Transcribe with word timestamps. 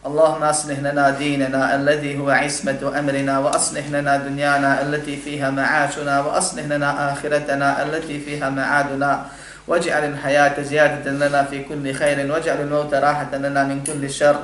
اللهم 0.00 0.42
أصلح 0.42 0.78
لنا 0.78 1.10
ديننا 1.10 1.74
الذي 1.74 2.18
هو 2.18 2.30
عصمة 2.30 2.92
أمرنا 2.98 3.38
وأصلح 3.38 3.86
لنا 3.86 4.16
دنيانا 4.16 4.82
التي 4.82 5.16
فيها 5.16 5.50
معاشنا 5.50 6.20
وأصلح 6.20 6.64
لنا 6.64 7.12
آخرتنا 7.12 7.82
التي 7.82 8.20
فيها 8.20 8.50
معادنا. 8.50 9.26
واجعل 9.68 10.04
الحياة 10.04 10.62
زيادة 10.62 11.10
لنا 11.10 11.44
في 11.44 11.64
كل 11.64 11.94
خير 11.94 12.32
واجعل 12.32 12.60
الموت 12.60 12.94
راحة 12.94 13.36
لنا 13.36 13.64
من 13.64 13.84
كل 13.84 14.10
شر. 14.10 14.40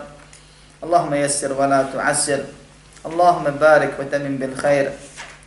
اللهم 0.85 1.15
يسر 1.15 1.53
ولا 1.53 1.83
تعسر. 1.93 2.45
اللهم 3.07 3.45
بارك 3.45 3.93
وتمن 3.99 4.37
بالخير. 4.39 4.93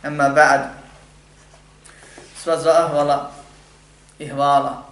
أما 0.06 0.28
بعد 0.28 0.80
sva 2.40 2.56
zahvala 2.56 3.30
i 4.18 4.24
hvala 4.28 4.82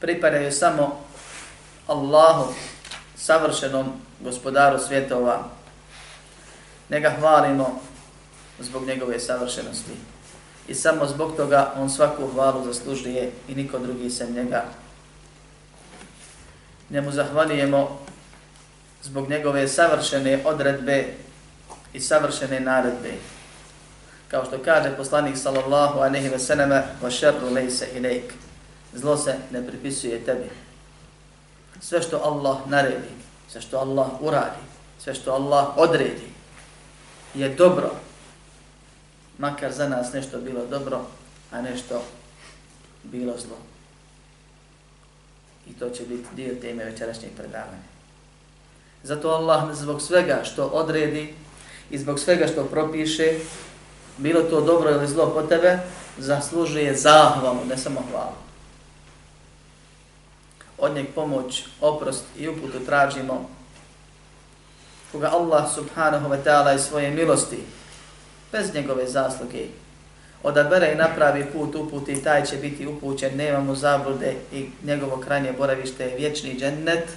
pripadaju 0.00 0.52
samo 0.52 1.00
savršenom 3.16 4.03
gospodaru 4.24 4.78
svjetova. 4.78 5.44
njega 6.90 7.10
hvalimo 7.18 7.80
zbog 8.60 8.86
njegove 8.86 9.20
savršenosti. 9.20 9.92
I 10.68 10.74
samo 10.74 11.06
zbog 11.06 11.36
toga 11.36 11.72
on 11.76 11.90
svaku 11.90 12.26
hvalu 12.26 12.64
zaslužuje 12.64 13.32
i 13.48 13.54
niko 13.54 13.78
drugi 13.78 14.10
sem 14.10 14.34
njega. 14.34 14.64
Njemu 16.90 17.12
zahvalijemo 17.12 17.98
zbog 19.02 19.30
njegove 19.30 19.68
savršene 19.68 20.42
odredbe 20.44 21.14
i 21.92 22.00
savršene 22.00 22.60
naredbe. 22.60 23.12
Kao 24.28 24.44
što 24.44 24.58
kaže 24.64 24.96
poslanik 24.96 25.36
sallallahu 25.36 25.98
alejhi 25.98 26.28
ve 26.28 26.38
selleme: 26.38 26.84
wa 27.02 27.10
šerru 27.10 27.50
laysa 27.50 27.84
ilayk." 27.94 28.32
Zlo 28.94 29.16
se 29.16 29.36
ne 29.50 29.66
pripisuje 29.66 30.24
tebi. 30.24 30.50
Sve 31.80 32.02
što 32.02 32.20
Allah 32.24 32.58
naredi, 32.66 33.10
sve 33.54 33.62
što 33.62 33.78
Allah 33.78 34.06
uradi, 34.20 34.62
sve 34.98 35.14
što 35.14 35.32
Allah 35.32 35.66
odredi 35.76 36.26
je 37.34 37.48
dobro, 37.48 37.90
makar 39.38 39.72
za 39.72 39.88
nas 39.88 40.12
nešto 40.12 40.40
bilo 40.40 40.66
dobro, 40.66 41.00
a 41.50 41.62
nešto 41.62 42.02
bilo 43.02 43.34
zlo. 43.38 43.56
I 45.70 45.72
to 45.72 45.90
će 45.90 46.02
biti 46.02 46.28
dio 46.36 46.54
teme 46.60 46.84
večerašnjeg 46.84 47.32
predavanja. 47.36 47.88
Zato 49.02 49.28
Allah 49.28 49.74
zbog 49.74 50.02
svega 50.02 50.40
što 50.44 50.64
odredi 50.64 51.34
i 51.90 51.98
zbog 51.98 52.20
svega 52.20 52.46
što 52.46 52.64
propiše, 52.64 53.38
bilo 54.18 54.42
to 54.42 54.60
dobro 54.60 54.90
ili 54.90 55.08
zlo 55.08 55.30
po 55.34 55.42
tebe, 55.42 55.78
zaslužuje 56.18 56.96
zahvalu, 56.96 57.64
ne 57.68 57.76
samo 57.76 58.02
hvalu 58.10 58.43
od 60.84 60.94
njeg 60.94 61.06
pomoć, 61.14 61.64
oprost 61.80 62.24
i 62.38 62.48
uputu 62.48 62.80
tražimo, 62.86 63.50
koga 65.12 65.30
Allah 65.32 65.64
subhanahu 65.74 66.28
wa 66.28 66.38
ta'ala 66.44 66.74
i 66.74 66.78
svoje 66.78 67.10
milosti, 67.10 67.58
bez 68.52 68.74
njegove 68.74 69.06
zasluge, 69.06 69.66
odabere 70.42 70.92
i 70.92 70.96
napravi 70.96 71.46
put 71.52 71.74
uputi, 71.74 72.22
taj 72.22 72.44
će 72.44 72.56
biti 72.56 72.86
upućen, 72.86 73.36
nema 73.36 73.60
mu 73.60 73.74
zablude 73.74 74.34
i 74.52 74.68
njegovo 74.82 75.16
krajnje 75.16 75.52
boravište 75.52 76.04
je 76.04 76.16
vječni 76.16 76.56
džennet, 76.58 77.08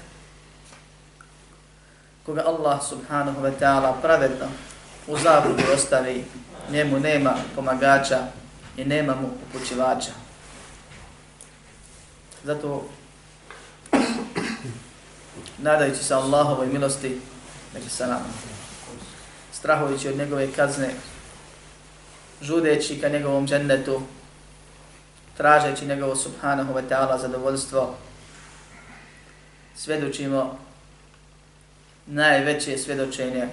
koga 2.26 2.44
Allah 2.46 2.80
subhanahu 2.90 3.42
wa 3.42 3.52
ta'ala 3.60 3.94
pravedno 4.02 4.46
u 5.08 5.18
zabludu 5.18 5.64
ostavi, 5.74 6.26
njemu 6.72 7.00
nema 7.00 7.34
pomagača 7.56 8.20
i 8.78 8.86
nema 8.86 9.16
mu 9.16 9.30
upućivača. 9.50 10.12
Zato 12.44 12.86
nadajući 15.58 16.04
se 16.04 16.14
Allahovoj 16.14 16.68
milosti, 16.68 17.22
neki 17.74 17.90
sa 17.90 18.08
nama, 18.08 18.26
strahujući 19.54 20.10
od 20.10 20.18
njegove 20.18 20.52
kazne, 20.52 20.90
žudeći 22.42 23.02
ka 23.02 23.10
njegovom 23.10 23.48
džennetu, 23.48 24.02
tražeći 25.38 25.86
njegovo 25.86 26.16
subhanahu 26.16 26.74
wa 26.74 26.82
ta'ala 26.90 27.22
zadovoljstvo, 27.22 27.96
svedočimo 29.76 30.60
najveće 32.06 32.78
svedočenje, 32.78 33.48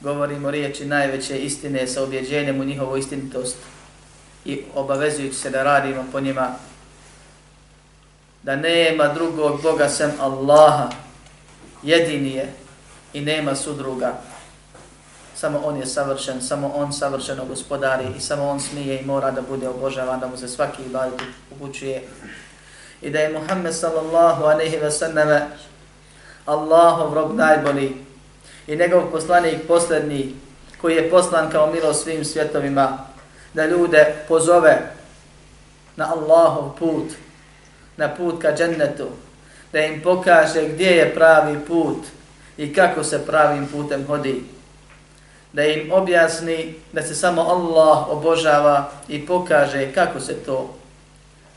govorimo 0.00 0.50
riječi 0.50 0.84
najveće 0.84 1.38
istine 1.38 1.86
sa 1.86 2.02
objeđenjem 2.02 2.60
u 2.60 2.64
njihovu 2.64 2.96
istinitost 2.96 3.56
i 4.44 4.62
obavezujući 4.74 5.34
se 5.34 5.50
da 5.50 5.62
radimo 5.62 6.04
po 6.12 6.20
njima 6.20 6.56
da 8.42 8.56
nema 8.56 9.08
drugog 9.08 9.62
Boga 9.62 9.88
sem 9.88 10.10
Allaha, 10.20 10.90
jedini 11.82 12.32
je 12.32 12.52
i 13.12 13.20
nema 13.20 13.54
sudruga. 13.54 14.12
Samo 15.34 15.60
on 15.64 15.76
je 15.76 15.86
savršen, 15.86 16.42
samo 16.42 16.72
on 16.74 16.92
savršeno 16.92 17.44
gospodari 17.44 18.04
i 18.16 18.20
samo 18.20 18.48
on 18.48 18.60
smije 18.60 19.00
i 19.00 19.04
mora 19.04 19.30
da 19.30 19.42
bude 19.42 19.68
obožavan, 19.68 20.20
da 20.20 20.26
mu 20.26 20.36
se 20.36 20.48
svaki 20.48 20.82
ibadet 20.82 21.20
upućuje. 21.50 22.02
I 23.02 23.10
da 23.10 23.18
je 23.18 23.38
Muhammed 23.38 23.74
sallallahu 23.74 24.44
aleyhi 24.44 24.80
ve 24.80 24.90
sallame 24.90 25.46
Allahov 26.46 27.14
rob 27.14 27.34
najbolji 27.34 27.96
i 28.66 28.76
njegov 28.76 29.10
poslanik 29.10 29.66
posljednji 29.68 30.34
koji 30.80 30.94
je 30.94 31.10
poslan 31.10 31.50
kao 31.50 31.72
milo 31.72 31.94
svim 31.94 32.24
svjetovima 32.24 32.98
da 33.54 33.66
ljude 33.66 34.14
pozove 34.28 34.92
na 35.96 36.12
Allahov 36.12 36.76
put, 36.78 37.04
na 37.96 38.08
put 38.08 38.42
ka 38.42 38.52
džennetu, 38.56 39.08
da 39.72 39.80
im 39.80 40.02
pokaže 40.02 40.68
gdje 40.68 40.90
je 40.90 41.14
pravi 41.14 41.58
put 41.66 41.98
i 42.56 42.74
kako 42.74 43.04
se 43.04 43.26
pravim 43.26 43.66
putem 43.66 44.06
hodi. 44.06 44.44
Da 45.52 45.64
im 45.64 45.92
objasni 45.92 46.74
da 46.92 47.02
se 47.02 47.14
samo 47.14 47.42
Allah 47.42 48.08
obožava 48.08 48.90
i 49.08 49.26
pokaže 49.26 49.92
kako 49.92 50.20
se 50.20 50.34
to 50.34 50.74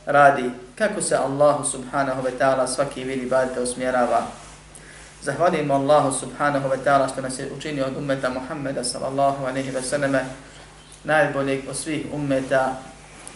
radi, 0.06 0.52
kako 0.76 1.02
se 1.02 1.16
Allahu 1.16 1.64
subhanahu 1.64 2.22
wa 2.22 2.32
ta'ala 2.40 2.68
svaki 2.68 3.04
vidi 3.04 3.26
badite 3.26 3.62
usmjerava. 3.62 4.28
Zahvalimo 5.22 5.74
Allahu 5.74 6.12
subhanahu 6.12 6.70
wa 6.70 6.78
ta'ala 6.84 7.08
što 7.12 7.22
nas 7.22 7.40
je 7.40 7.52
učinio 7.58 7.86
od 7.86 7.98
ummeta 7.98 8.30
Muhammeda 8.30 8.84
sallallahu 8.84 9.46
alaihi 9.46 9.72
wa 9.72 9.82
sallam 9.82 10.16
najboljeg 11.04 11.70
od 11.70 11.78
svih 11.78 12.06
ummeta 12.14 12.76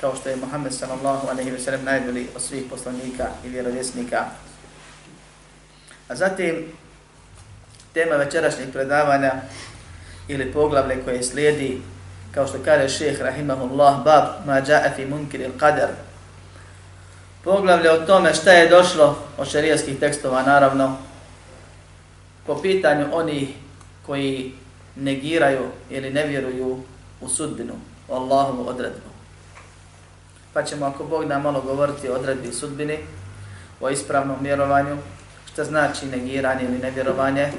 kao 0.01 0.15
što 0.15 0.29
je 0.29 0.35
Muhammed 0.35 0.73
sallallahu 0.73 1.27
alaihi 1.27 1.51
ve 1.51 1.59
sellem 1.59 1.83
najbolji 1.83 2.27
od 2.35 2.41
svih 2.41 2.63
poslanika 2.69 3.27
i 3.45 3.49
vjerovjesnika. 3.49 4.25
A 6.07 6.15
zatim 6.15 6.65
tema 7.93 8.15
večerašnjeg 8.15 8.71
predavanja 8.71 9.31
ili 10.27 10.53
poglavlje 10.53 11.03
koje 11.03 11.23
slijedi 11.23 11.81
kao 12.31 12.47
što 12.47 12.57
kaže 12.65 12.89
šejh 12.89 13.21
rahimahullah 13.21 14.03
bab 14.03 14.25
ma 14.45 14.61
jaa 14.67 14.91
fi 14.95 15.05
munkir 15.05 15.41
al-qadar. 15.41 15.89
Poglavlje 17.43 17.91
o 17.91 18.05
tome 18.05 18.33
šta 18.33 18.51
je 18.51 18.69
došlo 18.69 19.17
od 19.37 19.47
šerijskih 19.47 19.99
tekstova 19.99 20.43
naravno 20.43 20.97
po 22.45 22.61
pitanju 22.61 23.05
onih 23.11 23.49
koji 24.05 24.53
negiraju 24.95 25.67
ili 25.89 26.09
ne 26.09 26.27
vjeruju 26.27 26.83
u 27.21 27.29
sudbinu, 27.29 27.73
u 28.07 28.13
Allahovu 28.13 28.67
odredbu 28.67 29.08
pa 30.59 30.65
ćemo 30.65 30.85
ako 30.85 31.03
Bog 31.03 31.25
da 31.25 31.39
malo 31.39 31.61
govoriti 31.61 32.09
o 32.09 32.13
odredbi 32.13 32.51
sudbini, 32.51 32.97
o 33.81 33.89
ispravnom 33.89 34.37
vjerovanju, 34.41 34.97
što 35.45 35.63
znači 35.63 36.05
negiranje 36.05 36.63
ili 36.63 36.79
nevjerovanje, 36.79 37.51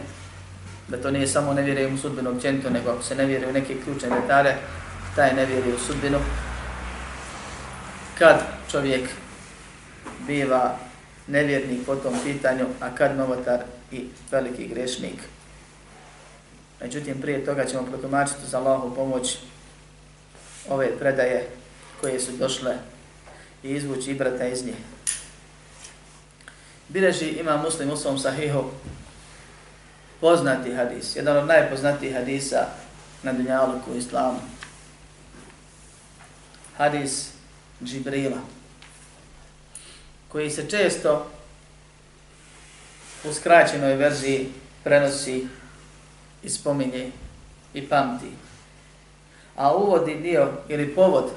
da 0.88 1.02
to 1.02 1.10
nije 1.10 1.26
samo 1.26 1.54
nevjeruje 1.54 1.94
u 1.94 1.98
sudbinu 1.98 2.30
općenito, 2.30 2.70
nego 2.70 2.90
ako 2.90 3.02
se 3.02 3.14
ne 3.14 3.24
vjeruje 3.24 3.50
u 3.50 3.52
neke 3.52 3.76
ključne 3.84 4.08
detalje, 4.20 4.54
taj 5.16 5.34
ne 5.34 5.46
vjeruje 5.46 5.74
u 5.74 5.78
sudbinu. 5.78 6.18
kad 8.18 8.42
čovjek 8.70 9.08
biva 10.26 10.76
nevjernik 11.26 11.86
po 11.86 11.96
tom 11.96 12.14
pitanju, 12.24 12.66
a 12.80 12.94
kad 12.94 13.16
novotar 13.16 13.60
i 13.92 14.04
veliki 14.30 14.68
grešnik. 14.68 15.22
Međutim, 16.80 17.20
prije 17.20 17.44
toga 17.44 17.64
ćemo 17.64 17.82
protumačiti 17.82 18.46
za 18.46 18.58
Allahu 18.58 18.94
pomoć 18.94 19.38
ove 20.68 20.98
predaje 20.98 21.59
koje 22.00 22.20
su 22.20 22.32
došle 22.32 22.76
i 23.62 23.70
izvući 23.70 24.10
ibrata 24.10 24.46
iz 24.46 24.64
nje. 24.64 24.74
Bileži 26.88 27.28
ima 27.28 27.56
muslim 27.56 27.90
u 27.90 27.96
svom 27.96 28.18
sahihu 28.18 28.64
poznati 30.20 30.74
hadis, 30.74 31.16
jedan 31.16 31.36
od 31.36 31.46
najpoznatijih 31.46 32.14
hadisa 32.14 32.66
na 33.22 33.32
dunjaluku 33.32 33.94
islamu. 33.96 34.40
Hadis 36.76 37.28
Džibrila, 37.84 38.38
koji 40.28 40.50
se 40.50 40.70
često 40.70 41.30
u 43.24 43.32
skraćenoj 43.32 43.94
verziji 43.94 44.52
prenosi 44.84 45.46
i 46.42 46.50
spominje 46.50 47.12
i 47.74 47.88
pamti. 47.88 48.30
A 49.56 49.76
uvodi 49.76 50.14
dio 50.14 50.48
ili 50.68 50.94
povod 50.94 51.30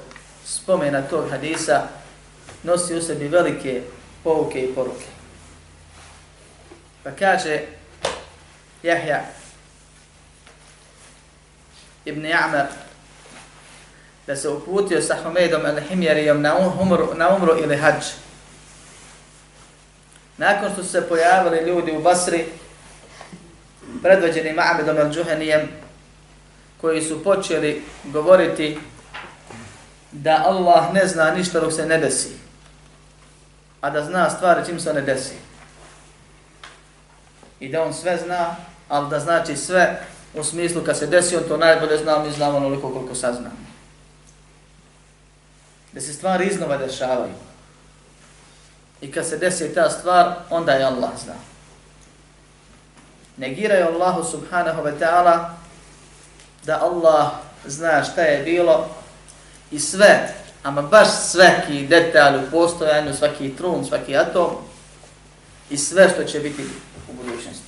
spomena 0.44 1.02
tog 1.02 1.30
hadisa 1.30 1.88
nosi 2.62 2.94
u 2.94 3.02
sebi 3.02 3.28
velike 3.28 3.82
pouke 4.24 4.60
i 4.60 4.74
poruke. 4.74 5.04
Pa 7.02 7.10
kaže 7.10 7.60
Jahja 8.82 9.24
ibn 12.04 12.24
Ja'mar 12.24 12.66
da 14.26 14.36
se 14.36 14.48
uputio 14.48 15.02
sa 15.02 15.16
Humeidom 15.24 15.62
al-Himjarijom 15.62 16.40
na 16.40 16.58
um- 16.58 16.80
umru, 16.80 17.14
na 17.14 17.36
umru 17.36 17.58
ili 17.62 17.76
hađ. 17.76 18.04
Nakon 20.36 20.72
što 20.72 20.82
su 20.82 20.90
se 20.90 21.08
pojavili 21.08 21.66
ljudi 21.66 21.92
u 21.92 22.02
Basri, 22.02 22.44
predvođeni 24.02 24.50
Ma'amedom 24.50 24.96
al-Džuhenijem, 24.96 25.66
koji 26.80 27.02
su 27.02 27.24
počeli 27.24 27.82
govoriti 28.04 28.78
da 30.14 30.42
Allah 30.46 30.92
ne 30.92 31.06
zna 31.06 31.30
ništa 31.30 31.60
dok 31.60 31.72
se 31.72 31.86
ne 31.86 31.98
desi, 31.98 32.36
a 33.80 33.90
da 33.90 34.04
zna 34.04 34.30
stvari 34.30 34.66
čim 34.66 34.80
se 34.80 34.92
ne 34.92 35.00
desi. 35.00 35.34
I 37.60 37.68
da 37.68 37.82
on 37.82 37.94
sve 37.94 38.16
zna, 38.24 38.56
ali 38.88 39.10
da 39.10 39.20
znači 39.20 39.56
sve 39.56 40.00
u 40.34 40.44
smislu 40.44 40.82
kad 40.84 40.98
se 40.98 41.06
desi, 41.06 41.36
on 41.36 41.42
to 41.48 41.56
najbolje 41.56 41.98
zna, 41.98 42.18
mi 42.18 42.32
znamo 42.32 42.56
onoliko 42.56 42.92
koliko 42.92 43.14
saznamo. 43.14 43.56
Da 45.92 46.00
se 46.00 46.12
stvari 46.12 46.46
iznova 46.46 46.76
dešavaju. 46.76 47.34
I 49.00 49.12
kad 49.12 49.26
se 49.26 49.38
desi 49.38 49.74
ta 49.74 49.90
stvar, 49.90 50.34
onda 50.50 50.72
je 50.72 50.84
Allah 50.84 51.10
zna. 51.24 51.34
Negiraju 53.36 53.86
Allahu 53.86 54.30
subhanahu 54.30 54.82
wa 54.82 54.98
ta'ala 55.00 55.50
da 56.64 56.80
Allah 56.82 57.30
zna 57.66 58.04
šta 58.04 58.22
je 58.22 58.44
bilo 58.44 58.88
i 59.74 59.78
sve, 59.78 60.34
ama 60.62 60.82
baš 60.82 61.08
svaki 61.08 61.86
detalj 61.86 62.36
u 62.36 62.50
postojanju, 62.50 63.14
svaki 63.14 63.56
trun, 63.56 63.84
svaki 63.84 64.16
atom 64.16 64.50
i 65.70 65.76
sve 65.76 66.08
što 66.08 66.24
će 66.24 66.40
biti 66.40 66.62
u 67.10 67.12
budućnosti. 67.12 67.64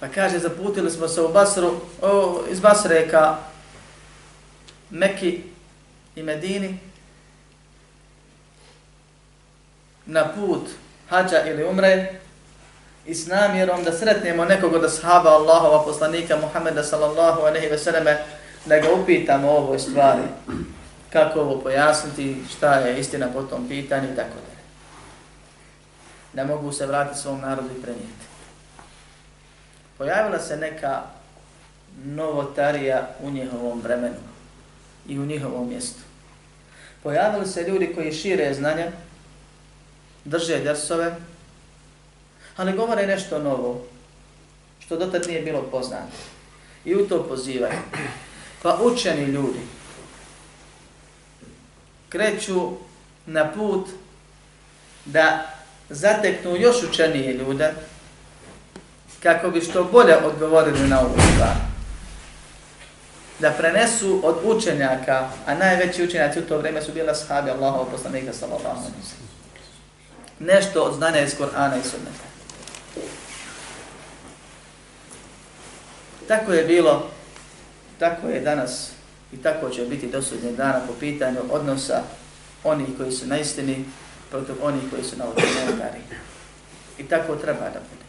Pa 0.00 0.08
kaže, 0.08 0.38
zaputili 0.38 0.90
smo 0.90 1.08
se 1.08 1.20
u 1.20 1.32
Basru, 1.32 1.80
o, 2.02 2.44
iz 2.50 2.60
Basre 2.60 3.08
ka 3.10 3.38
Meki 4.90 5.42
i 6.16 6.22
Medini 6.22 6.78
na 10.06 10.28
put 10.34 10.68
hađa 11.08 11.42
ili 11.46 11.64
umre 11.64 12.20
i 13.06 13.14
s 13.14 13.26
namjerom 13.26 13.84
da 13.84 13.92
sretnemo 13.92 14.44
nekog 14.44 14.72
od 14.74 14.84
ashaba 14.84 15.30
Allahova 15.30 15.84
poslanika 15.84 16.36
Muhammeda 16.36 16.82
sallallahu 16.82 17.40
aleyhi 17.40 17.70
ve 17.70 17.78
selleme 17.78 18.18
da 18.66 18.78
ga 18.78 18.92
upitamo 18.92 19.50
o 19.50 19.56
ovoj 19.56 19.78
stvari 19.78 20.22
kako 21.12 21.40
ovo 21.40 21.60
pojasniti, 21.60 22.36
šta 22.56 22.74
je 22.74 23.00
istina 23.00 23.28
po 23.32 23.42
tom 23.42 23.68
pitanju 23.68 24.12
i 24.12 24.16
tako 24.16 24.34
da. 24.34 24.50
Ne 26.42 26.44
mogu 26.44 26.72
se 26.72 26.86
vratiti 26.86 27.20
svom 27.20 27.40
narodu 27.40 27.68
i 27.78 27.82
prenijeti. 27.82 28.26
Pojavila 29.98 30.38
se 30.38 30.56
neka 30.56 31.02
novotarija 32.04 33.08
u 33.22 33.30
njihovom 33.30 33.80
vremenu 33.80 34.16
i 35.08 35.18
u 35.18 35.26
njihovom 35.26 35.68
mjestu. 35.68 36.00
Pojavili 37.02 37.46
se 37.46 37.62
ljudi 37.62 37.92
koji 37.94 38.12
šire 38.12 38.54
znanja, 38.54 38.86
drže 40.24 40.58
dersove, 40.58 41.16
ali 42.60 42.72
govore 42.72 43.06
nešto 43.06 43.38
novo, 43.38 43.82
što 44.78 44.96
dotad 44.96 45.26
nije 45.26 45.42
bilo 45.42 45.62
poznato. 45.62 46.16
I 46.84 46.94
u 46.94 47.08
to 47.08 47.22
pozivaju. 47.28 47.78
Pa 48.62 48.78
učeni 48.82 49.24
ljudi 49.24 49.60
kreću 52.08 52.70
na 53.26 53.52
put 53.52 53.88
da 55.04 55.50
zateknu 55.88 56.56
još 56.56 56.76
učenije 56.90 57.32
ljude 57.32 57.72
kako 59.22 59.50
bi 59.50 59.60
što 59.60 59.84
bolje 59.84 60.16
odgovorili 60.16 60.88
na 60.88 61.00
ovu 61.00 61.14
stvar. 61.34 61.56
Da 63.38 63.50
prenesu 63.50 64.20
od 64.24 64.36
učenjaka, 64.44 65.30
a 65.46 65.54
najveći 65.54 66.04
učenjaci 66.04 66.38
u 66.38 66.46
to 66.46 66.58
vrijeme 66.58 66.82
su 66.82 66.92
bila 66.92 67.14
sahabi 67.14 67.50
Allahov 67.50 67.84
poslanika 67.90 68.32
sallallahu 68.32 68.68
alaihi 68.68 68.86
wa 68.86 69.30
nešto 70.40 70.82
od 70.82 70.94
znanja 70.94 71.20
iz 71.20 71.34
Korana 71.38 71.76
i 71.76 71.82
Sunneta. 71.82 72.30
Tako 76.30 76.52
je 76.52 76.64
bilo, 76.64 77.10
tako 77.98 78.28
je 78.28 78.40
danas 78.40 78.90
i 79.32 79.36
tako 79.36 79.70
će 79.70 79.82
biti 79.82 80.06
do 80.06 80.22
sudnjeg 80.22 80.56
dana 80.56 80.80
po 80.86 80.92
pitanju 81.00 81.38
odnosa 81.50 82.02
onih 82.64 82.86
koji 82.96 83.12
su 83.12 83.26
na 83.26 83.38
istini 83.38 83.84
protiv 84.30 84.54
onih 84.62 84.82
koji 84.90 85.04
su 85.04 85.16
na 85.16 85.24
odnosi. 85.24 85.48
I 86.98 87.04
tako 87.04 87.36
treba 87.36 87.60
da 87.60 87.80
bude. 87.80 88.04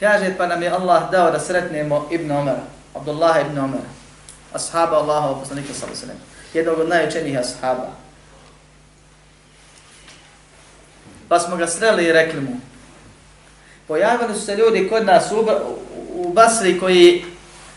Kaže 0.00 0.34
pa 0.38 0.46
nam 0.46 0.62
je 0.62 0.70
Allah 0.70 1.10
dao 1.10 1.30
da 1.30 1.40
sretnemo 1.40 2.08
Ibn 2.10 2.30
Omara, 2.30 2.64
Abdullah 2.94 3.46
ibn 3.46 3.58
Omara, 3.58 3.90
ashaba 4.52 4.96
Allaha, 4.96 5.40
poslanika 5.40 5.74
sallallahu 5.74 6.02
alaihi 6.02 6.20
jednog 6.54 6.78
od 6.78 6.88
najučenijih 6.88 7.38
ashaba, 7.38 7.88
pa 11.28 11.38
smo 11.38 11.56
ga 11.56 11.66
sreli 11.66 12.04
i 12.04 12.12
rekli 12.12 12.40
mu. 12.40 12.56
Pojavili 13.88 14.34
su 14.34 14.40
se 14.40 14.56
ljudi 14.56 14.88
kod 14.88 15.06
nas 15.06 15.32
u, 15.32 15.46
u 16.26 16.32
Basri 16.32 16.80
koji 16.80 17.24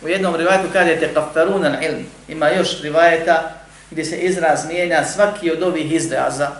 u 0.04 0.08
jednom 0.08 0.36
rivajetu 0.36 0.70
kažete 0.74 1.14
kaftarun 1.14 1.66
al 1.66 1.84
ilm. 1.84 2.06
Ima 2.28 2.50
još 2.50 2.82
rivajeta 2.82 3.54
gdje 3.92 4.06
se 4.06 4.18
izraz 4.18 4.66
mijenja 4.68 5.04
svaki 5.06 5.52
od 5.52 5.64
ovih 5.64 5.92
izraza 5.92 6.52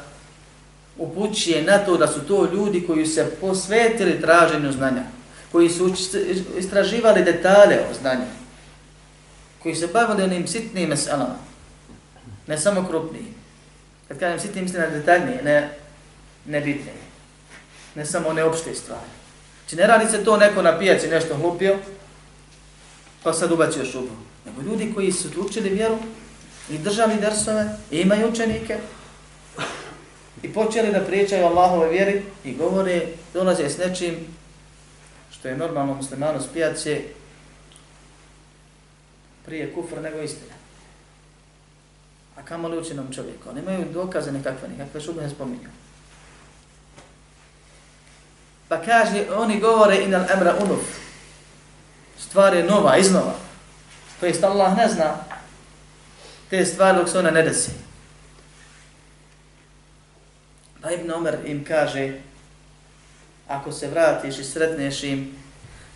upućuje 0.98 1.64
na 1.64 1.78
to 1.78 1.98
da 1.98 2.08
su 2.08 2.28
to 2.28 2.50
ljudi 2.54 2.88
koji 2.88 3.06
se 3.06 3.32
posvetili 3.42 4.22
traženju 4.22 4.72
znanja, 4.72 5.04
koji 5.52 5.70
su 5.70 5.94
istraživali 6.58 7.24
detalje 7.24 7.80
o 7.92 7.94
znanju, 8.02 8.26
koji 9.64 9.76
se 9.76 9.88
bavili 9.88 10.24
onim 10.24 10.48
sitnim 10.48 10.90
meselama, 10.90 11.36
ne 12.48 12.58
samo 12.58 12.88
krupnijim. 12.90 13.36
Kad 14.08 14.20
kažem 14.20 14.40
sitnim, 14.40 14.64
mislim 14.64 14.82
na 14.82 14.90
detaljnije, 14.90 15.44
ne 15.44 15.70
nebitne. 16.46 16.92
Ne 17.96 18.06
samo 18.06 18.30
one 18.30 18.44
opšte 18.44 18.76
stvari. 18.76 19.23
Znači 19.74 19.82
ne 19.82 19.88
radi 19.88 20.12
se 20.12 20.24
to 20.24 20.38
neko 20.38 20.62
na 20.62 20.80
pijaci 20.80 21.08
nešto 21.08 21.36
hlupio, 21.36 21.78
pa 23.24 23.34
sad 23.34 23.52
ubacio 23.52 23.86
šubu. 23.86 24.16
Nego 24.46 24.62
ljudi 24.62 24.94
koji 24.96 25.12
su 25.12 25.30
učili 25.46 25.70
vjeru 25.70 25.98
i 26.70 26.78
držali 26.78 27.16
dersove 27.22 27.78
i 27.92 28.02
imaju 28.02 28.30
učenike 28.30 28.78
i 30.44 30.54
počeli 30.54 30.92
da 30.92 31.00
pričaju 31.00 31.46
Allahove 31.46 31.90
vjeri 31.90 32.22
i 32.44 32.54
govore, 32.54 33.08
dolaze 33.34 33.70
s 33.70 33.78
nečim 33.78 34.16
što 35.32 35.48
je 35.48 35.58
normalno 35.58 35.94
muslimano 35.94 36.42
s 36.42 36.48
pijace 36.54 37.02
prije 39.46 39.74
kufr 39.74 40.02
nego 40.02 40.22
istina. 40.22 40.54
A 42.36 42.42
kamo 42.46 42.68
li 42.68 42.78
učinom 42.78 43.14
čovjeku? 43.14 43.50
Oni 43.50 43.60
imaju 43.60 43.86
dokaze 43.94 44.32
nekakve, 44.32 44.68
nekakve 44.68 45.02
šube 45.02 45.22
ne 45.22 45.30
spominju. 45.30 45.70
Pa 48.74 48.82
kaže, 48.82 49.30
oni 49.30 49.60
govore 49.60 50.02
inal 50.02 50.26
emra 50.34 50.56
unuf. 50.58 50.82
Stvar 52.18 52.56
je 52.56 52.64
nova, 52.64 52.98
iznova. 52.98 53.36
To 54.20 54.26
jest 54.26 54.44
Allah 54.44 54.78
ne 54.78 54.90
zna 54.90 55.14
te 56.50 56.66
stvari 56.66 56.98
dok 56.98 57.10
se 57.10 57.20
ona 57.20 57.32
ne 57.32 57.42
desi. 57.42 57.72
Pa 60.82 60.92
Ibn 60.92 61.12
Omer 61.12 61.38
im 61.46 61.64
kaže, 61.66 62.12
ako 63.48 63.72
se 63.72 63.88
vratiš 63.88 64.40
i 64.40 64.44
sretneš 64.44 65.04
im, 65.04 65.36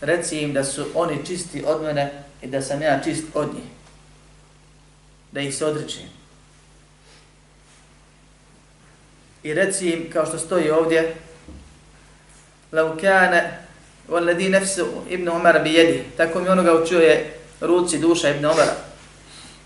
reci 0.01 0.39
im 0.39 0.53
da 0.53 0.63
su 0.63 0.85
oni 0.95 1.25
čisti 1.25 1.63
od 1.65 1.81
mene 1.81 2.23
i 2.41 2.47
da 2.47 2.61
sam 2.61 2.81
ja 2.81 2.99
čist 3.03 3.23
od 3.33 3.53
njih. 3.53 3.69
da 5.31 5.41
ih 5.41 5.55
se 5.55 5.65
odričim. 5.65 6.09
I 9.43 9.53
reci 9.53 9.89
im, 9.89 10.09
kao 10.11 10.25
što 10.25 10.39
stoji 10.39 10.71
ovdje, 10.71 11.15
لو 12.72 12.96
كان 12.96 13.50
والذي 14.08 14.48
نفس 14.48 14.82
ابن 15.10 15.28
عمر 15.28 15.58
بيده 15.58 16.00
tako 16.18 16.40
mi 16.40 16.48
onoga 16.48 16.74
učuje 16.74 17.30
ruci 17.60 17.98
duša 17.98 18.30
ibn 18.30 18.44
Umara 18.44 18.74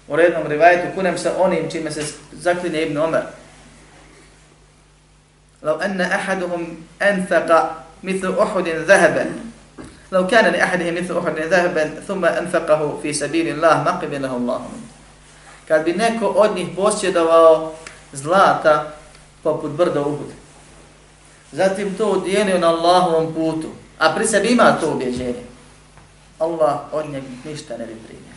u 0.08 0.16
rednom 0.16 0.46
rivajetu 0.46 0.94
kunem 0.94 1.18
se 1.18 1.30
onim 1.38 1.70
čime 1.70 1.90
se 1.90 2.02
zaklinje 2.32 2.82
ibn 2.82 2.98
Umar 2.98 3.22
لو 5.62 5.74
أن 5.74 6.00
أحدهم 6.00 6.76
أنفق 7.02 7.50
مثل 8.02 8.38
أحد 8.38 8.68
ذهبا 8.68 9.26
لو 10.12 10.26
كان 10.26 10.52
لأحدهم 10.52 10.94
مثل 10.94 11.18
أحد 11.18 11.38
ذهبا 11.38 11.84
ثم 12.08 12.24
أنفقه 12.24 12.98
في 13.02 13.12
سبيل 13.12 13.48
الله 13.48 13.82
ما 13.82 13.90
قبله 13.90 14.36
الله 14.36 14.60
kad 15.68 15.84
bi 15.84 15.92
neko 15.92 16.26
od 16.26 16.56
njih 16.56 16.68
posjedovao 16.76 17.74
zlata 18.12 18.92
poput 19.42 19.70
brda 19.70 20.00
Uhud. 20.00 20.30
Zatim 21.51 21.95
to 21.97 22.11
udjelio 22.11 22.59
na 22.59 22.67
Allahovom 22.67 23.33
putu, 23.33 23.67
a 23.99 24.15
pri 24.15 24.27
sebi 24.27 24.47
ima 24.47 24.77
to 24.81 24.91
ubjeđenje. 24.93 25.43
Allah 26.39 26.79
od 26.91 27.09
njeg 27.09 27.23
ništa 27.45 27.77
ne 27.77 27.85
bi 27.85 27.95
primio. 28.07 28.35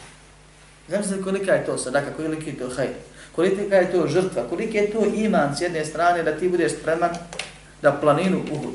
Zamislite 0.88 1.22
kolika 1.22 1.52
je 1.52 1.66
to 1.66 1.78
sadaka, 1.78 2.12
koliki 2.16 2.50
je 2.50 2.58
to 2.58 2.68
hajr, 2.76 2.90
kolika 3.36 3.76
je 3.76 3.92
to 3.92 4.06
žrtva, 4.06 4.48
koliki 4.48 4.76
je 4.76 4.90
to 4.90 5.04
iman 5.14 5.56
s 5.56 5.60
jedne 5.60 5.84
strane 5.84 6.22
da 6.22 6.38
ti 6.38 6.48
budeš 6.48 6.72
spreman 6.72 7.10
da 7.82 7.92
planinu 7.92 8.42
Uhud, 8.52 8.74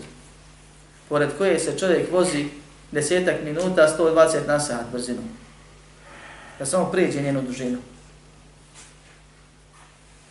pored 1.10 1.30
koje 1.38 1.60
se 1.60 1.78
čovjek 1.78 2.12
vozi 2.12 2.46
desetak 2.92 3.36
minuta, 3.44 3.96
120 4.00 4.48
na 4.48 4.60
sat 4.60 4.86
brzinu. 4.92 5.22
Da 6.60 6.66
samo 6.66 6.92
prijeđe 6.92 7.22
njenu 7.22 7.42
dužinu. 7.42 7.78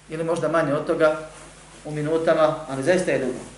Ili 0.09 0.25
možda 0.25 0.49
manje 0.49 0.75
od 0.75 0.87
toga 0.87 1.29
u 1.85 1.91
minutama, 1.91 2.55
ali 2.69 2.83
zaista 2.83 3.11
je 3.11 3.19
dugo. 3.19 3.58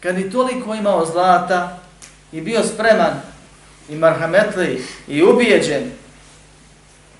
Kad 0.00 0.14
bi 0.14 0.30
toliko 0.30 0.74
imao 0.74 1.06
zlata 1.06 1.78
i 2.32 2.40
bio 2.40 2.62
spreman 2.64 3.20
i 3.88 3.96
marhametli 3.96 4.84
i 5.08 5.22
ubijeđen 5.22 5.90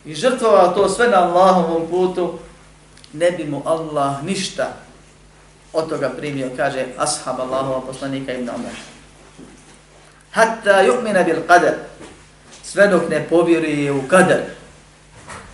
i 0.05 0.15
žrtvovao 0.15 0.69
to 0.69 0.89
sve 0.89 1.09
na 1.09 1.17
Allahovom 1.17 1.89
putu, 1.91 2.39
ne 3.13 3.31
bi 3.31 3.45
mu 3.45 3.63
Allah 3.65 4.25
ništa 4.25 4.73
od 5.73 5.89
toga 5.89 6.09
primio, 6.09 6.51
kaže 6.57 6.87
ashab 6.97 7.41
Allahova 7.41 7.81
poslanika 7.81 8.33
ibn 8.33 8.49
Umar. 8.49 8.73
Hatta 10.31 10.83
yu'mina 10.85 11.25
bil 11.25 11.43
qadar. 11.49 11.75
Sve 12.63 12.87
dok 12.89 13.09
ne 13.09 13.27
povjeruje 13.29 13.93
u 13.93 14.09
kadar. 14.09 14.41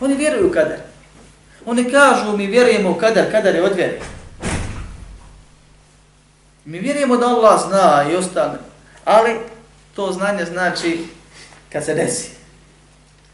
Oni 0.00 0.14
vjeruju 0.14 0.48
u 0.48 0.52
kadar. 0.52 0.78
Oni 1.66 1.90
kažu 1.90 2.36
mi 2.36 2.46
vjerujemo 2.46 2.90
u 2.90 2.94
kadar, 2.94 3.30
kadar 3.30 3.54
je 3.54 3.62
od 3.62 3.76
vjere. 3.76 4.00
Mi 6.64 6.78
vjerujemo 6.78 7.16
da 7.16 7.26
Allah 7.26 7.60
zna 7.68 8.04
i 8.10 8.16
ostane. 8.16 8.58
Ali 9.04 9.36
to 9.94 10.12
znanje 10.12 10.44
znači 10.44 11.06
kad 11.72 11.84
se 11.84 11.94
desi. 11.94 12.30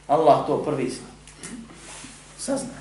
Allah 0.07 0.47
to 0.47 0.63
prvi 0.65 0.91
zna. 0.91 1.07
Sazna. 2.39 2.81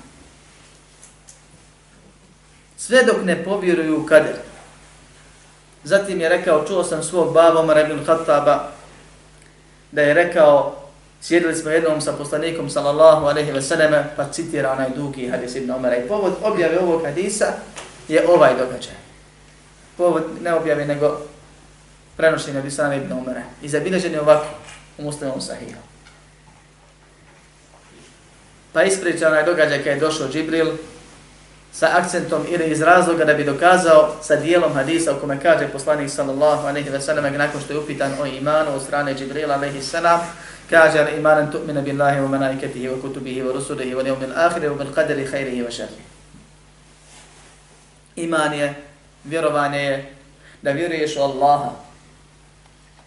Sve 2.76 3.02
dok 3.02 3.24
ne 3.24 3.44
povjeruju 3.44 4.00
u 4.00 4.06
kader. 4.06 4.36
Zatim 5.84 6.20
je 6.20 6.28
rekao, 6.28 6.64
čuo 6.66 6.84
sam 6.84 7.02
svog 7.02 7.32
baba 7.34 7.60
Omar 7.60 7.78
ibn 7.78 8.04
Khattaba, 8.04 8.68
da 9.92 10.02
je 10.02 10.14
rekao, 10.14 10.76
sjedili 11.20 11.54
smo 11.54 11.70
jednom 11.70 12.00
sa 12.00 12.12
poslanikom 12.12 12.70
sallallahu 12.70 13.26
alaihi 13.26 13.52
ve 13.52 13.62
selleme, 13.62 14.12
pa 14.16 14.28
citira 14.32 14.72
onaj 14.72 14.90
dugi 14.96 15.28
hadis 15.28 15.54
ibn 15.54 15.70
Omara. 15.70 15.96
I 15.96 16.08
povod 16.08 16.32
objave 16.42 16.78
ovog 16.78 17.02
hadisa 17.04 17.46
je 18.08 18.28
ovaj 18.28 18.50
događaj. 18.58 19.09
Povod 20.00 20.40
ne 20.40 20.54
objave, 20.54 20.86
nego 20.86 21.20
prenošenje 22.16 22.58
od 22.58 22.64
Islama 22.64 22.94
ibn 22.94 23.12
Umara. 23.12 23.42
I 23.62 23.68
zabilježen 23.68 24.12
je 24.12 24.20
ovako 24.20 24.46
u 24.98 25.02
muslimom 25.02 25.40
sahihu. 25.40 25.80
Pa 28.72 28.82
ispriča 28.82 29.28
onaj 29.28 29.44
događaj 29.44 29.78
kada 29.78 29.90
je 29.90 30.00
došao 30.00 30.28
Džibril, 30.28 30.72
sa 31.72 31.88
akcentom 31.92 32.46
ili 32.48 32.70
iz 32.70 32.80
razloga 32.82 33.24
da 33.24 33.34
bi 33.34 33.44
dokazao 33.44 34.16
sa 34.22 34.36
dijelom 34.36 34.72
hadisa 34.72 35.12
u 35.16 35.20
kome 35.20 35.40
kaže 35.40 35.68
poslanik 35.68 36.10
sallallahu 36.10 36.66
alaihi 36.66 36.90
wa 36.90 37.00
sallam 37.00 37.34
nakon 37.34 37.60
što 37.60 37.72
je 37.72 37.78
upitan 37.78 38.12
o 38.20 38.26
imanu 38.26 38.74
od 38.74 38.82
strane 38.82 39.14
Džibrila 39.14 39.54
alaihi 39.54 39.82
sallam 39.82 40.20
kaže 40.70 40.98
al 40.98 41.18
imanan 41.18 41.52
tu'mina 41.52 41.80
billahi 41.80 42.20
wa 42.20 42.28
malaikatihi 42.28 42.88
wa 42.88 43.00
kutubihi 43.00 43.42
wa 43.42 43.52
rusulihi 43.52 43.94
wa 43.94 44.02
nijomil 44.02 44.32
ahiri 44.36 44.66
wa 44.68 44.78
bil 44.78 44.94
qadri 44.94 45.26
khairihi 45.26 45.62
wa 45.62 45.70
sharrihi 45.70 46.10
Iman 48.16 48.52
je, 48.52 48.74
vjerovanje 49.24 49.78
je 49.78 50.14
da 50.62 50.70
vjeruješ 50.70 51.16
u 51.16 51.20
Allaha, 51.20 51.70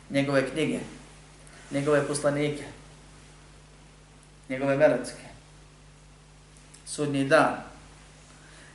njegove 0.09 0.49
knjige, 0.49 0.79
njegove 1.71 2.07
poslanike, 2.07 2.63
njegove 4.49 4.75
veletske, 4.75 5.23
sudnji 6.85 7.23
dan, 7.23 7.55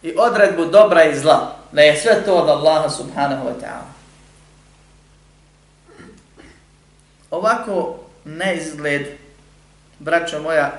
i 0.02 0.14
odredbu 0.18 0.64
dobra 0.64 1.04
i 1.04 1.18
zla, 1.18 1.56
da 1.72 1.82
je 1.82 1.96
sve 1.96 2.24
to 2.24 2.34
od 2.34 2.48
Allaha 2.48 2.88
subhanahu 2.90 3.48
wa 3.48 3.54
ta'ala. 3.60 3.92
Ovako 7.30 7.98
na 8.24 8.52
izgled, 8.52 9.06
braćo 9.98 10.42
moja, 10.42 10.72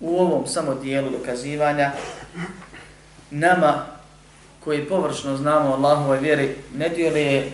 u 0.00 0.20
ovom 0.20 0.46
samo 0.46 0.74
dijelu 0.74 1.10
dokazivanja, 1.10 1.92
nama 3.30 3.99
koji 4.64 4.88
površno 4.88 5.36
znamo 5.36 5.72
Allahove 5.72 6.20
vjeri, 6.20 6.54
ne 6.74 6.88
dijeli 6.88 7.20
je 7.20 7.52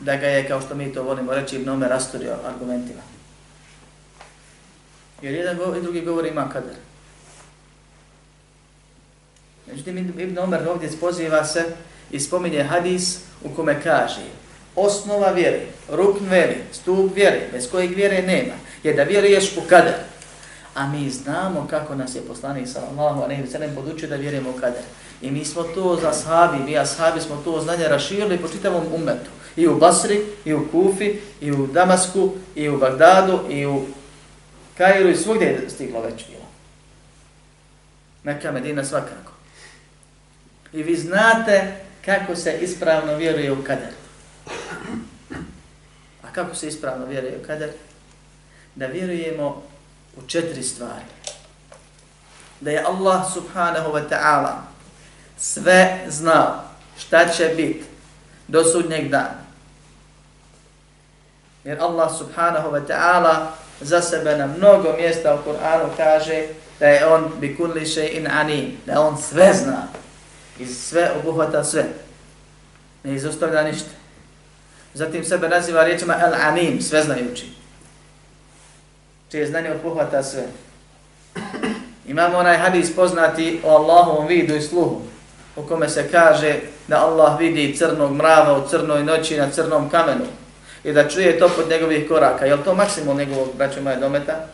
da 0.00 0.16
ga 0.16 0.26
je, 0.26 0.48
kao 0.48 0.60
što 0.60 0.74
mi 0.74 0.92
to 0.92 1.02
volimo 1.02 1.34
reći, 1.34 1.56
Ibn 1.56 1.68
Omer 1.68 1.88
rasturio 1.88 2.36
argumentima. 2.46 3.00
Jer 5.22 5.34
jedan 5.34 5.56
i 5.78 5.82
drugi 5.82 6.00
govor 6.00 6.26
ima 6.26 6.48
kader. 6.48 6.76
Međutim, 9.66 9.98
Ibn 9.98 10.38
Omer 10.38 10.68
ovdje 10.68 10.90
spoziva 10.90 11.44
se 11.44 11.64
i 12.10 12.20
spominje 12.20 12.62
hadis 12.62 13.18
u 13.44 13.48
kome 13.48 13.82
kaže 13.82 14.22
osnova 14.76 15.30
vjere, 15.30 15.60
rukn 15.90 16.24
vjere, 16.30 16.56
stup 16.72 17.16
vjere, 17.16 17.48
bez 17.52 17.70
kojeg 17.70 17.94
vjere 17.94 18.22
nema, 18.22 18.54
je 18.82 18.94
da 18.94 19.02
vjeruješ 19.02 19.56
u 19.56 19.60
kader. 19.68 19.94
A 20.74 20.86
mi 20.86 21.10
znamo 21.10 21.66
kako 21.70 21.94
nas 21.94 22.14
je 22.14 22.20
poslanik 22.20 22.68
sallallahu 22.68 23.22
alejhi 23.22 23.42
ve 23.42 23.48
sellem 23.48 23.74
podučio 23.74 24.08
da 24.08 24.16
vjerujemo 24.16 24.50
u 24.50 24.60
kader. 24.60 24.82
I 25.22 25.30
mi 25.30 25.44
smo 25.44 25.62
to 25.62 25.98
za 26.02 26.12
sahabi, 26.12 26.64
mi 26.64 26.78
ashabi 26.78 27.20
smo 27.20 27.36
to 27.44 27.60
znanje 27.60 27.88
raširili 27.88 28.38
po 28.38 28.48
čitavom 28.48 28.84
ummetu. 28.94 29.30
I 29.56 29.68
u 29.68 29.78
Basri, 29.78 30.20
i 30.44 30.54
u 30.54 30.68
Kufi, 30.70 31.20
i 31.40 31.52
u 31.52 31.66
Damasku, 31.66 32.32
i 32.54 32.68
u 32.68 32.78
Bagdadu, 32.78 33.40
i 33.50 33.66
u 33.66 33.86
Kairu, 34.76 35.08
i 35.08 35.16
svugdje 35.16 35.46
je 35.46 35.70
stiglo 35.70 36.00
već 36.00 36.26
bilo. 36.28 36.44
Neka 38.24 38.52
Medina, 38.52 38.84
svakako. 38.84 39.32
I 40.72 40.82
vi 40.82 40.96
znate 40.96 41.74
kako 42.04 42.36
se 42.36 42.58
ispravno 42.60 43.16
vjeruje 43.16 43.52
u 43.52 43.62
kader. 43.62 43.92
A 46.22 46.32
kako 46.32 46.54
se 46.54 46.68
ispravno 46.68 47.06
vjeruje 47.06 47.38
u 47.42 47.46
kader? 47.46 47.70
Da 48.74 48.86
vjerujemo 48.86 49.62
u 50.16 50.26
četiri 50.26 50.62
stvari. 50.62 51.04
Da 52.60 52.70
je 52.70 52.84
Allah 52.86 53.32
subhanahu 53.34 53.92
wa 53.92 54.08
ta'ala 54.10 54.52
sve 55.38 56.04
znao 56.08 56.64
šta 56.98 57.28
će 57.28 57.52
biti 57.56 57.84
do 58.48 58.64
sudnjeg 58.64 59.08
dana. 59.08 59.44
Jer 61.64 61.80
Allah 61.80 62.18
subhanahu 62.18 62.70
wa 62.70 62.86
ta'ala 62.86 63.46
za 63.80 64.00
sebe 64.00 64.36
na 64.36 64.46
mnogo 64.46 64.92
mjesta 64.96 65.34
u 65.34 65.50
Kur'anu 65.50 65.88
kaže 65.96 66.46
da 66.80 66.86
je 66.86 67.06
on 67.06 67.32
bi 67.40 67.56
kulli 67.56 67.80
shay'in 67.80 68.28
anim, 68.30 68.78
da 68.86 69.00
on 69.00 69.18
sve 69.18 69.52
zna 69.54 69.88
i 70.58 70.66
sve 70.66 71.12
obuhvata 71.20 71.64
sve. 71.64 71.84
Ne 73.04 73.14
izostavlja 73.14 73.62
ništa. 73.62 73.90
Zatim 74.94 75.24
sebe 75.24 75.48
naziva 75.48 75.84
riječima 75.84 76.14
El-Anim, 76.14 76.80
sveznajući. 76.80 77.63
Čije 79.34 79.46
znanje 79.46 79.70
obuhvata 79.70 80.22
sve. 80.22 80.42
Imamo 82.06 82.38
onaj 82.38 82.56
hadis 82.56 82.96
poznati 82.96 83.60
o 83.64 83.70
Allahovom 83.70 84.26
vidu 84.26 84.54
i 84.54 84.62
sluhu, 84.62 85.00
u 85.56 85.62
kome 85.62 85.88
se 85.88 86.08
kaže 86.10 86.54
da 86.88 87.06
Allah 87.06 87.38
vidi 87.38 87.76
crnog 87.76 88.12
mrava 88.12 88.58
u 88.58 88.68
crnoj 88.68 89.04
noći 89.04 89.36
na 89.36 89.50
crnom 89.50 89.90
kamenu 89.90 90.24
i 90.84 90.92
da 90.92 91.08
čuje 91.08 91.38
to 91.38 91.48
pod 91.48 91.70
njegovih 91.70 92.08
koraka. 92.08 92.46
Je 92.46 92.54
li 92.54 92.62
to 92.64 92.74
maksimum 92.74 93.16
njegovog, 93.18 93.48
braću 93.58 93.82
moje, 93.82 93.96
dometa? 93.96 94.46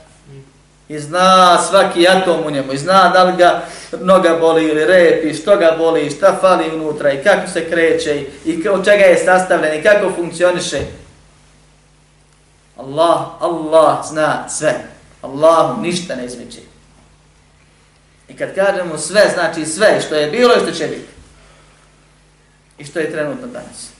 i 0.89 0.99
zna 0.99 1.59
svaki 1.59 2.09
atom 2.09 2.47
u 2.47 2.51
njemu, 2.51 2.73
i 2.73 2.79
zna 2.79 3.09
da 3.09 3.25
li 3.25 3.37
ga 3.37 3.63
noga 4.01 4.37
boli 4.41 4.65
ili 4.65 4.85
rep, 4.85 5.25
i 5.25 5.35
što 5.35 5.57
ga 5.57 5.75
boli, 5.79 6.07
i 6.07 6.11
šta 6.11 6.37
fali 6.41 6.75
unutra, 6.75 7.13
i 7.13 7.23
kako 7.23 7.51
se 7.51 7.71
kreće, 7.71 8.25
i 8.45 8.69
od 8.69 8.85
čega 8.85 9.05
je 9.05 9.17
sastavljen, 9.17 9.81
i 9.81 9.83
kako 9.83 10.13
funkcioniše. 10.17 10.81
Allah, 12.81 13.27
Allah 13.41 14.07
zna 14.07 14.49
sve. 14.49 14.75
Allahu 15.23 15.83
ništa 15.83 16.17
ne 16.17 16.25
izmiče. 16.25 16.61
I 18.29 18.37
kad 18.37 18.55
kažemo 18.55 18.99
sve, 18.99 19.31
znači 19.35 19.67
sve 19.67 20.01
što 20.01 20.15
je 20.15 20.31
bilo 20.31 20.55
i 20.55 20.61
što 20.61 20.73
će 20.73 20.87
biti. 20.87 21.09
I 22.79 22.85
što 22.85 22.99
je 22.99 23.13
trenutno 23.13 23.47
danas. 23.47 23.91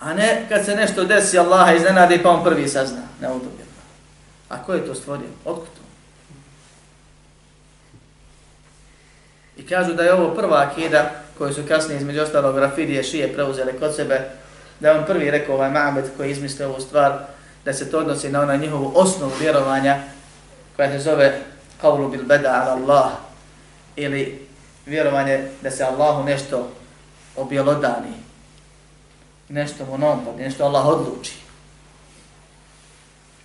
A 0.00 0.14
ne 0.14 0.46
kad 0.48 0.64
se 0.64 0.76
nešto 0.76 1.04
desi 1.04 1.38
Allaha 1.38 1.72
iznenadi 1.72 2.22
pa 2.22 2.30
on 2.30 2.44
prvi 2.44 2.68
sazna. 2.68 3.02
Ne 3.20 3.28
udobljeno. 3.28 3.74
A 4.48 4.62
ko 4.62 4.74
je 4.74 4.86
to 4.86 4.94
stvorio? 4.94 5.28
Otkud 5.44 5.66
to? 5.66 5.84
I 9.56 9.66
kažu 9.66 9.92
da 9.92 10.02
je 10.02 10.14
ovo 10.14 10.34
prva 10.34 10.62
akida 10.62 11.10
koju 11.38 11.54
su 11.54 11.62
kasnije 11.68 11.98
između 11.98 12.22
ostalog 12.22 12.58
Rafidije 12.58 13.02
šije 13.02 13.32
preuzele 13.32 13.78
kod 13.78 13.96
sebe, 13.96 14.30
da 14.80 14.88
je 14.88 14.98
on 14.98 15.04
prvi 15.04 15.30
rekao 15.30 15.54
ovaj 15.54 15.70
Ma'bed 15.70 16.04
koji 16.16 16.30
izmislio 16.30 16.68
ovu 16.68 16.80
stvar, 16.80 17.18
da 17.64 17.72
se 17.72 17.90
to 17.90 17.98
odnosi 17.98 18.28
na 18.28 18.40
ona 18.40 18.56
njihovu 18.56 18.92
osnovu 18.94 19.32
vjerovanja 19.40 19.98
koja 20.76 20.90
se 20.90 20.98
zove 20.98 21.40
Qawlu 21.82 22.10
bil 22.10 22.24
beda 22.24 22.62
ala 22.62 22.72
Allah 22.72 23.10
ili 23.96 24.46
vjerovanje 24.86 25.48
da 25.62 25.70
se 25.70 25.84
Allahu 25.84 26.24
nešto 26.24 26.68
objelodani, 27.36 28.14
nešto 29.48 29.86
mu 29.86 29.98
nompad, 29.98 30.38
nešto 30.38 30.64
Allah 30.64 30.86
odluči. 30.86 31.32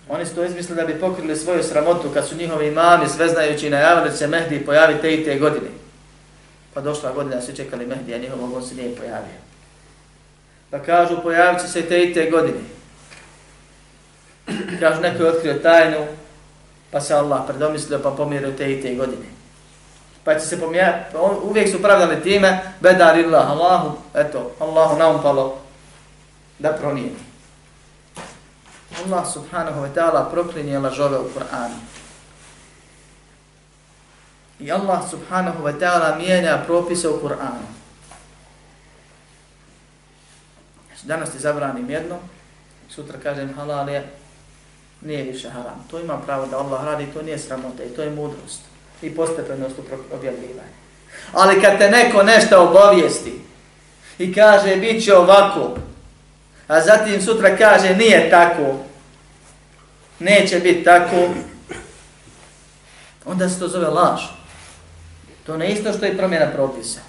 Oni 0.08 0.26
su 0.26 0.34
to 0.34 0.44
izmislili 0.44 0.80
da 0.80 0.86
bi 0.86 1.00
pokrili 1.00 1.36
svoju 1.36 1.62
sramotu 1.62 2.10
kad 2.14 2.28
su 2.28 2.36
njihovi 2.36 2.68
imami 2.68 3.08
sveznajući 3.08 3.70
najavili 3.70 4.16
se 4.16 4.26
Mehdi 4.26 4.64
pojavi 4.66 5.00
te 5.00 5.14
i 5.14 5.24
te 5.24 5.38
godine. 5.38 5.70
Pa 6.74 6.80
došla 6.80 7.12
godina, 7.12 7.40
svi 7.40 7.56
čekali 7.56 7.86
Mehdi, 7.86 8.14
a 8.14 8.18
njihovo 8.18 8.56
on 8.56 8.62
se 8.62 8.74
nije 8.74 8.96
pojavio. 8.96 9.49
Pa 10.70 10.78
kažu, 10.78 11.22
pojavit 11.22 11.60
će 11.60 11.68
se 11.68 11.82
te 11.82 12.04
i 12.04 12.14
te 12.14 12.30
godine. 12.30 12.60
Kažu, 14.80 15.00
neko 15.00 15.22
je 15.22 15.30
otkrio 15.30 15.54
tajnu, 15.54 16.06
pa 16.90 17.00
se 17.00 17.14
Allah 17.14 17.40
predomislio, 17.48 17.98
pa 18.02 18.10
pomirio 18.10 18.52
te 18.52 18.72
i 18.72 18.82
te 18.82 18.94
godine. 18.94 19.26
Pa 20.24 20.34
će 20.34 20.46
se 20.46 20.60
pomijati, 20.60 21.12
pa 21.12 21.18
uvijek 21.20 21.70
su 21.70 21.82
pravdali 21.82 22.22
time, 22.22 22.60
bedar 22.80 23.18
illah, 23.18 23.50
Allahu, 23.50 23.98
eto, 24.14 24.52
Allahu 24.58 24.98
naumpalo 24.98 25.58
da 26.58 26.72
pronijeni. 26.72 27.30
Allah 29.04 29.32
subhanahu 29.32 29.80
wa 29.80 29.88
ta'ala 29.94 30.30
proklinje 30.30 30.78
lažove 30.78 31.18
u 31.18 31.28
Kur'anu. 31.34 31.78
I 34.60 34.72
Allah 34.72 35.00
subhanahu 35.10 35.64
wa 35.64 35.72
ta'ala 35.72 36.16
mijenja 36.18 36.62
propise 36.66 37.08
u 37.08 37.20
Kur'anu. 37.22 37.79
Znači, 41.00 41.08
danas 41.08 41.30
ti 41.30 41.38
zabranim 41.38 41.90
jedno, 41.90 42.18
sutra 42.88 43.18
kažem 43.22 43.54
halal 43.54 43.88
je, 43.88 44.06
nije 45.00 45.22
više 45.22 45.48
haram. 45.48 45.86
To 45.90 46.00
ima 46.00 46.18
pravo 46.18 46.46
da 46.46 46.58
Allah 46.58 46.84
radi, 46.84 47.06
to 47.14 47.22
nije 47.22 47.38
sramota 47.38 47.84
i 47.84 47.88
to 47.88 48.02
je 48.02 48.10
mudrost 48.10 48.60
i 49.02 49.14
postepenost 49.14 49.78
u 49.78 50.14
objavljivanju. 50.14 50.80
Ali 51.32 51.60
kad 51.60 51.78
te 51.78 51.90
neko 51.90 52.22
nešto 52.22 52.68
obavijesti 52.68 53.40
i 54.18 54.34
kaže 54.34 54.76
bit 54.76 55.04
će 55.04 55.16
ovako, 55.16 55.76
a 56.68 56.80
zatim 56.80 57.22
sutra 57.22 57.56
kaže 57.56 57.96
nije 57.96 58.30
tako, 58.30 58.76
neće 60.18 60.60
biti 60.60 60.84
tako, 60.84 61.28
onda 63.24 63.48
se 63.48 63.58
to 63.58 63.68
zove 63.68 63.88
laž. 63.88 64.20
To 65.46 65.56
ne 65.56 65.72
isto 65.72 65.92
što 65.92 66.04
je 66.04 66.16
promjena 66.16 66.50
propisa. 66.50 67.00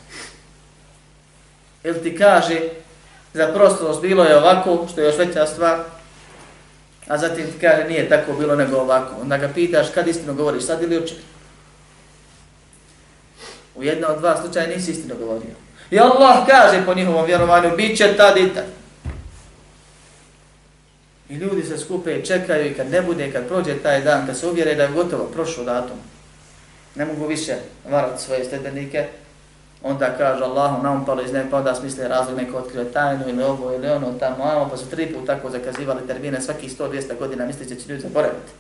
Ili 1.83 2.03
ti 2.03 2.17
kaže 2.17 2.59
za 3.33 3.53
prostorost 3.53 4.01
bilo 4.01 4.23
je 4.23 4.37
ovako, 4.37 4.87
što 4.91 5.01
je 5.01 5.07
još 5.07 5.17
veća 5.17 5.45
stvar, 5.45 5.79
a 7.07 7.17
zatim 7.17 7.45
ti 7.45 7.59
kaže 7.61 7.83
nije 7.83 8.09
tako 8.09 8.33
bilo 8.33 8.55
nego 8.55 8.77
ovako. 8.77 9.21
Onda 9.21 9.37
ga 9.37 9.49
pitaš 9.55 9.87
kad 9.93 10.07
istino 10.07 10.33
govoriš, 10.33 10.63
sad 10.63 10.83
ili 10.83 11.03
učer? 11.03 11.17
U 13.75 13.83
jedna 13.83 14.07
od 14.07 14.19
dva 14.19 14.41
slučaja 14.41 14.67
nisi 14.67 14.91
istino 14.91 15.15
govorio. 15.15 15.55
I 15.91 15.99
Allah 15.99 16.47
kaže 16.47 16.85
po 16.85 16.93
njihovom 16.93 17.25
vjerovanju, 17.25 17.75
bit 17.77 17.97
će 17.97 18.13
tad 18.17 18.37
i 18.37 18.53
tad. 18.53 18.65
I 21.29 21.35
ljudi 21.35 21.63
se 21.63 21.77
skupe 21.77 22.15
i 22.15 22.25
čekaju 22.25 22.71
i 22.71 22.73
kad 22.73 22.89
ne 22.89 23.01
bude, 23.01 23.31
kad 23.31 23.47
prođe 23.47 23.77
taj 23.77 24.01
dan, 24.01 24.27
kad 24.27 24.37
se 24.37 24.47
uvjere 24.47 24.75
da 24.75 24.83
je 24.83 24.91
gotovo, 24.91 25.23
prošlo 25.25 25.63
datum, 25.63 25.97
ne 26.95 27.05
mogu 27.05 27.27
više 27.27 27.55
varati 27.89 28.23
svoje 28.23 28.45
stedenike, 28.45 29.07
onda 29.83 30.17
kaže 30.17 30.43
Allahu 30.43 30.83
nam 30.83 31.05
palo 31.05 31.21
iz 31.21 31.33
neba, 31.33 31.49
pa 31.49 31.57
onda 31.57 31.75
smisle 31.75 32.07
razlog 32.07 32.37
neko 32.37 32.57
otkrio 32.57 32.83
tajnu 32.83 33.29
ili 33.29 33.43
ovo 33.43 33.73
ili 33.73 33.89
ono 33.89 34.13
tamo, 34.19 34.43
ono, 34.43 34.69
pa 34.69 34.77
su 34.77 34.89
tri 34.89 35.13
put 35.13 35.25
tako 35.25 35.49
zakazivali 35.49 36.07
termine 36.07 36.41
svaki 36.41 36.69
100-200 36.69 37.17
godina, 37.19 37.45
misli 37.45 37.65
će 37.65 37.89
ljudi 37.89 38.01
zaboraviti. 38.01 38.51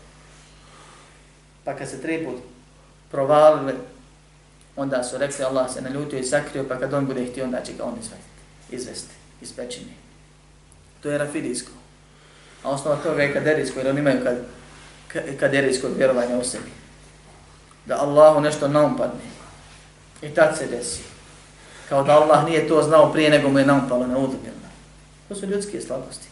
Pa 1.63 1.73
kad 1.75 1.89
se 1.89 2.01
tri 2.01 2.25
put 2.25 2.35
provalili, 3.11 3.73
onda 4.75 5.03
su 5.03 5.17
rekli 5.17 5.45
Allah 5.45 5.73
se 5.73 5.81
naljutio 5.81 6.19
i 6.19 6.23
sakrio, 6.23 6.65
pa 6.69 6.79
kad 6.79 6.93
on 6.93 7.05
bude 7.05 7.25
htio, 7.25 7.43
onda 7.43 7.61
će 7.61 7.73
ga 7.73 7.83
on 7.83 7.93
izvesti, 7.99 8.25
izvesti 8.69 9.13
iz 9.41 9.55
pećine. 9.55 9.91
To 11.03 11.09
je 11.09 11.17
rafidijsko. 11.17 11.71
A 12.63 12.69
osnova 12.69 12.95
toga 12.95 13.23
je 13.23 13.33
kaderijsko, 13.33 13.79
jer 13.79 13.89
oni 13.89 13.99
imaju 13.99 14.19
kad, 14.23 14.37
kaderijsko 15.39 15.87
vjerovanje 15.97 16.37
u 16.37 16.43
sebi. 16.43 16.71
Da 17.85 17.97
Allahu 18.01 18.41
nešto 18.41 18.67
naumpadne. 18.67 19.21
I 20.21 20.29
tad 20.29 20.57
se 20.57 20.67
desi. 20.67 21.10
Kao 21.91 22.03
da 22.03 22.13
Allah 22.13 22.45
nije 22.45 22.67
to 22.67 22.83
znao 22.83 23.11
prije 23.11 23.29
nego 23.29 23.49
mu 23.49 23.59
je 23.59 23.65
naumpalo 23.65 24.07
na 24.07 24.17
udobjelno. 24.17 24.67
To 25.27 25.35
su 25.35 25.45
ljudske 25.45 25.81
slabosti. 25.81 26.27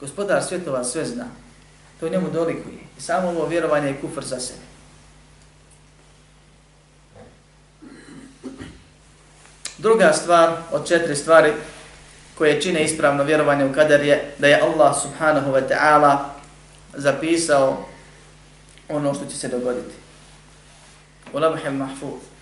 Gospodar 0.00 0.42
svjetova 0.42 0.84
sve 0.84 1.04
zna. 1.04 1.24
To 2.00 2.08
njemu 2.08 2.30
dolikuje. 2.30 2.78
I 2.98 3.00
samo 3.00 3.28
ovo 3.28 3.46
vjerovanje 3.46 3.88
je 3.88 4.00
kufr 4.00 4.24
za 4.24 4.40
sebe. 4.40 4.60
Druga 9.78 10.12
stvar 10.12 10.56
od 10.72 10.88
četiri 10.88 11.16
stvari 11.16 11.52
koje 12.38 12.60
čine 12.60 12.84
ispravno 12.84 13.24
vjerovanje 13.24 13.64
u 13.64 13.72
kader 13.72 14.04
je 14.04 14.34
da 14.38 14.46
je 14.46 14.60
Allah 14.60 14.96
subhanahu 15.02 15.52
wa 15.52 15.68
ta'ala 15.68 16.16
zapisao 16.94 17.86
ono 18.88 19.14
što 19.14 19.26
će 19.26 19.36
se 19.36 19.48
dogoditi. 19.48 19.94
U 21.32 21.38
lamhel 21.38 21.72
mahfuz. 21.72 22.37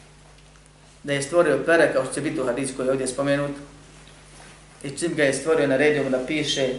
Da 1.06 1.12
je 1.12 1.22
stvorio 1.22 1.62
pere 1.66 1.92
kao 1.92 2.04
što 2.04 2.14
će 2.14 2.20
biti 2.20 2.40
u 2.40 2.46
hadis 2.46 2.70
koji 2.76 2.86
je 2.86 2.90
ovdje 2.90 3.06
spomenut. 3.06 3.50
I 4.82 4.90
čim 4.90 5.14
ga 5.14 5.24
je 5.24 5.32
stvorio 5.32 5.66
na 5.66 5.76
redu 5.76 6.10
da 6.10 6.26
piše 6.26 6.74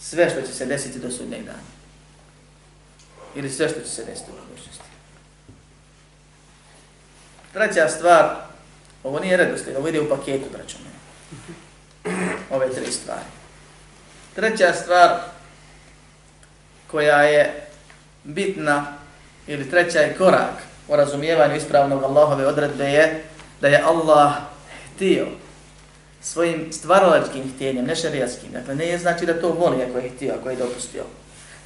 sve 0.00 0.30
što 0.30 0.40
će 0.40 0.52
se 0.52 0.66
desiti 0.66 0.98
do 0.98 1.10
sudnjeg 1.10 1.44
dana. 1.44 1.68
Ili 3.34 3.50
sve 3.50 3.68
što 3.68 3.80
će 3.80 3.88
se 3.88 4.04
desiti 4.04 4.30
u 4.30 4.48
budućnosti. 4.48 4.84
Treća 7.52 7.88
stvar, 7.88 8.36
ovo 9.04 9.20
nije 9.20 9.36
redoslijed, 9.36 9.76
ovo 9.76 9.88
ide 9.88 10.00
u 10.00 10.08
paketu, 10.08 10.46
braćo 10.52 10.76
moje 10.84 10.96
ove 12.50 12.74
tri 12.74 12.92
stvari. 12.92 13.26
Treća 14.34 14.72
stvar 14.72 15.20
koja 16.86 17.22
je 17.22 17.66
bitna 18.24 18.96
ili 19.46 19.70
treća 19.70 19.98
je 19.98 20.14
korak 20.14 20.75
u 20.88 20.96
razumijevanju 20.96 21.56
ispravnog 21.56 22.04
Allahove 22.04 22.46
odredbe 22.46 22.84
je 22.84 23.22
da 23.60 23.68
je 23.68 23.82
Allah 23.82 24.32
htio 24.94 25.26
svojim 26.20 26.72
stvaralačkim 26.72 27.52
htjenjem, 27.54 27.84
ne 27.84 27.96
šarijaskim, 27.96 28.52
dakle 28.52 28.74
ne 28.74 28.86
je 28.86 28.98
znači 28.98 29.26
da 29.26 29.40
to 29.40 29.48
voli 29.48 29.82
ako 29.82 29.98
je 29.98 30.10
htio, 30.10 30.34
ako 30.40 30.50
je 30.50 30.56
dopustio. 30.56 31.04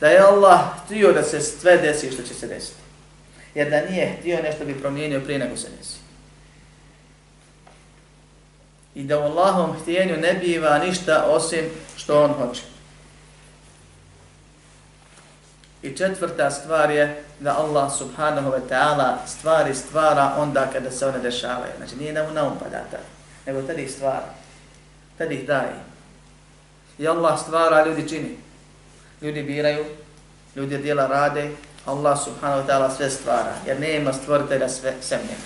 Da 0.01 0.09
je 0.09 0.19
Allah 0.19 0.61
htio 0.85 1.13
da 1.13 1.23
se 1.23 1.41
sve 1.41 1.77
desi 1.77 2.13
što 2.13 2.23
će 2.23 2.35
se 2.35 2.47
desiti. 2.47 2.81
Jer 3.55 3.71
da 3.71 3.91
nije 3.91 4.17
htio 4.21 4.43
nešto 4.43 4.65
bi 4.65 4.81
promijenio 4.81 5.21
prije 5.21 5.39
nego 5.39 5.57
se 5.57 5.69
desi 5.79 6.11
i 8.95 9.03
da 9.03 9.19
u 9.19 9.23
Allahom 9.23 9.77
htjenju 9.83 10.17
ne 10.17 10.35
biva 10.35 10.79
ništa 10.79 11.25
osim 11.29 11.65
što 11.97 12.23
on 12.25 12.33
hoće. 12.33 12.63
I 15.83 15.97
četvrta 15.97 16.51
stvar 16.51 16.91
je 16.91 17.25
da 17.41 17.57
Allah 17.57 17.89
subhanahu 17.89 18.53
wa 18.53 18.61
ta'ala 18.69 19.27
stvari 19.27 19.75
stvara 19.75 20.35
onda 20.39 20.67
kada 20.73 20.91
se 20.91 21.07
one 21.07 21.19
dešavaju. 21.19 21.73
Znači 21.77 21.97
nije 21.97 22.13
da 22.13 22.23
mu 22.23 22.35
naumpada 22.35 22.85
tad, 22.91 23.01
nego 23.47 23.63
tada 23.63 23.81
ih 23.81 23.91
stvara. 23.91 24.35
Tada 25.19 25.33
ih 25.33 25.47
daje. 25.47 25.75
I 26.99 27.09
Allah 27.09 27.41
stvara, 27.41 27.87
ljudi 27.87 28.09
čini. 28.09 28.37
Ljudi 29.23 29.43
biraju, 29.43 29.85
ljudi 30.57 30.79
djela 30.79 31.07
rade, 31.07 31.51
Allah 31.87 32.19
subhanahu 32.25 32.63
wa 32.63 32.67
ta'ala 32.67 32.97
sve 32.97 33.11
stvara. 33.11 33.55
Jer 33.67 33.81
nema 33.81 34.13
stvoritelja 34.13 34.69
sve 34.69 34.95
semlje. 35.01 35.37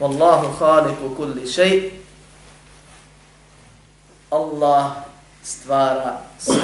Wallahu 0.00 0.58
khaliku 0.58 1.14
kulli 1.16 1.46
shay. 1.46 1.90
Allah 4.30 4.92
stvara 5.42 6.18
sve. 6.38 6.62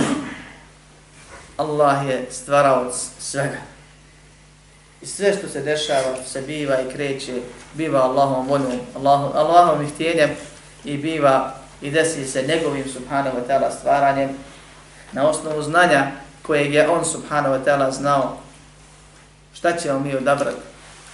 Allah 1.56 2.08
je 2.08 2.26
stvarao 2.30 2.92
svega. 3.18 3.69
I 5.02 5.06
sve 5.06 5.32
što 5.32 5.48
se 5.48 5.60
dešava, 5.60 6.16
se 6.26 6.42
biva 6.42 6.80
i 6.80 6.92
kreće, 6.92 7.32
biva 7.74 8.00
Allahom 8.00 8.48
voljom, 8.48 8.80
Allahom, 8.96 9.32
Allahom 9.34 9.90
htjenjem 9.94 10.30
i 10.84 10.96
biva 10.96 11.54
i 11.82 11.90
desi 11.90 12.26
se 12.26 12.42
njegovim 12.42 12.84
subhanahu 12.92 13.36
wa 13.36 13.42
ta'ala 13.48 13.70
stvaranjem. 13.78 14.30
na 15.12 15.28
osnovu 15.28 15.62
znanja 15.62 16.10
kojeg 16.42 16.74
je 16.74 16.88
on 16.88 17.04
subhanahu 17.04 17.54
wa 17.54 17.64
ta'ala 17.64 17.90
znao 17.90 18.38
šta 19.54 19.76
ćemo 19.76 20.00
mi 20.00 20.14
odabrati, 20.14 20.60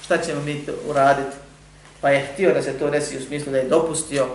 šta 0.05 0.19
ćemo 0.19 0.43
mi 0.43 0.65
uraditi, 0.89 1.37
pa 2.01 2.11
je 2.11 2.29
htio 2.33 2.55
da 2.55 2.63
se 2.63 2.79
to 2.79 2.91
desi 2.91 3.19
u 3.19 3.23
smislu 3.23 3.53
da 3.53 3.59
je 3.59 3.69
dopustio 3.69 4.27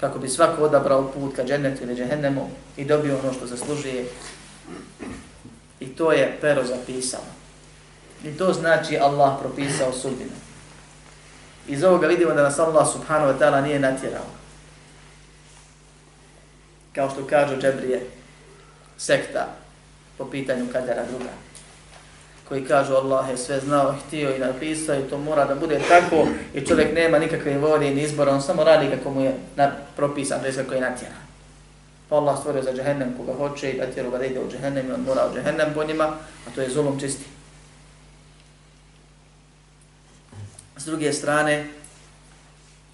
kako 0.00 0.18
bi 0.18 0.28
svako 0.28 0.62
odabrao 0.62 1.10
put 1.12 1.36
ka 1.36 1.44
džennetu 1.44 1.82
ili 1.82 1.96
džehennemu 1.96 2.50
i 2.76 2.84
dobio 2.84 3.18
ono 3.18 3.32
što 3.32 3.46
zaslužuje. 3.46 4.04
I 5.80 5.86
to 5.86 6.12
je 6.12 6.38
pero 6.40 6.64
zapisano. 6.64 7.37
I 8.24 8.36
to 8.38 8.52
znači 8.52 8.98
Allah 8.98 9.38
propisao 9.40 9.92
sudbinu. 9.92 10.30
Iz 11.68 11.84
ovoga 11.84 12.06
vidimo 12.06 12.34
da 12.34 12.42
nas 12.42 12.58
Allah 12.58 12.88
subhanahu 12.92 13.32
wa 13.32 13.38
ta'ala 13.38 13.62
nije 13.62 13.78
natjerao. 13.78 14.26
Kao 16.94 17.10
što 17.10 17.26
kažu 17.26 17.56
džebrije, 17.60 18.06
sekta 18.96 19.48
po 20.18 20.30
pitanju 20.30 20.66
kadera 20.72 21.04
druga 21.10 21.30
koji 22.48 22.64
kažu 22.64 22.94
Allah 22.94 23.30
je 23.30 23.36
sve 23.36 23.60
znao, 23.60 23.94
htio 24.06 24.36
i 24.36 24.38
napisao 24.38 25.00
i 25.00 25.02
to 25.10 25.18
mora 25.18 25.44
da 25.44 25.54
bude 25.54 25.80
tako 25.88 26.26
i 26.54 26.66
čovjek 26.66 26.94
nema 26.94 27.18
nikakve 27.18 27.58
volje 27.58 27.90
ni 27.90 28.02
izbora, 28.02 28.32
on 28.32 28.42
samo 28.42 28.64
radi 28.64 28.96
kako 28.96 29.10
mu 29.10 29.20
je 29.20 29.34
propisan, 29.96 30.40
to 30.40 30.62
kako 30.62 30.74
je 30.74 30.80
natjeran. 30.80 31.18
Pa 32.08 32.16
Allah 32.16 32.38
stvorio 32.38 32.62
za 32.62 32.72
džehennem 32.72 33.14
koga 33.16 33.32
hoće 33.38 33.72
i 33.72 33.78
natjeru 33.78 34.10
ga 34.10 34.18
da 34.18 34.24
ide 34.24 34.40
u 34.40 34.50
džehennem 34.50 34.88
i 34.88 34.92
on 34.92 35.00
mora 35.00 35.28
u 35.30 35.34
džehennem 35.34 35.74
po 35.74 35.84
njima, 35.84 36.04
a 36.46 36.54
to 36.54 36.60
je 36.60 36.70
zulum 36.70 37.00
čisti. 37.00 37.24
S 40.78 40.84
druge 40.84 41.12
strane, 41.12 41.66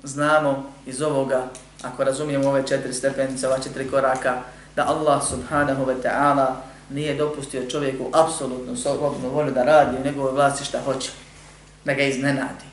znamo 0.02 0.72
iz 0.86 1.02
ovoga, 1.02 1.48
ako 1.82 2.04
razumijemo 2.04 2.48
ove 2.48 2.66
četiri 2.66 2.92
stepenice, 2.92 3.48
ova 3.48 3.58
četiri 3.58 3.90
koraka, 3.90 4.34
da 4.76 4.86
Allah 4.88 5.22
subhanahu 5.28 5.86
wa 5.86 5.94
ta'ala 6.02 6.46
nije 6.90 7.14
dopustio 7.14 7.70
čovjeku 7.70 8.10
apsolutno 8.12 8.76
slobodnu 8.76 9.28
volju 9.28 9.52
da 9.52 9.62
radi 9.62 9.96
u 9.96 10.04
njegovoj 10.04 10.32
vlasti 10.32 10.64
šta 10.64 10.80
hoće, 10.84 11.10
da 11.84 11.94
ga 11.94 12.02
iznenadi. 12.02 12.64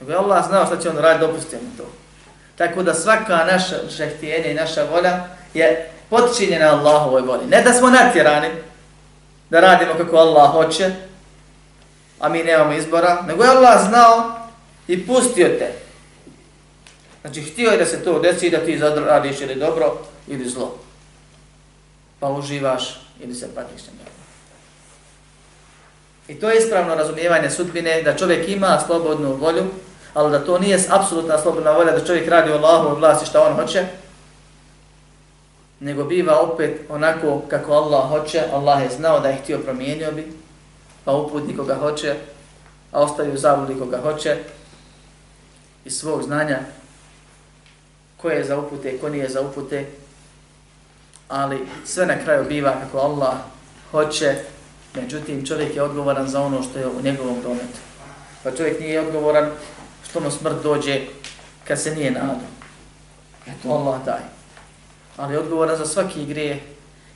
Nego 0.00 0.12
je 0.12 0.18
Allah 0.18 0.46
znao 0.46 0.66
šta 0.66 0.78
će 0.78 0.90
on 0.90 0.96
raditi, 0.96 1.26
dopustio 1.26 1.58
mu 1.58 1.76
to. 1.76 1.90
Tako 2.56 2.82
da 2.82 2.94
svaka 2.94 3.44
naša 3.44 4.06
htjenja 4.16 4.46
i 4.46 4.54
naša 4.54 4.84
volja 4.84 5.24
je 5.54 5.90
podčinjena 6.10 6.66
Allahovoj 6.66 7.22
volji. 7.22 7.46
Ne 7.46 7.62
da 7.62 7.72
smo 7.72 7.90
natjerani 7.90 8.48
da 9.50 9.60
radimo 9.60 9.94
kako 9.98 10.16
Allah 10.16 10.52
hoće, 10.52 10.90
a 12.20 12.28
mi 12.28 12.42
nemamo 12.42 12.72
izbora, 12.72 13.22
nego 13.26 13.44
je 13.44 13.50
Allah 13.50 13.88
znao 13.88 14.32
i 14.88 15.06
pustio 15.06 15.48
te. 15.48 15.72
Znači, 17.20 17.42
htio 17.42 17.70
je 17.70 17.78
da 17.78 17.86
se 17.86 18.04
to 18.04 18.18
desi 18.18 18.50
da 18.50 18.58
ti 18.58 18.80
radiš 19.06 19.40
ili 19.40 19.54
dobro 19.54 19.98
ili 20.28 20.48
zlo 20.48 20.86
pa 22.20 22.28
uživaš 22.28 23.00
ili 23.20 23.34
se 23.34 23.54
patiš 23.54 23.86
na 23.86 23.92
njega. 23.98 24.10
I 26.28 26.34
to 26.40 26.50
je 26.50 26.58
ispravno 26.58 26.94
razumijevanje 26.94 27.50
sudbine, 27.50 28.02
da 28.02 28.16
čovjek 28.16 28.48
ima 28.48 28.80
slobodnu 28.86 29.34
volju, 29.34 29.64
ali 30.14 30.30
da 30.30 30.44
to 30.44 30.58
nije 30.58 30.78
apsolutna 30.88 31.38
slobodna 31.38 31.70
volja 31.70 31.92
da 31.92 32.06
čovjek 32.06 32.28
radi 32.28 32.50
u 32.50 32.54
Allahu 32.54 32.88
od 32.88 32.98
vlasti 32.98 33.26
šta 33.26 33.42
on 33.42 33.54
hoće, 33.54 33.86
nego 35.80 36.04
biva 36.04 36.40
opet 36.40 36.80
onako 36.88 37.42
kako 37.48 37.72
Allah 37.72 38.08
hoće, 38.08 38.42
Allah 38.52 38.82
je 38.82 38.90
znao 38.90 39.20
da 39.20 39.28
je 39.28 39.36
htio 39.36 39.58
promijenio 39.58 40.12
bi, 40.12 40.32
pa 41.06 41.12
uput 41.12 41.56
koga 41.56 41.74
hoće, 41.74 42.14
a 42.92 43.00
ostavi 43.00 43.32
u 43.32 43.36
zavodi 43.36 43.78
koga 43.78 44.00
hoće, 44.02 44.36
iz 45.84 45.98
svog 45.98 46.22
znanja, 46.22 46.58
ko 48.16 48.30
je 48.30 48.44
za 48.44 48.58
upute 48.58 48.98
ko 48.98 49.08
nije 49.08 49.28
za 49.28 49.40
upute, 49.40 49.86
ali 51.28 51.66
sve 51.84 52.06
na 52.06 52.18
kraju 52.24 52.44
biva 52.48 52.80
kako 52.82 52.98
Allah 52.98 53.34
hoće, 53.90 54.34
međutim 54.94 55.46
čovjek 55.46 55.76
je 55.76 55.82
odgovoran 55.82 56.28
za 56.28 56.42
ono 56.42 56.62
što 56.62 56.78
je 56.78 56.86
u 56.86 57.02
njegovom 57.02 57.42
dometu. 57.42 57.78
Pa 58.42 58.50
čovjek 58.56 58.80
nije 58.80 59.00
odgovoran 59.00 59.50
što 60.10 60.20
mu 60.20 60.30
smrt 60.30 60.62
dođe 60.62 61.00
kad 61.64 61.82
se 61.82 61.94
nije 61.94 62.10
nadao. 62.10 62.50
Eto 63.46 63.68
Allah 63.68 64.04
daj. 64.04 64.22
Ali 65.16 65.34
je 65.34 65.38
odgovoran 65.38 65.76
za 65.76 65.86
svaki 65.86 66.26
grije 66.26 66.60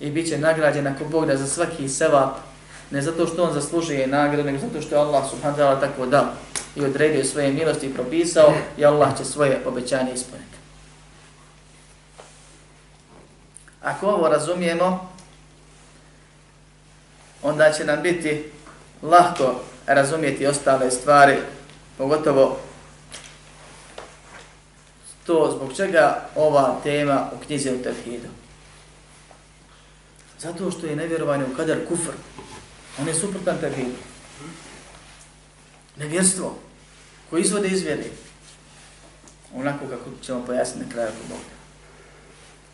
i 0.01 0.11
bit 0.11 0.29
će 0.29 0.39
nagrađen 0.39 0.87
ako 0.87 1.05
Bog 1.05 1.27
da 1.27 1.37
za 1.37 1.47
svaki 1.47 1.89
sevap, 1.89 2.50
ne 2.91 3.03
zato 3.03 3.27
što 3.27 3.45
on 3.45 3.53
zaslužuje 3.53 4.07
nagradu, 4.07 4.45
nego 4.45 4.59
zato 4.59 4.83
što 4.83 4.95
je 4.95 5.01
Allah 5.01 5.31
subhanahu 5.31 5.61
wa 5.61 5.65
ta'ala 5.65 5.81
tako 5.81 6.07
dao 6.07 6.27
i 6.77 6.85
odredio 6.85 7.25
svoje 7.25 7.53
milosti 7.53 7.87
i 7.87 7.95
propisao 7.95 8.55
i 8.79 8.85
Allah 8.85 9.19
će 9.19 9.25
svoje 9.25 9.61
obećanje 9.67 10.13
ispuniti. 10.13 10.57
Ako 13.83 14.07
ovo 14.07 14.29
razumijemo, 14.29 15.11
onda 17.43 17.73
će 17.73 17.85
nam 17.85 18.03
biti 18.03 18.53
lahko 19.03 19.55
razumijeti 19.87 20.47
ostale 20.47 20.91
stvari, 20.91 21.37
pogotovo 21.99 22.59
to 25.27 25.53
zbog 25.57 25.77
čega 25.77 26.29
ova 26.37 26.81
tema 26.83 27.31
u 27.33 27.45
knjizi 27.47 27.71
u 27.71 27.83
Tevhidu. 27.83 28.29
Zato 30.39 30.71
što 30.71 30.87
je 30.87 30.97
nevjerovanje 30.97 31.45
u 31.45 31.57
kadar 31.57 31.79
kufr. 31.89 32.13
On 33.01 33.09
je 33.09 33.15
suprotan 33.15 33.59
Tevhidu. 33.61 33.97
Nevjerstvo 35.97 36.55
koje 37.31 37.41
izvode 37.41 37.69
iz 37.69 37.83
vjere. 37.83 38.05
Onako 39.55 39.87
kako 39.87 40.05
ćemo 40.23 40.47
pojasniti 40.47 40.87
na 40.87 40.93
kraju 40.93 41.09
kod 41.09 41.29
Boga 41.29 41.61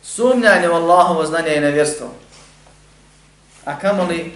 sumnjanje 0.07 0.69
u 0.69 0.73
Allahovo 0.73 1.27
znanje 1.27 1.57
i 1.57 1.61
nevjerstvo. 1.61 2.07
A 3.65 3.79
kamo 3.79 4.05
li 4.05 4.33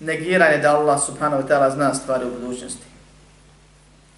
negiranje 0.00 0.58
da 0.58 0.76
Allah 0.76 1.00
subhanahu 1.06 1.42
wa 1.42 1.48
ta'ala 1.48 1.74
zna 1.74 1.94
stvari 1.94 2.24
u 2.24 2.40
budućnosti. 2.40 2.84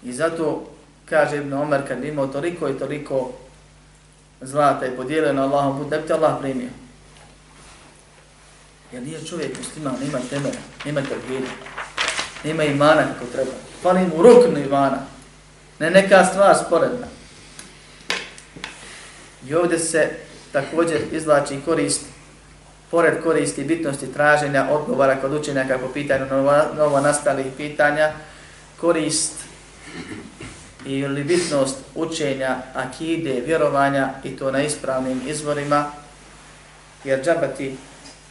I 0.03 0.13
zato 0.13 0.63
kaže 1.05 1.37
Ibn 1.37 1.53
Omer 1.53 1.87
kad 1.87 2.03
imao 2.03 2.27
toliko 2.27 2.69
i 2.69 2.79
toliko 2.79 3.31
zlata 4.41 4.85
i 4.85 4.95
podijelio 4.95 5.33
na 5.33 5.43
Allahom 5.43 5.77
put, 5.77 5.89
da 5.89 5.97
bi 5.97 6.07
te 6.07 6.13
Allah 6.13 6.37
primio. 6.41 6.69
Jer 8.93 9.03
nije 9.03 9.25
čovjek 9.25 9.57
musliman, 9.57 9.95
nema 10.03 10.19
temera, 10.29 10.57
nema 10.85 11.01
trgina, 11.01 11.47
nema 12.43 12.63
imana 12.63 13.01
kako 13.01 13.25
treba. 13.31 13.51
Fali 13.81 13.99
mu 13.99 14.23
ruknu 14.23 14.59
imana, 14.59 14.97
ne 15.79 15.89
neka 15.89 16.25
stvar 16.25 16.55
sporedna. 16.65 17.07
I 19.47 19.55
ovdje 19.55 19.79
se 19.79 20.09
također 20.51 21.01
izlači 21.11 21.59
korist, 21.65 22.01
pored 22.91 23.23
koristi 23.23 23.63
bitnosti 23.63 24.13
traženja 24.13 24.67
odgovora 24.71 25.21
kod 25.21 25.33
učenja 25.33 25.67
kako 25.67 25.87
pitanju 25.87 26.25
novo 26.77 26.99
nastalih 26.99 27.45
pitanja, 27.57 28.11
korist 28.81 29.33
ili 30.85 31.23
bitnost 31.23 31.77
učenja 31.95 32.57
akide, 32.73 33.41
vjerovanja 33.45 34.09
i 34.23 34.37
to 34.37 34.51
na 34.51 34.63
ispravnim 34.63 35.21
izvorima, 35.27 35.91
jer 37.03 37.23
džabati 37.25 37.75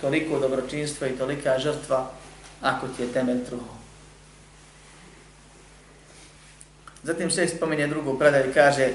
toliko 0.02 0.38
dobročinstva 0.38 1.06
i 1.06 1.16
tolika 1.16 1.58
žrtva 1.58 2.10
ako 2.60 2.88
ti 2.88 3.02
je 3.02 3.12
temelj 3.12 3.44
truho. 3.44 3.82
Zatim 7.02 7.30
se 7.30 7.48
spominje 7.48 7.86
drugu 7.86 8.18
predaju 8.18 8.50
i 8.50 8.54
kaže 8.54 8.88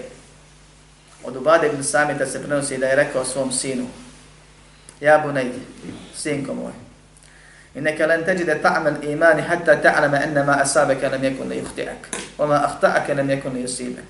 Od 1.24 1.36
Ubade 1.36 1.68
ibn 1.68 1.84
Samita 1.84 2.26
se 2.26 2.40
prenosi 2.40 2.78
da 2.78 2.88
je 2.88 2.96
rekao 2.96 3.26
svom 3.26 3.52
sinu, 3.52 3.88
Ja 5.02 5.18
bu 5.18 5.32
nejdi, 5.32 5.60
sinko 6.16 6.54
moj, 6.54 6.72
i 7.76 7.82
neka 7.82 8.06
len 8.06 8.26
teđide 8.26 8.60
ta'amal 8.62 9.04
imani 9.04 9.42
hatta 9.42 9.82
ta'lama 9.82 10.24
ennama 10.24 10.58
asabeka 10.62 11.10
nam 11.10 11.24
jekun 11.24 11.48
li 11.48 11.62
uhti'ak, 11.62 12.18
oma 12.38 12.56
ahta'aka 12.56 13.14
nam 13.14 13.30
jekun 13.30 13.54
li 13.54 13.64
usibak. 13.64 14.10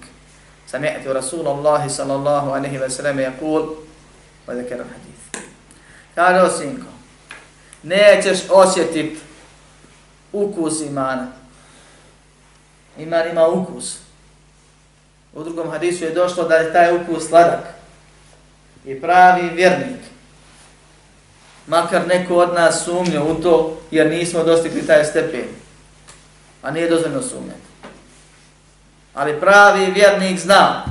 Sami'ati 0.72 1.14
Rasulullahi 1.14 1.90
sallallahu 1.90 2.52
alaihi 2.52 2.80
wa 2.80 2.90
sallam 2.90 3.20
jakul, 3.20 3.76
wa 4.48 4.56
zekera 4.56 4.84
hadith. 4.84 5.17
Kaže 6.18 6.42
o 6.42 6.50
sinko, 6.50 6.88
nećeš 7.84 8.40
osjetit 8.50 9.20
ukus 10.34 10.82
imana. 10.82 11.28
Iman 12.98 13.30
ima 13.32 13.48
ukus. 13.48 13.98
U 15.34 15.44
drugom 15.44 15.72
hadisu 15.72 16.04
je 16.04 16.14
došlo 16.14 16.44
da 16.44 16.56
je 16.56 16.74
taj 16.74 16.96
ukus 16.96 17.28
sladak 17.28 17.64
i 18.86 19.02
pravi 19.02 19.50
vjernik. 19.50 20.00
Makar 21.68 22.08
neko 22.08 22.36
od 22.36 22.54
nas 22.54 22.86
sumnio 22.86 23.26
u 23.26 23.36
to 23.36 23.82
jer 23.92 24.10
nismo 24.10 24.44
dostigli 24.44 24.88
taj 24.88 25.06
stepen. 25.06 25.48
A 26.64 26.72
nije 26.72 26.90
dozvoljno 26.90 27.22
sumnjati. 27.22 27.68
Ali 29.14 29.40
pravi 29.40 29.92
vjernik 29.92 30.40
zna 30.40 30.86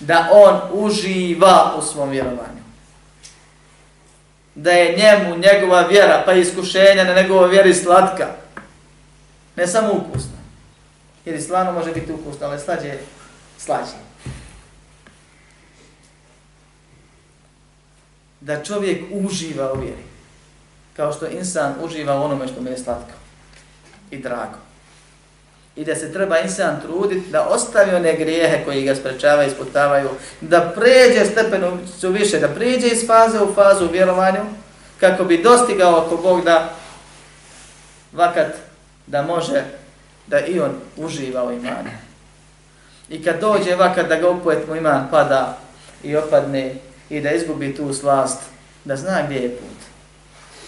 da 0.00 0.28
on 0.32 0.84
uživa 0.84 1.74
u 1.78 1.82
svom 1.82 2.10
vjerovanju. 2.10 2.57
Da 4.58 4.70
je 4.70 4.96
njemu 4.96 5.36
njegova 5.36 5.80
vjera 5.80 6.22
pa 6.26 6.32
iskušenja 6.32 7.04
na 7.04 7.14
njegovoj 7.14 7.48
vjeri 7.48 7.74
slatka. 7.74 8.26
Ne 9.56 9.66
samo 9.66 9.92
ukusna. 9.92 10.38
Jer 11.24 11.34
i 11.34 11.40
slano 11.40 11.72
može 11.72 11.92
biti 11.92 12.12
ukusno, 12.12 12.46
ali 12.46 12.60
slađe 12.60 12.94
slađe. 13.58 14.08
da 18.40 18.64
čovjek 18.64 19.04
uživa 19.10 19.72
u 19.72 19.80
vjeri. 19.80 20.02
Kao 20.96 21.12
što 21.12 21.26
insan 21.26 21.74
uživa 21.84 22.20
u 22.20 22.22
onome 22.22 22.48
što 22.48 22.60
mu 22.60 22.68
je 22.68 22.78
slatko 22.78 23.12
i 24.10 24.18
drago. 24.18 24.58
I 25.78 25.84
da 25.84 25.94
se 25.94 26.12
treba 26.12 26.38
insan 26.38 26.80
truditi 26.80 27.30
da 27.30 27.48
ostavi 27.48 27.94
one 27.94 28.16
grijehe 28.16 28.64
koji 28.64 28.84
ga 28.84 28.94
sprečavaju, 28.94 29.48
isputavaju, 29.48 30.08
da 30.40 30.72
pređe 30.76 31.24
stepenu 31.24 31.78
više, 32.02 32.38
da 32.38 32.48
pređe 32.48 32.86
iz 32.88 33.06
faze 33.06 33.40
u 33.40 33.54
fazu 33.54 33.84
u 33.84 33.92
vjerovanju, 33.92 34.40
kako 35.00 35.24
bi 35.24 35.42
dostigao 35.42 35.96
ako 35.96 36.16
Bog 36.16 36.44
da 36.44 36.74
vakat 38.12 38.54
da 39.06 39.22
može 39.22 39.64
da 40.26 40.40
i 40.40 40.60
on 40.60 40.74
uživa 40.96 41.44
u 41.44 41.52
imanu. 41.52 41.90
I 43.08 43.24
kad 43.24 43.40
dođe 43.40 43.74
vakat 43.74 44.08
da 44.08 44.16
ga 44.16 44.28
opet 44.28 44.68
mu 44.68 44.76
iman 44.76 45.08
pada 45.10 45.58
i 46.02 46.16
opadne 46.16 46.74
i 47.10 47.20
da 47.20 47.30
izgubi 47.30 47.76
tu 47.76 47.94
slast, 47.94 48.38
da 48.84 48.96
zna 48.96 49.22
gdje 49.26 49.36
je 49.36 49.50
put. 49.50 49.78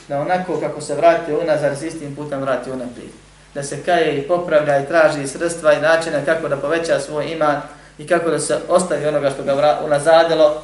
Da 0.09 0.21
onako 0.21 0.61
kako 0.61 0.81
se 0.81 0.95
vrati 0.95 1.33
unazad 1.33 1.79
s 1.79 1.83
istim 1.83 2.17
putem 2.17 2.41
vrati 2.41 2.71
unaprijed. 2.71 3.30
Da 3.55 3.63
se 3.63 3.83
kaje 3.83 4.19
i 4.19 4.29
popravlja 4.29 4.81
i 4.81 4.87
traži 4.87 5.27
sredstva 5.27 5.73
i 5.73 5.81
načina 5.81 6.25
kako 6.25 6.49
da 6.49 6.57
poveća 6.57 7.01
svoj 7.01 7.33
iman 7.33 7.61
i 7.99 8.07
kako 8.07 8.31
da 8.31 8.39
se 8.39 8.59
ostavi 8.69 9.07
onoga 9.07 9.31
što 9.31 9.43
ga 9.43 9.81
unazadilo, 9.85 10.63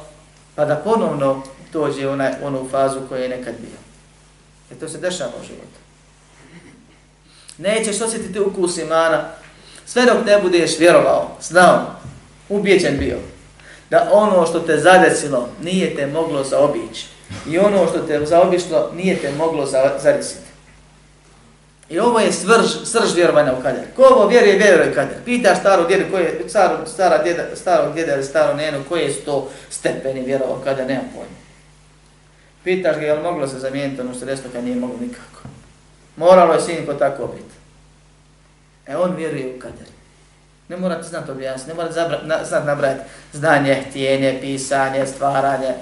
pa 0.55 0.65
da 0.65 0.75
ponovno 0.75 1.43
dođe 1.73 2.07
u 2.07 2.11
onu 2.43 2.67
fazu 2.71 2.99
koja 3.09 3.21
je 3.21 3.29
nekad 3.29 3.53
bio. 3.59 3.77
E 4.71 4.79
to 4.79 4.89
se 4.89 4.97
dešava 4.97 5.31
u 5.41 5.45
životu. 5.45 5.79
Nećeš 7.57 8.01
osjetiti 8.01 8.39
ukus 8.39 8.77
imana 8.77 9.29
sve 9.85 10.05
dok 10.05 10.25
ne 10.25 10.39
budeš 10.41 10.79
vjerovao, 10.79 11.37
znao, 11.41 11.79
ubijeđen 12.49 12.97
bio 12.97 13.17
da 13.89 14.09
ono 14.11 14.45
što 14.45 14.59
te 14.59 14.77
zadesilo 14.77 15.49
nije 15.61 15.95
te 15.95 16.07
moglo 16.07 16.43
zaobići 16.43 17.07
i 17.49 17.57
ono 17.57 17.87
što 17.87 17.99
te 17.99 18.25
zaobišlo 18.25 18.91
nije 18.95 19.17
te 19.17 19.31
moglo 19.31 19.65
zadesiti. 19.99 20.46
I 21.89 21.99
ovo 21.99 22.19
je 22.19 22.31
svrž, 22.33 22.67
srž 22.83 23.15
vjerovanja 23.15 23.53
u 23.53 23.61
kader. 23.61 23.83
Ko 23.95 24.03
ovo 24.03 24.27
vjeruje, 24.27 24.57
vjeruje 24.57 24.91
u 24.91 24.95
kader. 24.95 25.17
Pitaš 25.25 25.59
staro 25.59 25.87
djedu, 25.87 26.05
koje, 26.11 26.49
staro, 26.49 26.85
stara 26.85 27.23
djeda, 27.23 27.43
staro 27.55 27.93
djeda 27.93 28.13
ili 28.13 28.23
staro 28.23 28.53
nenu, 28.53 28.83
koje 28.89 29.13
su 29.13 29.21
to 29.21 29.49
stepeni 29.69 30.21
vjerova 30.21 30.55
u 30.55 30.63
kader, 30.63 30.87
nemam 30.87 31.05
pojma. 31.13 31.37
Pitaš 32.63 32.95
ga 32.95 33.05
je 33.05 33.13
li 33.13 33.23
moglo 33.23 33.47
se 33.47 33.59
zamijeniti 33.59 34.01
ono 34.01 34.15
sredstvo 34.15 34.49
kad 34.53 34.63
nije 34.63 34.75
moglo 34.75 34.97
nikako. 35.01 35.41
Moralo 36.15 36.53
je 36.53 36.61
sinko 36.61 36.93
tako 36.93 37.27
biti. 37.27 37.55
E 38.87 38.97
on 38.97 39.15
vjeruje 39.15 39.55
u 39.55 39.59
kader. 39.59 39.87
Ne 40.69 40.77
morate 40.77 41.03
znati 41.03 41.31
objasniti, 41.31 41.69
ne 41.69 41.75
morate 41.75 41.93
zabra, 41.93 42.19
znati 42.45 42.67
nabrati 42.67 42.99
znanje, 43.33 43.83
htjenje, 43.89 44.37
pisanje, 44.41 45.05
stvaranje. 45.05 45.73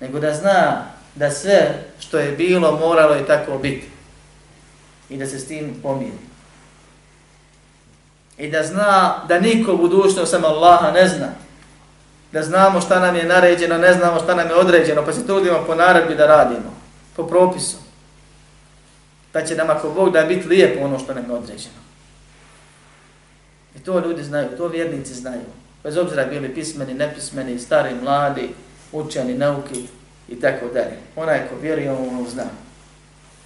Nego 0.00 0.20
da 0.20 0.34
zna 0.34 0.84
da 1.14 1.30
sve 1.30 1.74
što 2.00 2.18
je 2.18 2.32
bilo 2.32 2.78
moralo 2.78 3.14
je 3.14 3.26
tako 3.26 3.58
biti. 3.58 3.91
I 5.10 5.16
da 5.16 5.26
se 5.26 5.38
s 5.38 5.46
tim 5.46 5.74
pomiri. 5.82 6.18
I 8.38 8.50
da 8.50 8.62
zna 8.62 9.24
da 9.28 9.40
niko 9.40 9.76
budućnost 9.76 10.30
sam 10.30 10.44
Allaha 10.44 10.90
ne 10.90 11.08
zna. 11.08 11.28
Da 12.32 12.42
znamo 12.42 12.80
šta 12.80 13.00
nam 13.00 13.16
je 13.16 13.24
naređeno, 13.24 13.78
ne 13.78 13.92
znamo 13.92 14.20
šta 14.20 14.34
nam 14.34 14.48
je 14.48 14.54
određeno, 14.54 15.04
pa 15.04 15.12
se 15.12 15.26
trudimo 15.26 15.64
po 15.66 15.74
naredbi 15.74 16.14
da 16.14 16.26
radimo. 16.26 16.74
Po 17.16 17.26
propisu. 17.26 17.76
Da 19.32 19.46
će 19.46 19.56
nam 19.56 19.70
ako 19.70 19.90
Bog 19.90 20.12
da 20.12 20.24
biti 20.24 20.48
lijepo 20.48 20.84
ono 20.84 20.98
što 20.98 21.14
nam 21.14 21.24
je 21.30 21.36
određeno. 21.36 21.82
I 23.76 23.78
to 23.78 24.00
ljudi 24.00 24.22
znaju, 24.22 24.48
to 24.56 24.68
vjernici 24.68 25.14
znaju. 25.14 25.44
Bez 25.84 25.96
obzira 25.96 26.24
bili 26.24 26.54
pismeni, 26.54 26.94
nepismeni, 26.94 27.58
stari, 27.58 27.94
mladi, 28.02 28.48
učeni, 28.92 29.34
nauki 29.34 29.86
i 30.28 30.40
tako 30.40 30.66
dalje. 30.74 30.96
Onaj 31.16 31.48
ko 31.48 31.54
vjeruje, 31.62 31.92
on 31.92 32.08
ono 32.08 32.28
zna. 32.30 32.44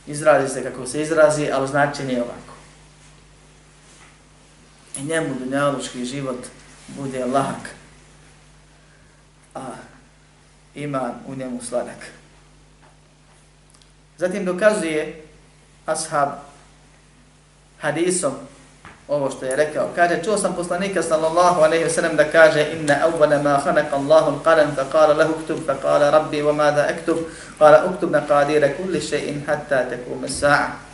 Izrazi 0.07 0.55
se 0.55 0.63
kako 0.63 0.87
se 0.87 1.03
izrazi, 1.03 1.51
ali 1.53 1.69
značenje 1.69 2.13
je 2.13 2.23
ovako. 2.23 2.55
I 4.99 5.05
njemu 5.05 5.35
dunjalučki 5.39 6.05
život 6.05 6.47
bude 6.89 7.25
lak, 7.25 7.75
a 9.55 9.61
ima 10.75 11.15
u 11.27 11.35
njemu 11.35 11.63
sladak. 11.63 12.07
Zatim 14.19 14.45
dokazuje 14.45 15.23
ashab 15.87 16.29
hadisom 17.81 18.33
ovo 19.09 19.31
što 19.31 19.47
je 19.47 19.57
rekao. 19.57 19.89
Kaže, 19.95 20.23
čuo 20.25 20.37
sam 20.39 20.55
poslanika 20.55 21.03
sallallahu 21.03 21.61
alaihi 21.61 21.85
wa 21.85 21.91
sallam 21.91 22.17
da 22.17 22.25
kaže 22.25 22.67
inna 22.73 22.95
awwala 23.07 23.43
ma 23.43 23.61
khanaqa 23.65 23.97
Allahu 23.97 24.31
al-qalam 24.31 24.75
fa 24.77 24.85
qala 24.93 25.15
lahu 25.15 25.33
uktub 25.33 25.59
fa 25.67 25.75
qala 25.83 26.11
rabbi 26.11 26.43
wa 26.43 26.53
madha 26.53 26.83
aktub 26.91 27.19
qala 27.59 27.87
uktub 27.87 28.11
maqadira 28.11 28.69
kulli 28.77 29.01
shay'in 29.01 29.43
hatta 29.47 29.87
taqum 29.91 30.25
as-sa'a 30.25 30.87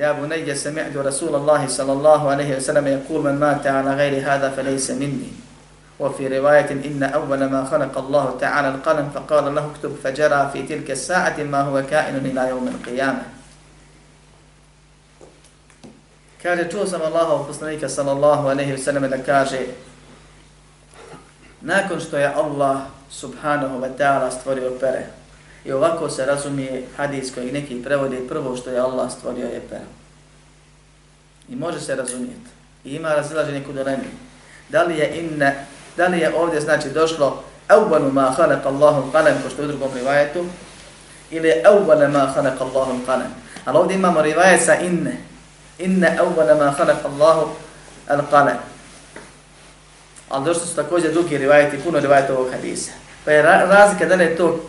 يا 0.00 0.12
بني 0.16 0.54
سمعت 0.54 0.96
رسول 0.96 1.34
الله 1.34 1.68
صلى 1.68 1.92
الله 1.92 2.30
عليه 2.30 2.56
وسلم 2.56 2.86
يقول 2.86 3.20
من 3.24 3.36
مات 3.36 3.66
على 3.66 3.90
غير 3.94 4.24
هذا 4.24 4.48
فليس 4.56 4.90
مني 4.96 5.49
وفي 5.99 6.27
رواية 6.27 6.71
إن 6.71 7.03
أول 7.03 7.45
ما 7.45 7.65
خلق 7.65 7.97
الله 7.97 8.37
تعالى 8.39 8.69
القلم 8.69 9.09
فقال 9.15 9.55
له 9.55 9.71
اكتب 9.71 9.95
فجرى 10.03 10.49
في 10.53 10.63
تلك 10.63 10.91
الساعة 10.91 11.43
ما 11.43 11.61
هو 11.61 11.83
كائن 11.89 12.15
إلى 12.15 12.49
يوم 12.49 12.67
القيامة 12.67 13.23
Kaže, 16.45 16.69
čuo 16.69 16.85
sam 16.85 17.01
Allahov 17.01 17.49
poslanika 17.49 17.89
sallallahu 17.89 18.45
alaihi 18.53 18.77
wasallam 18.77 19.09
da 19.09 19.17
kaže 19.17 19.73
nakon 21.61 21.99
što 21.99 22.17
je 22.17 22.27
Allah 22.27 22.85
subhanahu 23.09 23.81
wa 23.81 23.89
ta'ala 23.97 24.29
stvorio 24.29 24.77
pere 24.79 25.09
i 25.65 25.71
ovako 25.71 26.09
se 26.09 26.25
razumije 26.25 26.83
hadis 26.97 27.33
koji 27.33 27.51
neki 27.51 27.83
prevode 27.83 28.27
prvo 28.29 28.57
što 28.57 28.69
je 28.69 28.79
Allah 28.79 29.11
stvorio 29.11 29.45
je 29.45 29.61
pere. 29.69 29.89
I 31.49 31.55
može 31.55 31.79
se 31.79 31.95
razumijeti. 31.95 32.49
I 32.83 32.95
ima 32.95 33.09
razilaženje 33.09 33.63
kod 33.63 33.75
Da 34.69 34.83
li 34.83 34.97
je 34.97 35.19
inna 35.19 35.51
Da 36.00 36.06
li 36.06 36.18
je 36.18 36.34
ovdje 36.34 36.60
znači 36.60 36.88
došlo 36.88 37.42
evvalu 37.68 38.12
ma 38.12 38.30
halak 38.36 38.66
Allahum 38.66 39.12
kalem, 39.12 39.34
ko 39.42 39.50
što 39.50 39.62
u 39.62 39.66
drugom 39.66 39.90
rivajetu 39.94 40.44
ili 41.30 41.52
awwala 41.64 42.08
ma 42.08 42.26
halak 42.26 42.60
Allahum 42.60 43.02
kalem. 43.06 43.26
Ali 43.64 43.78
ovdje 43.78 43.94
imamo 43.94 44.22
rivajet 44.22 44.64
sa 44.64 44.74
inne. 44.74 45.16
Inne 45.78 46.18
awwala 46.20 46.58
ma 46.58 46.70
halak 46.70 47.04
Allahu 47.04 47.48
al 48.08 48.20
kalem. 48.30 48.56
Ali 50.28 50.44
došli 50.44 50.66
su 50.66 50.76
također 50.76 51.12
drugi 51.12 51.38
rivajeti, 51.38 51.82
puno 51.84 52.00
rivajeta 52.00 52.32
ovog 52.32 52.52
hadisa. 52.52 52.90
Pa 53.24 53.30
je 53.30 53.42
razlika 53.42 54.06
da 54.06 54.14
li 54.14 54.24
je 54.24 54.36
to 54.36 54.60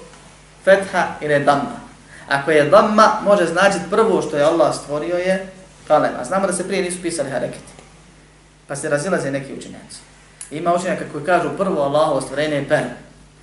fetha 0.65 1.07
ili 1.21 1.43
damma. 1.43 1.79
Ako 2.27 2.51
je 2.51 2.69
damma, 2.69 3.11
može 3.23 3.45
značiti 3.45 3.89
prvo 3.89 4.21
što 4.21 4.37
je 4.37 4.43
Allah 4.43 4.75
stvorio 4.75 5.17
je 5.17 5.47
kalem. 5.87 6.11
A 6.19 6.25
znamo 6.25 6.47
da 6.47 6.53
se 6.53 6.67
prije 6.67 6.83
nisu 6.83 7.01
pisali 7.01 7.29
hareketi. 7.29 7.73
Pa 8.67 8.75
se 8.75 8.89
razilaze 8.89 9.31
neki 9.31 9.53
učenjaci. 9.53 10.10
Ima 10.51 10.75
učenjaka 10.75 11.05
koji 11.11 11.25
kažu 11.25 11.49
prvo 11.57 11.81
Allahovo 11.81 12.21
stvorenje 12.21 12.55
je 12.55 12.67
per, 12.67 12.83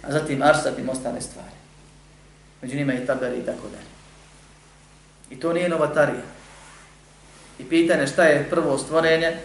a 0.03 0.13
zatim 0.13 0.43
arsat 0.43 0.79
i 0.79 0.89
ostale 0.91 1.21
stvari. 1.21 1.49
Među 2.63 2.77
njima 2.77 2.95
i 2.95 3.07
taberi 3.07 3.39
i 3.39 3.47
tako 3.47 3.69
dalje. 3.69 3.89
I 5.31 5.41
to 5.41 5.53
nije 5.53 5.69
novatarija. 5.69 6.23
I 7.59 7.65
pitanje 7.65 8.07
šta 8.07 8.25
je 8.25 8.51
prvo 8.51 8.79
stvorenje 8.79 9.37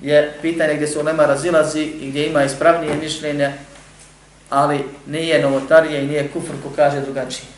je 0.00 0.38
pitanje 0.42 0.74
gdje 0.74 0.86
se 0.86 0.98
ulema 0.98 1.26
razilazi 1.26 1.82
i 1.82 2.10
gdje 2.10 2.26
ima 2.26 2.44
ispravnije 2.44 2.96
mišljenje, 2.96 3.52
ali 4.50 4.84
nije 5.06 5.42
novotarija 5.42 6.00
i 6.00 6.06
nije 6.06 6.30
kufr 6.32 6.52
ko 6.62 6.70
kaže 6.76 7.00
drugačije. 7.00 7.48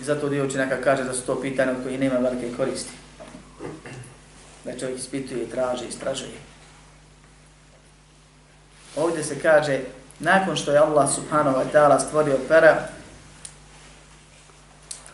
I 0.00 0.04
zato 0.04 0.28
dio 0.28 0.46
učenjaka 0.46 0.80
kaže 0.84 1.04
da 1.04 1.14
su 1.14 1.22
to 1.22 1.40
pitanje 1.40 1.70
od 1.70 1.82
koji 1.82 1.98
nema 1.98 2.18
velike 2.18 2.56
koristi 2.56 3.03
da 4.64 4.78
čovjek 4.78 4.98
ispituje, 4.98 5.50
traže, 5.50 5.88
istražuje. 5.88 6.38
Ovdje 8.96 9.24
se 9.24 9.40
kaže, 9.40 9.80
nakon 10.18 10.56
što 10.56 10.72
je 10.72 10.78
Allah 10.78 11.14
subhanahu 11.14 11.56
wa 11.56 11.64
ta'ala 11.72 12.00
stvorio 12.00 12.38
pera, 12.48 12.88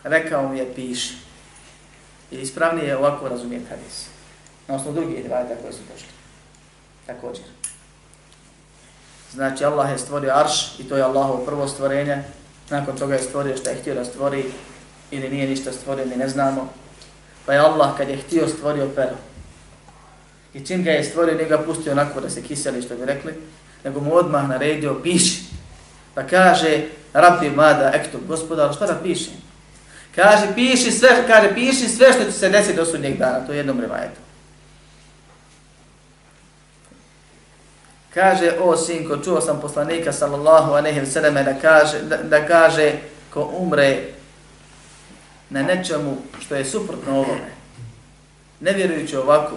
rekao 0.03 0.47
mu 0.47 0.53
je 0.53 0.73
piši. 0.75 1.15
I 2.31 2.35
ispravnije 2.35 2.87
je 2.87 2.97
ovako 2.97 3.27
razumijeti 3.27 3.69
hadis. 3.69 4.05
Na 4.67 4.75
osnovu 4.75 4.95
drugih 4.95 5.23
rivajta 5.23 5.55
koje 5.61 5.73
su 5.73 5.79
došli. 5.93 6.07
Također. 7.05 7.43
Znači 9.31 9.65
Allah 9.65 9.91
je 9.91 9.97
stvorio 9.97 10.31
arš 10.35 10.79
i 10.79 10.83
to 10.83 10.97
je 10.97 11.03
Allahovo 11.03 11.45
prvo 11.45 11.67
stvorenje. 11.67 12.23
Nakon 12.69 12.97
toga 12.97 13.13
je 13.15 13.21
stvorio 13.21 13.57
što 13.57 13.69
je 13.69 13.75
htio 13.75 13.95
da 13.95 14.05
stvori 14.05 14.45
ili 15.11 15.29
nije 15.29 15.47
ništa 15.47 15.71
stvorio, 15.71 16.05
mi 16.05 16.15
ne 16.15 16.29
znamo. 16.29 16.69
Pa 17.45 17.53
je 17.53 17.59
Allah 17.59 17.97
kad 17.97 18.09
je 18.09 18.17
htio 18.17 18.47
stvorio 18.47 18.89
pero. 18.95 19.15
I 20.53 20.65
čim 20.65 20.83
ga 20.83 20.91
je 20.91 21.03
stvorio, 21.03 21.35
nije 21.35 21.49
ga 21.49 21.57
pustio 21.57 21.91
onako 21.91 22.21
da 22.21 22.29
se 22.29 22.41
kiseli, 22.41 22.81
što 22.81 22.95
bi 22.95 23.05
rekli, 23.05 23.33
nego 23.83 23.99
mu 23.99 24.15
odmah 24.15 24.49
naredio, 24.49 24.99
piši. 25.03 25.43
Pa 26.13 26.23
kaže, 26.23 26.81
rapi 27.13 27.49
mada 27.49 27.91
ekto, 27.93 28.17
gospodar, 28.27 28.73
šta 28.73 28.87
da 28.87 28.99
pišem? 29.03 29.33
Kaže, 30.15 30.47
piši 30.55 30.91
sve, 30.91 31.23
kaže, 31.27 31.53
piši 31.53 31.87
sve 31.87 32.13
što 32.13 32.23
će 32.23 32.31
se 32.31 32.49
desiti 32.49 32.75
do 32.75 32.85
sudnjeg 32.85 33.17
dana, 33.17 33.45
to 33.45 33.51
je 33.51 33.57
jednom 33.57 33.79
rivajetu. 33.79 34.19
Kaže, 38.13 38.51
o 38.59 38.77
sinko, 38.77 39.17
čuo 39.17 39.41
sam 39.41 39.61
poslanika, 39.61 40.13
sallallahu 40.13 40.71
aleyhi 40.71 40.99
ve 40.99 41.05
selleme 41.05 41.43
da 41.43 41.53
kaže, 41.53 41.99
da, 41.99 42.17
da 42.17 42.47
kaže, 42.47 42.93
ko 43.33 43.51
umre 43.57 43.99
na 45.49 45.63
nečemu 45.63 46.17
što 46.39 46.55
je 46.55 46.65
suprotno 46.65 47.19
ovome, 47.19 47.51
ne 48.59 48.73
vjerujući 48.73 49.17
ovako, 49.17 49.55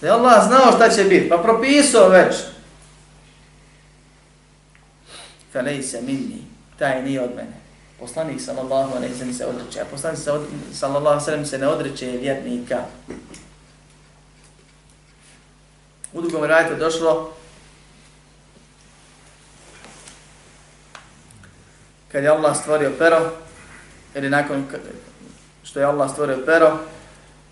da 0.00 0.06
je 0.06 0.12
Allah 0.12 0.46
znao 0.46 0.72
šta 0.72 0.88
će 0.88 1.04
biti, 1.04 1.28
pa 1.28 1.38
propisao 1.38 2.08
već. 2.08 2.36
Felej 5.52 5.82
se 5.82 6.00
minni, 6.00 6.44
taj 6.78 7.02
nije 7.02 7.20
od 7.20 7.30
mene. 7.36 7.56
Poslanik 8.00 8.40
sallallahu 8.40 8.96
alaihi 8.96 9.14
sallam 9.14 9.34
se 9.34 9.46
odreće, 9.46 9.80
a 9.80 9.84
poslanik 9.90 10.20
sallallahu 10.72 11.24
sallam 11.24 11.46
se 11.46 11.58
ne 11.58 11.68
odreće 11.68 12.06
vjernika. 12.06 12.78
U 16.12 16.20
drugom 16.20 16.44
rajtu 16.44 16.74
došlo 16.76 17.32
kad 22.12 22.22
je 22.22 22.28
Allah 22.28 22.56
stvorio 22.56 22.92
pero, 22.98 23.30
ili 24.14 24.30
nakon 24.30 24.66
što 25.62 25.80
je 25.80 25.86
Allah 25.86 26.10
stvorio 26.10 26.38
pero, 26.46 26.78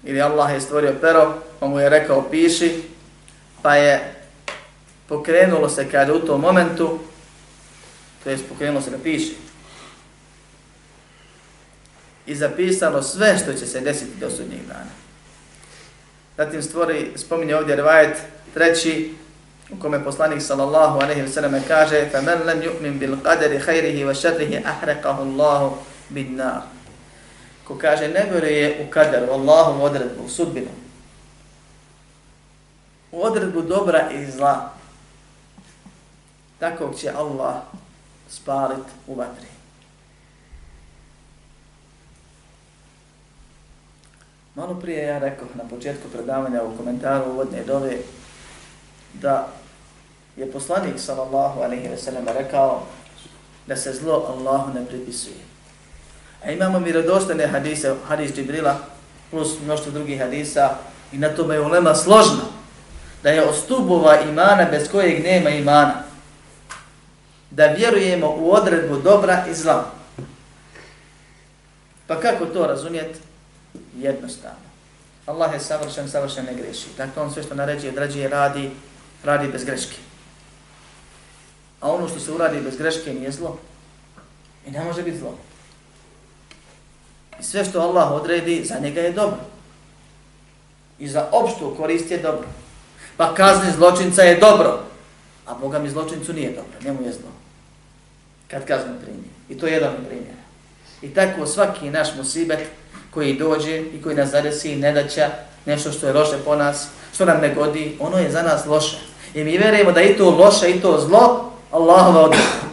ili 0.07 0.23
Allah 0.23 0.55
je 0.55 0.61
stvorio 0.61 0.95
pero, 1.01 1.35
pa 1.61 1.67
mu 1.67 1.81
je 1.81 1.89
rekao 1.89 2.29
piši, 2.31 2.83
pa 3.63 3.77
je 3.77 4.15
pokrenulo 5.09 5.69
se 5.69 5.91
kada 5.91 6.15
u 6.15 6.19
tom 6.19 6.41
momentu, 6.41 6.99
to 8.25 8.31
je 8.31 8.39
pokrenulo 8.49 8.83
se 8.83 8.91
da 8.91 8.99
piši, 8.99 9.37
i 12.27 12.35
zapisalo 12.35 13.03
sve 13.03 13.39
što 13.39 13.53
će 13.53 13.67
se 13.67 13.81
desiti 13.81 14.21
do 14.21 14.31
sudnjeg 14.31 14.67
dana. 14.69 14.91
Zatim 16.37 16.63
stvori, 16.63 17.13
spominje 17.17 17.57
ovdje 17.57 17.77
rivajet 17.77 18.19
treći, 18.55 19.15
u 19.71 19.77
kome 19.81 20.05
poslanik 20.05 20.43
sallallahu 20.43 20.99
alejhi 21.01 21.23
ve 21.23 21.29
sellem 21.29 21.63
kaže: 21.69 22.09
"Fa 22.13 22.23
man 22.23 22.47
lam 22.47 22.61
yu'min 22.61 22.99
bil 22.99 23.17
qadari 23.17 23.61
khayrihi 23.67 24.05
wa 24.05 24.15
sharrihi 24.15 24.63
ahraqahu 24.65 25.23
Allahu 25.23 25.77
bin 26.09 26.37
nar." 26.37 26.76
Ko 27.67 27.79
kaže 27.79 28.09
ne 28.09 28.27
vjeruje 28.31 28.87
u 28.87 28.91
kader, 28.91 29.31
u 29.31 29.33
Allahu 29.33 29.83
odredbu, 29.83 30.25
u 30.25 30.29
sudbinu. 30.29 30.71
U 33.13 33.23
odredbu 33.23 33.63
dobra 33.63 34.11
i 34.11 34.31
zla. 34.31 34.73
Tako 36.59 36.95
će 36.95 37.11
Allah 37.11 37.55
spalit 38.29 38.87
u 39.07 39.15
vatri. 39.15 39.47
Malo 44.55 44.75
prije 44.75 45.07
ja 45.07 45.19
rekao 45.19 45.49
na 45.55 45.65
početku 45.69 46.09
predavanja 46.09 46.63
u 46.63 46.77
komentaru 46.77 47.31
uvodne 47.31 47.65
dove 47.65 47.99
da 49.15 49.49
je 50.37 50.53
poslanik 50.53 51.01
sallallahu 51.01 51.61
alaihi 51.61 51.89
ve 51.89 51.97
sellem 51.97 52.29
rekao 52.29 52.83
da 53.67 53.77
se 53.77 53.93
zlo 53.93 54.27
Allahu 54.29 54.75
ne 54.75 54.87
pripisuje. 54.87 55.46
A 56.47 56.53
imamo 56.53 56.81
mirodostane 56.81 57.47
hadise, 57.47 57.95
hadis 58.09 58.33
Džibrila 58.33 58.79
plus 59.31 59.61
mnoštvo 59.65 59.93
drugih 59.93 60.21
hadisa 60.21 60.79
i 61.13 61.19
na 61.19 61.29
tome 61.29 61.55
je 61.55 61.61
ulema 61.61 61.95
složna 61.95 62.45
da 63.23 63.31
je 63.31 63.49
ostubova 63.49 64.21
imana 64.21 64.65
bez 64.71 64.91
kojeg 64.91 65.23
nema 65.23 65.51
imana. 65.51 66.03
Da 67.51 67.67
vjerujemo 67.67 68.37
u 68.39 68.53
odredbu 68.53 68.97
dobra 68.97 69.45
i 69.51 69.55
zla. 69.55 69.91
Pa 72.07 72.21
kako 72.21 72.47
to 72.47 72.67
razumjeti? 72.67 73.19
Jednostavno. 73.99 74.67
Allah 75.27 75.53
je 75.53 75.61
savršen, 75.61 76.09
savršen 76.09 76.45
ne 76.45 76.55
greši. 76.55 76.87
Dakle, 76.97 77.23
on 77.23 77.33
sve 77.33 77.43
što 77.43 77.55
naređuje, 77.55 77.93
odrađuje, 77.93 78.29
radi, 78.29 78.71
radi 79.25 79.49
bez 79.49 79.65
greške. 79.65 79.97
A 81.81 81.93
ono 81.93 82.09
što 82.09 82.21
se 82.21 82.33
uradi 82.33 82.61
bez 82.61 82.77
greške 82.77 83.15
nije 83.15 83.33
zlo. 83.33 83.59
I 84.67 84.71
ne 84.71 84.85
može 84.85 85.03
biti 85.03 85.19
zlo. 85.19 85.39
I 87.41 87.43
sve 87.43 87.65
što 87.65 87.81
Allah 87.81 88.13
odredi, 88.13 88.65
za 88.65 88.79
njega 88.79 89.01
je 89.01 89.13
dobro. 89.13 89.41
I 90.99 91.09
za 91.09 91.29
opštu 91.33 91.75
korist 91.77 92.11
je 92.11 92.19
dobro. 92.19 92.49
Pa 93.17 93.35
kazni 93.35 93.73
zločinca 93.73 94.23
je 94.23 94.41
dobro. 94.41 94.81
A 95.47 95.55
Boga 95.55 95.79
mi 95.79 95.91
zločincu 95.91 96.33
nije 96.33 96.49
dobro. 96.49 96.79
Njemu 96.85 97.03
je 97.03 97.13
zlo. 97.13 97.31
Kad 98.51 98.65
kaznu 98.65 98.93
primjer. 99.03 99.31
I 99.49 99.59
to 99.59 99.67
je 99.67 99.73
jedan 99.73 99.95
primjer. 100.09 100.37
I 101.03 101.15
tako 101.15 101.47
svaki 101.47 101.91
naš 101.91 102.09
musibet 102.17 102.59
koji 103.11 103.39
dođe 103.39 103.81
i 103.81 104.03
koji 104.03 104.17
nas 104.17 104.31
zadesi 104.31 104.77
nedaća, 104.77 105.31
nešto 105.67 105.93
što 105.93 106.07
je 106.07 106.13
loše 106.13 106.37
po 106.45 106.57
nas, 106.57 106.89
što 107.15 107.25
nam 107.25 107.41
ne 107.41 107.55
godi, 107.55 107.97
ono 108.01 108.19
je 108.19 108.31
za 108.31 108.43
nas 108.43 108.67
loše. 108.67 108.99
I 109.35 109.45
mi 109.45 109.59
vjerujemo 109.59 109.93
da 109.93 110.03
i 110.03 110.17
to 110.17 110.31
loše 110.31 110.71
i 110.71 110.81
to 110.81 111.01
zlo, 111.01 111.53
Allahova 111.71 112.21
odredba. 112.21 112.66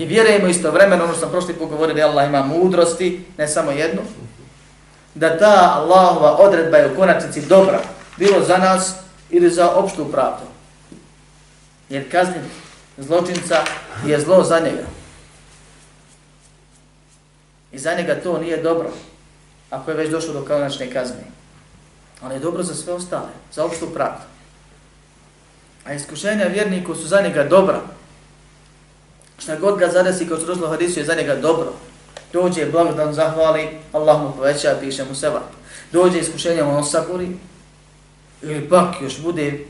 I 0.00 0.06
vjerujemo 0.06 0.46
istovremeno, 0.46 1.04
ono 1.04 1.12
što 1.12 1.20
sam 1.20 1.30
prošli 1.30 1.54
put 1.54 1.68
govorio, 1.68 1.94
da 1.94 2.06
Allah 2.06 2.28
ima 2.28 2.42
mudrosti, 2.42 3.24
ne 3.38 3.48
samo 3.48 3.70
jednu, 3.70 4.00
da 5.14 5.38
ta 5.38 5.74
Allahova 5.76 6.36
odredba 6.38 6.76
je 6.76 6.92
u 6.92 6.96
konačnici 6.96 7.46
dobra, 7.46 7.80
bilo 8.16 8.44
za 8.44 8.56
nas 8.56 8.94
ili 9.30 9.50
za 9.50 9.70
opštu 9.70 10.04
pravdu. 10.12 10.46
Jer 11.88 12.10
kaznit 12.10 12.42
zločinca 12.98 13.56
je 14.06 14.20
zlo 14.20 14.44
za 14.44 14.60
njega. 14.60 14.86
I 17.72 17.78
za 17.78 17.94
njega 17.94 18.20
to 18.22 18.38
nije 18.38 18.62
dobro, 18.62 18.90
ako 19.70 19.90
je 19.90 19.96
već 19.96 20.10
došlo 20.10 20.32
do 20.32 20.44
konačne 20.44 20.92
kazne. 20.92 21.24
Ali 22.22 22.34
je 22.34 22.40
dobro 22.40 22.62
za 22.62 22.74
sve 22.74 22.92
ostale, 22.92 23.30
za 23.52 23.64
opštu 23.64 23.86
pravdu. 23.94 24.24
A 25.84 25.92
iskušenja 25.92 26.44
vjerniku 26.44 26.94
su 26.94 27.06
za 27.06 27.20
njega 27.20 27.44
dobra. 27.44 27.80
Šta 29.42 29.56
god 29.56 29.78
ga 29.78 29.88
zadesi 29.88 30.28
kao 30.28 30.38
što 30.38 30.68
hadisu 30.68 31.00
je 31.00 31.04
za 31.04 31.14
njega 31.14 31.36
dobro. 31.36 31.72
Dođe 32.32 32.66
blagodan 32.66 33.12
zahvali, 33.12 33.68
Allah 33.92 34.20
mu 34.20 34.32
poveća, 34.36 34.76
piše 34.80 35.04
mu 35.04 35.14
seba. 35.14 35.40
Dođe 35.92 36.18
iskušenja, 36.18 36.68
on 36.68 36.84
saburi. 36.84 37.36
Ili 38.42 38.68
pak 38.68 38.94
još 39.02 39.20
bude 39.20 39.66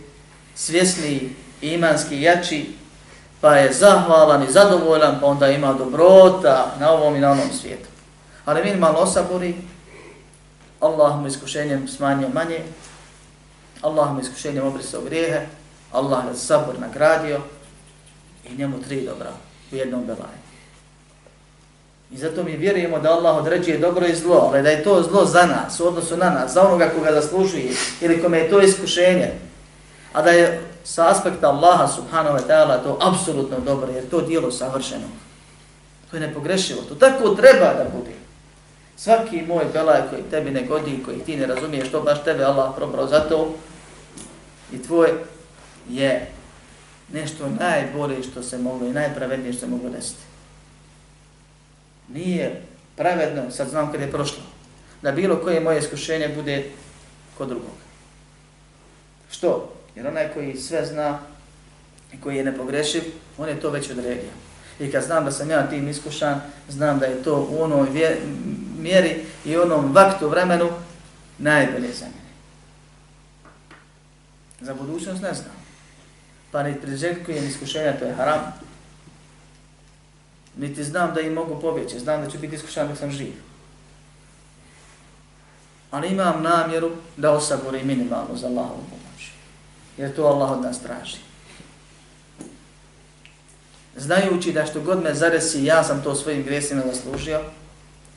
svjesni 0.55 1.35
i 1.63 1.69
imanski 1.69 2.23
jači, 2.23 2.67
pa 3.41 3.57
je 3.57 3.73
zahvalan 3.73 4.43
i 4.43 4.53
zadovoljan, 4.53 5.19
pa 5.21 5.27
onda 5.27 5.49
ima 5.49 5.73
dobrota 5.73 6.75
na 6.81 6.91
ovom 6.91 7.17
i 7.17 7.21
na 7.21 7.31
onom 7.31 7.53
svijetu. 7.61 7.89
Ali 8.45 8.65
minimalno 8.65 8.99
osaburi, 8.99 9.55
Allah 10.81 11.21
mu 11.21 11.27
iskušenjem 11.27 11.89
smanjio 11.89 12.29
manje, 12.29 12.61
Allah 13.81 14.13
mu 14.13 14.21
iskušenjem 14.21 14.67
obrisao 14.67 15.01
grijehe, 15.01 15.47
Allah 15.93 16.25
nas 16.25 16.47
sabor 16.47 16.79
nagradio 16.79 17.41
i 18.45 18.57
njemu 18.57 18.83
tri 18.83 19.01
dobra 19.01 19.31
u 19.73 19.77
jednom 19.77 20.05
belaju. 20.05 20.41
I 22.11 22.17
zato 22.17 22.43
mi 22.43 22.57
vjerujemo 22.57 22.99
da 22.99 23.11
Allah 23.11 23.37
određuje 23.37 23.79
dobro 23.79 24.07
i 24.07 24.15
zlo, 24.15 24.51
ali 24.53 24.63
da 24.63 24.71
je 24.71 24.85
to 24.85 25.03
zlo 25.03 25.25
za 25.25 25.47
nas, 25.47 25.81
u 25.81 25.87
odnosu 25.87 26.17
na 26.17 26.31
nas, 26.31 26.53
za 26.53 26.63
onoga 26.63 26.91
koga 26.97 27.13
zaslužuje 27.13 27.73
ili 28.01 28.23
kome 28.23 28.39
je 28.39 28.51
to 28.51 28.61
iskušenje, 28.61 29.31
a 30.13 30.23
da 30.23 30.31
je 30.31 30.61
sa 30.85 31.09
aspekta 31.11 31.49
Allaha 31.49 31.87
subhanahu 31.89 32.37
wa 32.39 32.43
ta'ala 32.49 32.83
to 32.83 32.99
apsolutno 33.01 33.61
dobro, 33.61 33.93
jer 33.93 34.09
to 34.11 34.21
dijelo 34.21 34.51
savršeno. 34.51 35.07
To 36.11 36.17
je 36.17 36.21
nepogrešivo, 36.21 36.83
to 36.89 36.95
tako 36.95 37.29
treba 37.29 37.75
da 37.75 37.87
bude. 37.97 38.11
Svaki 38.97 39.43
moj 39.43 39.65
belaj 39.73 40.01
koji 40.11 40.23
tebi 40.31 40.51
ne 40.51 40.63
godi, 40.63 41.03
koji 41.05 41.19
ti 41.19 41.37
ne 41.37 41.47
razumiješ, 41.47 41.89
što 41.89 42.01
baš 42.01 42.25
tebe 42.25 42.45
Allah 42.45 42.73
probrao 42.77 43.07
za 43.07 43.21
to, 43.21 43.55
i 44.73 44.83
tvoj 44.83 45.09
je 45.89 46.31
nešto 47.13 47.49
najbolje 47.61 48.23
što 48.23 48.43
se 48.43 48.59
moglo 48.59 48.89
i 48.89 48.93
najpravednije 48.93 49.53
što 49.53 49.61
se 49.61 49.67
moglo 49.67 49.91
desiti. 49.91 50.23
Nije 52.09 52.63
pravedno, 52.97 53.51
sad 53.51 53.69
znam 53.69 53.93
kada 53.93 54.05
je 54.05 54.11
prošlo, 54.11 54.43
da 55.03 55.13
bilo 55.13 55.37
koje 55.37 55.61
moje 55.61 55.79
iskušenje 55.79 56.29
bude 56.29 56.71
kod 57.39 57.49
drugog. 57.49 57.75
Što? 59.31 59.73
Jer 59.97 60.07
onaj 60.07 60.33
koji 60.35 60.57
sve 60.57 60.87
zna 60.87 61.19
i 62.13 62.21
koji 62.21 62.37
je 62.37 62.45
nepogrešiv, 62.45 63.03
on 63.39 63.49
je 63.49 63.61
to 63.61 63.71
već 63.71 63.91
odredio. 63.91 64.31
I 64.81 64.91
kad 64.93 65.05
znam 65.05 65.25
da 65.25 65.31
sam 65.31 65.51
ja 65.51 65.67
tim 65.67 65.89
iskušan, 65.89 66.41
znam 66.69 66.99
da 66.99 67.07
je 67.07 67.23
to 67.23 67.49
u 67.51 67.63
onoj 67.63 67.89
mjeri 68.79 69.25
i 69.45 69.57
onom 69.57 69.93
vaktu 69.93 70.29
vremenu 70.29 70.71
najbolje 71.39 71.93
za 71.93 72.05
mene. 72.05 72.31
Za 74.61 74.75
budućnost 74.75 75.23
ne 75.23 75.35
znam. 75.35 75.60
Pa 76.53 76.63
ne 76.63 76.81
priželjkujem 76.81 77.47
iskušenja, 77.47 77.99
to 77.99 78.05
je 78.05 78.15
haram. 78.15 78.41
Niti 80.57 80.85
znam 80.85 81.15
da 81.15 81.21
im 81.21 81.33
mogu 81.33 81.61
pobjeći, 81.61 81.99
znam 81.99 82.25
da 82.25 82.31
ću 82.31 82.39
biti 82.39 82.55
iskušan 82.55 82.89
dok 82.89 82.99
sam 82.99 83.11
živ. 83.11 83.33
Ali 85.91 86.09
imam 86.09 86.43
namjeru 86.43 86.91
da 87.17 87.33
osaborim 87.33 87.87
minimalno 87.87 88.37
za 88.37 88.47
Allahovu 88.47 88.85
pomoć. 88.91 89.31
Jer 89.97 90.17
to 90.17 90.25
Allah 90.25 90.51
od 90.51 90.63
nas 90.63 90.83
traži. 90.83 91.17
Znajući 93.97 94.53
da 94.53 94.67
što 94.67 94.81
god 94.81 95.03
me 95.03 95.15
zaresi, 95.15 95.65
ja 95.65 95.85
sam 95.85 96.03
to 96.03 96.15
svojim 96.15 96.45
gresima 96.45 96.83
zaslužio, 96.93 97.41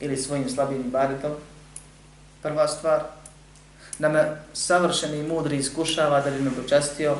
ili 0.00 0.16
svojim 0.16 0.50
slabim 0.50 0.80
ibadetom. 0.80 1.32
Prva 2.42 2.68
stvar, 2.68 3.02
da 3.98 4.08
me 4.08 4.36
savršeni 4.52 5.18
i 5.18 5.28
mudri 5.28 5.56
iskušava 5.56 6.20
da 6.20 6.30
bi 6.30 6.40
me 6.40 6.50
počastio, 6.50 7.16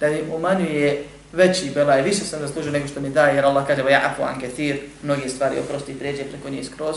da 0.00 0.08
mi 0.08 0.22
umanjuje 0.34 1.04
veći 1.32 1.70
bela 1.74 1.98
i 1.98 2.02
više 2.02 2.24
sam 2.24 2.40
zaslužio 2.40 2.72
nego 2.72 2.88
što 2.88 3.00
mi 3.00 3.10
daje, 3.10 3.34
jer 3.34 3.44
Allah 3.44 3.66
kaže, 3.66 3.82
ja 3.90 4.00
afu 4.04 4.22
an 4.22 4.40
kathir, 4.40 4.80
mnogi 5.02 5.28
stvari 5.28 5.58
oprosti 5.58 5.92
i 5.92 5.98
pređe 5.98 6.24
preko 6.24 6.50
njih 6.50 6.66
skroz. 6.66 6.96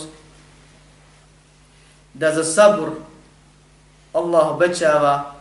Da 2.14 2.34
za 2.34 2.43
sabur 2.43 2.89
Allah 4.14 4.47
obećava 4.47 5.36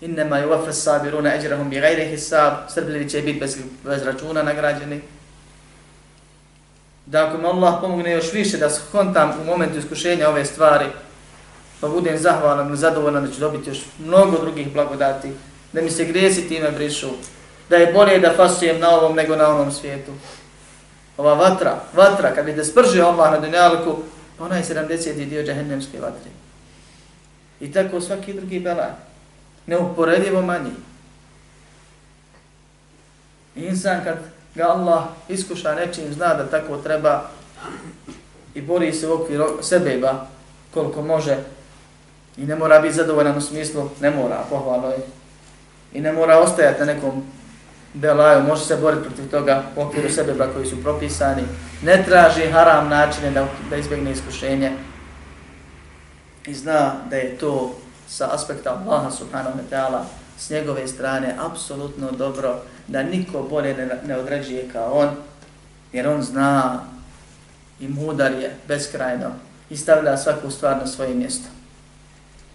innema 0.00 0.40
i 0.40 0.46
uafes 0.46 0.82
sabiruna 0.82 1.34
eđerahum 1.34 1.70
bi 1.70 1.80
gajri 1.80 2.08
hisab, 2.08 2.52
srbljeni 2.68 3.10
će 3.10 3.22
biti 3.22 3.40
bez, 3.40 3.56
bez 3.84 4.02
računa 4.02 4.42
nagrađeni. 4.42 5.00
Da 7.06 7.26
ako 7.26 7.38
mi 7.38 7.44
Allah 7.44 7.74
pomogne 7.80 8.12
još 8.12 8.32
više 8.32 8.56
da 8.56 8.70
skontam 8.70 9.32
u 9.40 9.44
momentu 9.44 9.78
iskušenja 9.78 10.28
ove 10.28 10.44
stvari, 10.44 10.86
pa 11.80 11.88
budem 11.88 12.18
zahvalan 12.18 12.74
i 12.74 12.76
zadovoljan 12.76 13.26
da 13.26 13.32
ću 13.32 13.40
dobiti 13.40 13.70
još 13.70 13.78
mnogo 13.98 14.38
drugih 14.38 14.72
blagodati, 14.72 15.32
da 15.74 15.82
mi 15.82 15.90
se 15.90 16.04
grijesi 16.04 16.48
time 16.48 16.70
brišu, 16.70 17.08
da 17.68 17.76
je 17.76 17.92
bolje 17.92 18.18
da 18.18 18.32
fasujem 18.36 18.80
na 18.80 18.90
ovom 18.90 19.16
nego 19.16 19.36
na 19.36 19.48
onom 19.48 19.72
svijetu. 19.72 20.12
Ova 21.16 21.34
vatra, 21.34 21.80
vatra, 21.94 22.34
kad 22.34 22.44
bi 22.44 22.54
te 22.56 22.64
spržio 22.64 23.06
Allah 23.06 23.32
na 23.32 23.38
dunjalku, 23.40 23.96
ona 24.38 24.56
je 24.56 24.64
70. 24.64 25.28
dio 25.28 25.42
džahennemske 25.42 26.00
vatre. 26.00 26.30
I 27.60 27.72
tako 27.72 28.00
svaki 28.00 28.32
drugi 28.32 28.60
belaj. 28.60 28.90
Neuporedivo 29.66 30.42
manji. 30.42 30.70
Insan 33.56 34.04
kad 34.04 34.16
ga 34.54 34.64
Allah 34.64 35.04
iskuša 35.28 35.74
nečim, 35.74 36.12
zna 36.12 36.34
da 36.34 36.46
tako 36.50 36.76
treba 36.76 37.30
i 38.54 38.62
bori 38.62 38.92
se 38.92 39.08
u 39.08 39.12
okvir 39.12 39.42
sebeba 39.62 40.26
koliko 40.74 41.02
može 41.02 41.36
i 42.36 42.46
ne 42.46 42.56
mora 42.56 42.80
biti 42.80 42.94
zadovoljan 42.94 43.36
u 43.36 43.40
smislu, 43.40 43.90
ne 44.00 44.10
mora, 44.10 44.44
pohvalno 44.50 44.88
je. 44.88 44.98
I 45.94 46.00
ne 46.00 46.12
mora 46.12 46.38
ostajati 46.38 46.80
na 46.80 46.86
nekom 46.86 47.22
belaju, 47.94 48.42
može 48.42 48.64
se 48.64 48.76
boriti 48.76 49.02
protiv 49.04 49.30
toga 49.30 49.62
u 49.76 49.82
okviru 49.82 50.10
sebeba 50.10 50.46
koji 50.46 50.66
su 50.66 50.82
propisani. 50.82 51.42
Ne 51.82 52.04
traži 52.04 52.50
haram 52.52 52.88
načine 52.88 53.30
da, 53.30 53.46
da 53.70 53.76
izbjegne 53.76 54.12
iskušenje 54.12 54.72
i 56.46 56.54
zna 56.54 56.94
da 57.10 57.16
je 57.16 57.38
to 57.38 57.74
sa 58.08 58.28
aspekta 58.34 58.70
Allaha 58.70 59.10
subhanahu 59.10 59.58
wa 59.58 59.76
ta'ala 59.76 60.04
s 60.38 60.50
njegove 60.50 60.88
strane 60.88 61.34
apsolutno 61.38 62.10
dobro 62.10 62.62
da 62.88 63.02
niko 63.02 63.42
bolje 63.42 63.74
ne, 63.74 63.88
ne 64.06 64.18
određuje 64.18 64.68
kao 64.72 64.92
on, 64.92 65.08
jer 65.92 66.08
on 66.08 66.22
zna 66.22 66.80
i 67.80 67.88
mudar 67.88 68.32
je 68.32 68.56
beskrajno 68.68 69.30
i 69.70 69.76
stavlja 69.76 70.16
svaku 70.16 70.50
stvar 70.50 70.76
na 70.76 70.86
svoje 70.86 71.14
mjesto. 71.14 71.48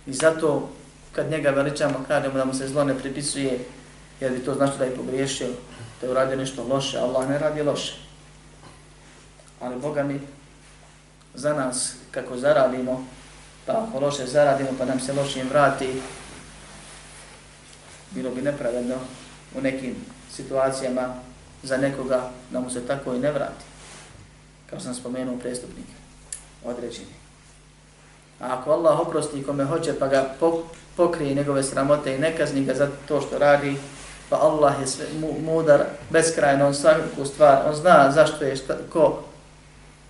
I 0.06 0.14
zato 0.14 0.70
kad 1.12 1.32
njega 1.32 1.50
veličamo, 1.50 2.06
kažemo 2.08 2.34
da 2.34 2.46
mu 2.46 2.54
se 2.54 2.68
zlo 2.68 2.84
ne 2.84 3.00
pripisuje, 3.00 3.60
jer 4.20 4.32
bi 4.32 4.46
to 4.46 4.54
znači 4.54 4.78
da 4.78 4.86
je 4.86 4.96
pogriješio, 4.96 5.48
da 6.02 6.08
je 6.08 6.12
uradio 6.12 6.38
nešto 6.38 6.64
loše, 6.64 6.98
Allah 6.98 7.30
ne 7.30 7.40
radi 7.40 7.64
loše. 7.64 7.94
Ali 9.60 9.80
Boga 9.80 10.04
mi 10.04 10.20
za 11.34 11.54
nas, 11.54 11.94
kako 12.12 12.38
zaradimo, 12.38 13.06
pa 13.66 13.86
ako 13.88 14.00
loše 14.00 14.26
zaradimo, 14.26 14.70
pa 14.78 14.86
nam 14.86 15.00
se 15.00 15.14
lošim 15.14 15.50
vrati, 15.50 16.02
bilo 18.12 18.32
bi 18.32 18.42
nepravedno 18.42 18.96
u 19.56 19.62
nekim 19.62 19.96
situacijama 20.32 21.16
za 21.64 21.78
nekoga 21.78 22.30
da 22.52 22.60
mu 22.60 22.70
se 22.70 22.88
tako 22.88 23.14
i 23.14 23.20
ne 23.20 23.32
vrati. 23.32 23.66
Kao 24.70 24.80
sam 24.80 24.94
spomenuo 24.94 25.38
prestupnike, 25.38 25.94
određeni. 26.64 27.20
A 28.40 28.54
ako 28.54 28.72
Allah 28.72 29.00
oprosti 29.00 29.44
kome 29.44 29.66
hoće 29.66 30.00
pa 30.00 30.08
ga 30.08 30.36
pokrije 31.00 31.36
njegove 31.36 31.64
sramote 31.64 32.16
i 32.16 32.20
ne 32.20 32.38
kazni 32.38 32.66
ga 32.66 32.74
za 32.74 32.90
to 33.08 33.22
što 33.22 33.38
radi, 33.38 33.76
pa 34.30 34.36
Allah 34.36 34.74
je 34.82 34.88
sve, 34.88 35.06
mudar, 35.46 35.84
beskrajno, 36.10 36.68
on 36.68 36.74
svaku 36.74 37.26
stvar, 37.26 37.62
on 37.68 37.76
zna 37.76 38.12
zašto 38.12 38.46
je 38.46 38.56
šta, 38.56 38.78
ko. 38.90 39.24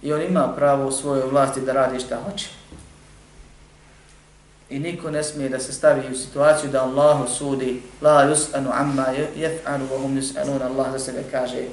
I 0.01 0.13
on 0.13 0.21
ima 0.21 0.53
pravo 0.55 0.87
u 0.87 0.91
svojoj 0.91 1.29
vlasti 1.29 1.61
da 1.61 1.73
radi 1.73 1.99
šta 1.99 2.17
hoće. 2.25 2.47
I 4.69 4.79
niko 4.79 5.11
ne 5.11 5.23
smije 5.23 5.49
da 5.49 5.59
se 5.59 5.73
stavi 5.73 6.11
u 6.11 6.17
situaciju 6.17 6.69
da 6.69 6.83
Allahu 6.83 7.27
sudi 7.27 7.81
la 8.01 8.25
yus'anu 8.25 8.69
amma 8.73 9.05
yaf'alu 9.37 9.87
wa 9.91 10.01
hum 10.01 10.17
yus'anun 10.17 10.61
Allah 10.63 10.91
za 10.91 10.99
sebe 10.99 11.23
kaže 11.31 11.63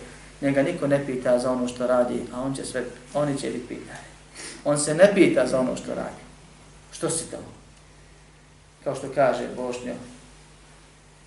njega 0.40 0.62
niko 0.62 0.86
ne 0.86 1.06
pita 1.06 1.38
za 1.38 1.50
ono 1.50 1.68
što 1.68 1.86
radi 1.86 2.22
a 2.34 2.40
on 2.40 2.54
će 2.54 2.64
sve 2.64 2.84
oni 3.14 3.38
će 3.38 3.50
biti 3.50 3.66
pitani. 3.68 4.06
On 4.64 4.78
se 4.78 4.94
ne 4.94 5.14
pita 5.14 5.46
za 5.46 5.60
ono 5.60 5.76
što 5.76 5.94
radi. 5.94 6.22
Što 6.92 7.10
si 7.10 7.30
tamo? 7.30 7.55
Kao 8.86 8.94
što 8.94 9.08
kaže 9.14 9.48
Bošnjo 9.56 9.94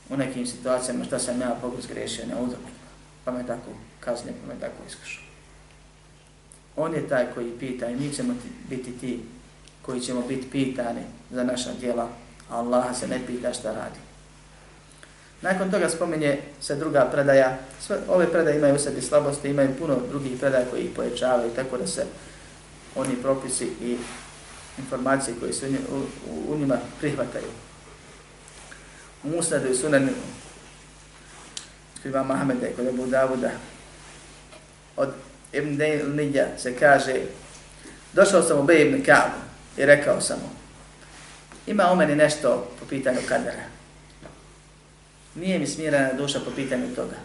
u 0.10 0.18
nekim 0.18 0.48
situacijama 0.48 1.06
šta 1.06 1.20
sam 1.20 1.42
ja 1.42 1.56
Bogu 1.62 1.82
zgrešio 1.82 2.26
ne 2.26 2.36
uzakljeno 2.36 2.80
pa 3.26 3.32
me 3.32 3.48
tako 3.48 3.72
kazne, 4.00 4.32
pa 4.32 4.54
me 4.54 4.60
tako 4.60 4.84
iskušao 4.88 5.24
on 6.76 6.94
je 6.94 7.08
taj 7.10 7.26
koji 7.34 7.52
pita 7.60 7.90
i 7.90 7.96
mi 7.96 8.14
ćemo 8.14 8.34
biti 8.70 8.92
ti 9.00 9.20
koji 9.82 10.00
ćemo 10.00 10.22
biti 10.22 10.50
pitani 10.50 11.02
za 11.32 11.44
naša 11.44 11.70
djela, 11.80 12.10
a 12.50 12.58
Allah 12.58 12.98
se 13.00 13.08
ne 13.08 13.20
pita 13.28 13.54
šta 13.54 13.72
radi. 13.72 14.00
Nakon 15.42 15.72
toga 15.72 15.90
spominje 15.90 16.40
se 16.62 16.76
druga 16.76 17.10
predaja. 17.12 17.58
Sve 17.80 17.98
ove 18.08 18.32
predaje 18.32 18.58
imaju 18.58 18.76
u 18.76 18.80
sebi 18.80 19.02
slabosti, 19.02 19.50
imaju 19.50 19.76
puno 19.80 19.98
drugih 20.10 20.40
predaja 20.40 20.66
koji 20.72 20.82
ih 20.82 20.92
povećavaju, 20.96 21.52
tako 21.56 21.78
da 21.78 21.88
se 21.88 22.06
oni 22.96 23.16
propisi 23.16 23.66
i 23.82 23.98
informacije 24.80 25.36
koje 25.40 25.54
se 25.54 25.68
u, 25.68 25.98
u, 26.32 26.54
u 26.54 26.58
njima 26.58 26.78
prihvataju. 27.00 27.48
U 29.24 29.30
Musnadu 29.30 29.68
i 29.68 29.76
Sunanu 29.76 30.12
skriva 32.00 32.24
Mahameda 32.24 32.68
i 32.68 32.74
kod 32.74 32.88
Ebu 32.88 33.06
Davuda 33.06 33.52
od 34.98 35.10
Ibn 35.54 35.78
Dejl 35.78 36.04
se 36.58 36.76
kaže 36.76 37.16
došao 38.14 38.42
sam 38.42 38.60
u 38.60 38.64
Bej 38.64 38.82
ibn 38.82 39.04
Ka'bu 39.04 39.40
i 39.78 39.86
rekao 39.86 40.22
sam 40.22 40.38
mu, 40.38 40.50
ima 41.68 41.92
u 41.92 41.96
meni 41.96 42.16
nešto 42.16 42.72
po 42.80 42.86
pitanju 42.86 43.20
kadera. 43.28 43.64
Nije 45.36 45.60
mi 45.60 45.68
smirana 45.68 46.14
duša 46.14 46.40
po 46.40 46.52
pitanju 46.56 46.96
toga. 46.96 47.16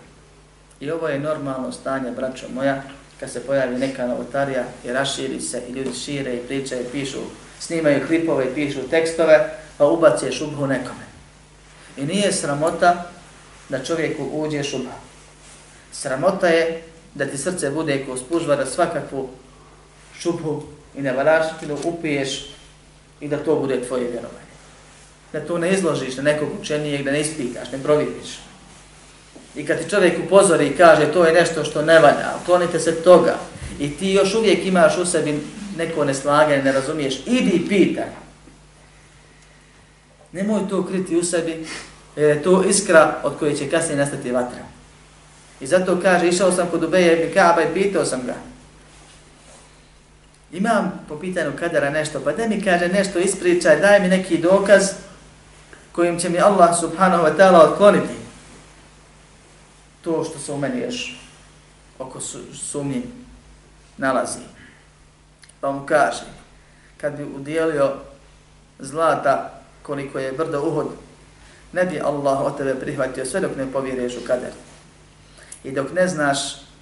I 0.81 0.91
ovo 0.91 1.09
je 1.09 1.19
normalno 1.19 1.73
stanje, 1.73 2.11
braćo 2.11 2.47
moja, 2.55 2.83
kad 3.21 3.31
se 3.31 3.41
pojavi 3.41 3.79
neka 3.79 4.07
novotarija 4.07 4.65
i 4.85 4.93
raširi 4.93 5.41
se 5.41 5.63
i 5.69 5.73
ljudi 5.73 5.95
šire 5.95 6.35
i 6.35 6.47
pričaju 6.47 6.83
i 6.83 6.91
pišu, 6.93 7.21
snimaju 7.61 8.07
klipove 8.07 8.45
i 8.45 8.55
pišu 8.55 8.89
tekstove, 8.91 9.51
pa 9.79 9.87
ubacije 9.87 10.33
šubhu 10.33 10.67
nekome. 10.67 11.05
I 11.97 12.05
nije 12.05 12.33
sramota 12.33 13.11
da 13.69 13.85
čovjeku 13.85 14.29
uđe 14.33 14.63
šubha. 14.63 14.95
Sramota 15.93 16.49
je 16.49 16.83
da 17.15 17.27
ti 17.27 17.39
srce 17.39 17.71
bude 17.71 18.05
ko 18.07 18.17
spužvara 18.17 18.67
svakakvu 18.67 19.29
šubhu 20.19 20.63
i 20.95 21.03
ne 21.03 21.11
nevaraštinu 21.11 21.79
upiješ 21.85 22.47
i 23.21 23.29
da 23.29 23.37
to 23.37 23.57
bude 23.57 23.83
tvoje 23.87 24.03
vjerovanje. 24.03 24.55
Da 25.33 25.41
to 25.41 25.59
ne 25.59 25.73
izložiš 25.73 26.17
na 26.17 26.23
nekog 26.23 26.49
učenijeg, 26.61 27.05
da 27.05 27.13
ne 27.13 27.21
ispitaš, 27.21 27.73
ne 27.73 27.83
provjeriš. 27.83 28.39
I 29.57 29.67
kad 29.67 29.79
ti 29.79 29.91
čovjek 29.91 30.19
upozori 30.27 30.67
i 30.67 30.77
kaže 30.77 31.13
to 31.13 31.25
je 31.25 31.33
nešto 31.33 31.65
što 31.65 31.83
ne 31.83 31.99
valja, 31.99 32.35
klonite 32.47 32.81
se 32.81 33.03
toga 33.03 33.37
i 33.79 33.91
ti 33.91 34.11
još 34.11 34.35
uvijek 34.35 34.67
imaš 34.67 34.99
u 34.99 35.07
sebi 35.07 35.41
neko 35.77 36.05
neslaganje, 36.05 36.63
ne 36.63 36.73
razumiješ, 36.73 37.21
idi 37.27 37.51
i 37.51 37.69
pitaj. 37.69 38.09
Nemoj 40.33 40.69
to 40.69 40.87
kriti 40.87 41.17
u 41.17 41.25
sebi, 41.25 41.67
jer 42.17 42.37
je 42.37 42.43
to 42.43 42.65
iskra 42.65 43.21
od 43.23 43.39
koje 43.39 43.57
će 43.57 43.71
kasnije 43.71 43.97
nastati 43.97 44.33
vatra. 44.33 44.59
I 45.61 45.67
zato 45.67 46.01
kaže, 46.03 46.29
išao 46.29 46.53
sam 46.53 46.69
kod 46.71 46.85
Ubeja 46.85 47.13
i 47.13 47.35
Kaaba 47.35 47.63
i 47.63 47.75
pitao 47.75 48.05
sam 48.05 48.21
ga, 48.27 48.35
imam 50.53 51.05
po 51.09 51.19
pitanju 51.19 51.53
kadara 51.59 51.91
nešto, 51.91 52.21
pa 52.21 52.33
da 52.33 52.47
mi 52.49 52.63
kaže 52.63 52.89
nešto 52.89 53.19
ispričaj, 53.19 53.81
daj 53.81 54.01
mi 54.01 54.09
neki 54.09 54.39
dokaz 54.39 54.91
kojim 55.93 56.19
će 56.19 56.29
mi 56.29 56.39
Allah 56.39 56.81
subhanahu 56.81 57.25
wa 57.25 57.37
ta'ala 57.37 57.71
otkloniti 57.71 58.15
to 60.03 60.25
što 60.25 60.39
se 60.39 60.53
u 60.53 60.59
meni 60.59 60.81
još 60.81 61.21
oko 61.99 62.21
sumnji 62.53 63.03
nalazi. 63.97 64.54
Pa 65.65 65.73
mu 65.73 65.87
kaže, 65.87 66.29
kad 67.01 67.17
bi 67.17 67.25
udjelio 67.25 67.93
zlata 68.79 69.63
koliko 69.83 70.19
je 70.19 70.33
brdo 70.33 70.63
uhod, 70.63 70.89
ne 71.73 71.85
bi 71.85 72.01
Allah 72.01 72.41
od 72.41 72.57
tebe 72.57 72.75
prihvatio 72.75 73.25
sve 73.25 73.41
dok 73.41 73.57
ne 73.57 73.73
povjereš 73.73 74.17
u 74.17 74.27
kader. 74.27 74.53
I 75.65 75.73
dok 75.73 75.93
ne 75.93 76.09
znaš 76.09 76.39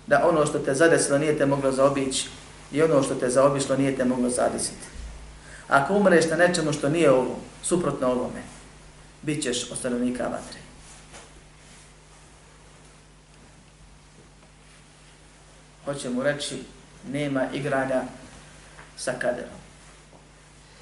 da 0.06 0.28
ono 0.28 0.46
što 0.46 0.58
te 0.58 0.74
zadesilo 0.74 1.18
nije 1.18 1.38
te 1.38 1.46
moglo 1.46 1.72
zaobići, 1.72 2.28
i 2.72 2.82
ono 2.82 3.02
što 3.02 3.14
te 3.14 3.30
zaobišlo 3.30 3.76
nije 3.76 3.96
te 3.96 4.04
moglo 4.04 4.30
zadesiti. 4.30 4.86
Ako 5.68 5.94
umreš 5.94 6.30
na 6.30 6.36
nečemu 6.36 6.72
što 6.72 6.88
nije 6.88 7.10
ovo, 7.10 7.36
suprotno 7.62 8.08
ovome, 8.08 8.42
bit 9.22 9.42
ćeš 9.42 9.70
od 9.70 9.78
stanovnika 9.78 10.22
vatre. 10.24 10.58
Hoće 15.84 16.10
mu 16.10 16.22
reći, 16.22 16.62
nema 17.12 17.46
igranja 17.52 18.02
sa 18.96 19.12
kaderom. 19.12 19.60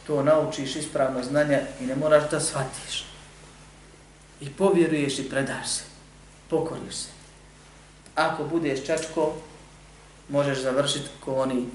To 0.07 0.23
naučiš 0.23 0.77
ispravno 0.77 1.23
znanje 1.23 1.61
i 1.81 1.87
ne 1.87 1.97
moraš 1.97 2.31
da 2.31 2.41
shvatiš. 2.41 3.05
I 4.41 4.51
povjeruješ 4.51 5.19
i 5.19 5.31
predaš 5.31 5.69
se. 5.69 5.83
Pokoriš 6.51 6.95
se. 6.95 7.09
Ako 8.15 8.45
budeš 8.45 8.87
čačko, 8.87 9.35
možeš 10.29 10.59
završiti 10.59 11.09
ko 11.25 11.35
oni 11.35 11.67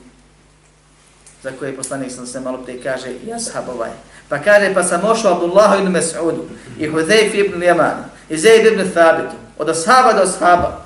za 1.44 1.52
koje 1.60 1.76
poslanik 1.76 2.12
sam 2.12 2.28
se 2.28 2.40
malo 2.40 2.58
prije 2.58 2.84
kaže 2.84 3.12
i 3.12 3.34
ashab 3.34 3.70
ovaj. 3.70 3.92
Pa 4.30 4.40
kaže, 4.40 4.74
pa 4.74 4.84
sam 4.84 5.06
ošao 5.06 5.34
Abdullah 5.34 5.80
ibn 5.80 5.94
Mas'udu 5.94 6.44
i 6.80 6.88
Hudejf 6.88 7.34
ibn 7.34 7.62
Yaman 7.62 8.04
i 8.30 8.38
Zaid 8.38 8.66
ibn 8.66 8.92
Thabitu 8.92 9.36
od 9.58 9.70
ashaba 9.70 10.14
do 10.14 10.22
ashaba. 10.22 10.86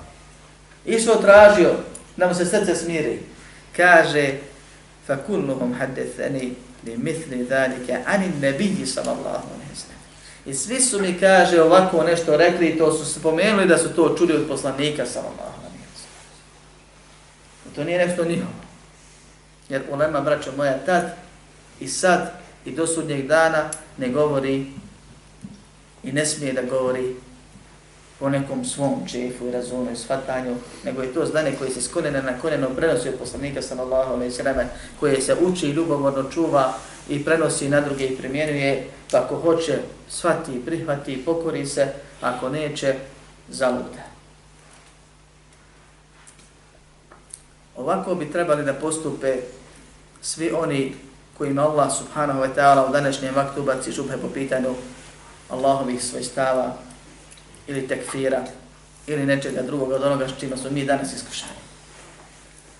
Išao 0.86 1.16
tražio 1.16 1.72
da 2.18 2.28
mu 2.28 2.34
se 2.34 2.46
srce 2.46 2.76
smiri. 2.76 3.20
Kaže, 3.78 4.34
fa 5.10 5.18
kulluhum 5.18 5.74
haddethani 5.74 6.54
li 6.86 6.98
mithli 6.98 7.44
dhalika 7.50 8.04
ani 8.06 8.30
nabiji 8.42 8.86
sallallahu 8.86 9.48
alaihi. 9.50 9.70
I 10.46 10.54
svi 10.54 10.82
su 10.82 11.02
mi, 11.02 11.20
kaže, 11.20 11.62
ovako 11.62 12.04
nešto 12.04 12.38
rekli 12.38 12.68
i 12.68 12.78
to 12.78 12.94
su 12.94 13.06
se 13.06 13.22
pomenuli 13.22 13.68
da 13.68 13.78
su 13.78 13.90
to 13.90 14.16
čuli 14.18 14.34
od 14.34 14.48
poslanika 14.48 15.06
sallallahu 15.06 15.60
alaihi 15.60 15.84
sallam. 15.96 17.76
To 17.76 17.84
nije 17.84 18.08
nešto 18.08 18.26
njihovo. 18.26 18.54
Jer 19.70 19.82
ulema, 19.92 20.22
braćo 20.22 20.52
moja, 20.58 20.78
tad 20.86 21.16
i 21.80 21.88
sad 21.88 22.32
i 22.66 22.72
do 22.72 22.88
sudnjeg 22.88 23.28
dana 23.28 23.70
ne 23.98 24.10
govori 24.10 24.66
i 26.04 26.12
ne 26.12 26.26
smije 26.26 26.54
da 26.54 26.62
govori 26.62 27.16
po 28.20 28.30
nekom 28.30 28.66
svom 28.66 29.06
džefu 29.08 29.48
i 29.48 29.52
razumu 29.52 29.92
i 29.92 29.96
shvatanju, 29.96 30.56
nego 30.84 31.02
je 31.02 31.14
to 31.14 31.26
znanje 31.26 31.56
koje 31.60 31.72
se 31.72 31.82
skonene 31.82 32.22
na 32.22 32.40
koneno 32.42 32.70
prenosi 32.70 33.10
od 33.10 33.16
poslanika 33.16 33.62
sallallahu 33.62 34.14
alaihi 34.14 34.32
sallam, 34.32 34.68
koje 35.00 35.22
se 35.22 35.36
uči 35.42 35.68
i 35.68 35.72
ljubomorno 35.72 36.32
čuva 36.32 36.74
i 37.10 37.26
prenosi 37.26 37.70
na 37.70 37.82
druge 37.82 38.06
i 38.06 38.18
primjenuje, 38.18 38.88
pa 39.12 39.18
ako 39.18 39.36
hoće 39.36 39.80
shvati, 40.10 40.66
prihvati, 40.66 41.26
pokori 41.26 41.66
se, 41.66 41.88
ako 42.22 42.50
neće, 42.50 42.96
zaluta. 43.50 44.04
Ovako 47.78 48.16
bi 48.16 48.32
trebali 48.32 48.66
da 48.66 48.74
postupe 48.74 49.36
svi 50.22 50.52
oni 50.52 50.96
kojima 51.38 51.62
Allah 51.62 51.92
subhanahu 51.98 52.40
wa 52.40 52.50
ta'ala 52.56 52.90
u 52.90 52.92
današnjem 52.92 53.36
vaktu 53.36 53.64
baci 53.64 53.92
žubhe 53.92 54.18
po 54.18 54.28
pitanju 54.34 54.70
Allahovih 55.50 56.04
svojstava 56.04 56.89
ili 57.70 57.88
tekfira 57.88 58.44
ili 59.08 59.26
nečega 59.26 59.62
drugog 59.62 59.92
od 59.92 60.04
onoga 60.04 60.28
što 60.28 60.58
smo 60.58 60.70
mi 60.72 60.86
danas 60.86 61.14
iskušani. 61.14 61.60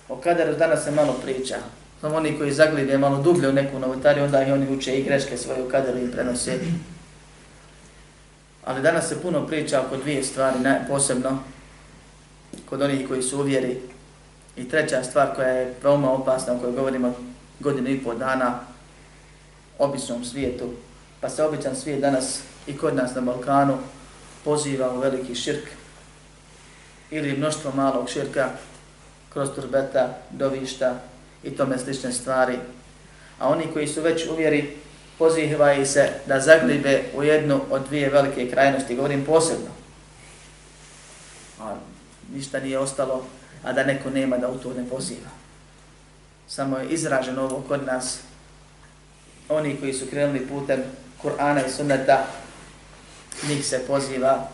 O 0.08 0.16
kaderu 0.16 0.56
danas 0.56 0.84
se 0.84 0.90
malo 0.90 1.12
priča. 1.22 1.56
Samo 2.00 2.16
oni 2.16 2.38
koji 2.38 2.52
zaglide 2.52 2.98
malo 2.98 3.22
dublje 3.22 3.48
u 3.48 3.52
neku 3.52 3.78
novotariju, 3.78 4.24
onda 4.24 4.42
i 4.42 4.52
oni 4.52 4.76
uče 4.76 4.96
i 4.96 5.02
greške 5.02 5.36
svoje 5.36 5.62
u 5.62 5.68
kaderu 5.68 5.98
i 5.98 6.10
prenose. 6.10 6.58
Ali 8.64 8.82
danas 8.82 9.08
se 9.08 9.22
puno 9.22 9.46
priča 9.46 9.82
oko 9.86 9.96
dvije 9.96 10.24
stvari, 10.24 10.58
posebno 10.88 11.38
kod 12.68 12.82
onih 12.82 13.08
koji 13.08 13.22
su 13.22 13.38
uvjeri. 13.38 13.78
I 14.56 14.68
treća 14.68 15.02
stvar 15.02 15.34
koja 15.34 15.48
je 15.48 15.74
veoma 15.82 16.12
opasna, 16.12 16.52
o 16.52 16.58
kojoj 16.58 16.72
govorimo 16.72 17.14
godinu 17.60 17.88
i 17.88 18.04
pol 18.04 18.18
dana 18.18 18.60
običnom 19.78 20.24
svijetu, 20.24 20.70
pa 21.20 21.28
se 21.28 21.44
običan 21.44 21.76
svijet 21.76 22.00
danas 22.00 22.40
i 22.66 22.76
kod 22.76 22.96
nas 22.96 23.14
na 23.14 23.20
Balkanu 23.20 23.78
poziva 24.44 24.92
u 24.94 25.00
veliki 25.00 25.34
širk 25.34 25.64
ili 27.10 27.36
mnoštvo 27.36 27.72
malog 27.74 28.10
širka 28.10 28.50
kroz 29.32 29.48
turbeta, 29.54 30.18
dovišta 30.30 31.00
i 31.42 31.50
tome 31.50 31.78
slične 31.78 32.12
stvari. 32.12 32.58
A 33.38 33.48
oni 33.48 33.66
koji 33.72 33.86
su 33.86 34.02
već 34.02 34.26
uvjeri 34.26 34.76
pozivaju 35.18 35.86
se 35.86 36.10
da 36.26 36.40
zaglibe 36.40 37.02
u 37.14 37.22
jednu 37.22 37.60
od 37.70 37.82
dvije 37.88 38.10
velike 38.10 38.50
krajnosti, 38.50 38.96
govorim 38.96 39.24
posebno. 39.24 39.70
A 41.60 41.74
ništa 42.34 42.60
nije 42.60 42.78
ostalo, 42.78 43.24
a 43.64 43.72
da 43.72 43.84
neko 43.84 44.10
nema 44.10 44.38
da 44.38 44.48
u 44.48 44.58
to 44.58 44.74
ne 44.74 44.88
poziva 44.88 45.40
samo 46.50 46.78
je 46.78 46.88
izraženo 46.88 47.42
ovo 47.42 47.62
kod 47.68 47.86
nas, 47.86 48.18
oni 49.48 49.76
koji 49.80 49.92
su 49.92 50.06
krenuli 50.10 50.46
putem 50.46 50.82
Kur'ana 51.22 51.66
i 51.66 51.70
Sunneta, 51.70 52.26
njih 53.48 53.66
se 53.66 53.82
poziva 53.86 54.48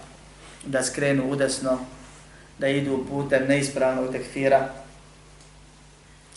da 0.64 0.84
skrenu 0.84 1.30
udesno, 1.30 1.78
da 2.58 2.68
idu 2.68 3.04
putem 3.08 3.46
neispravnog 3.46 4.12
tekfira, 4.12 4.68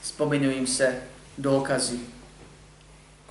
spominju 0.01 0.51
im 0.51 0.67
se 0.67 0.93
dokazi, 1.37 1.97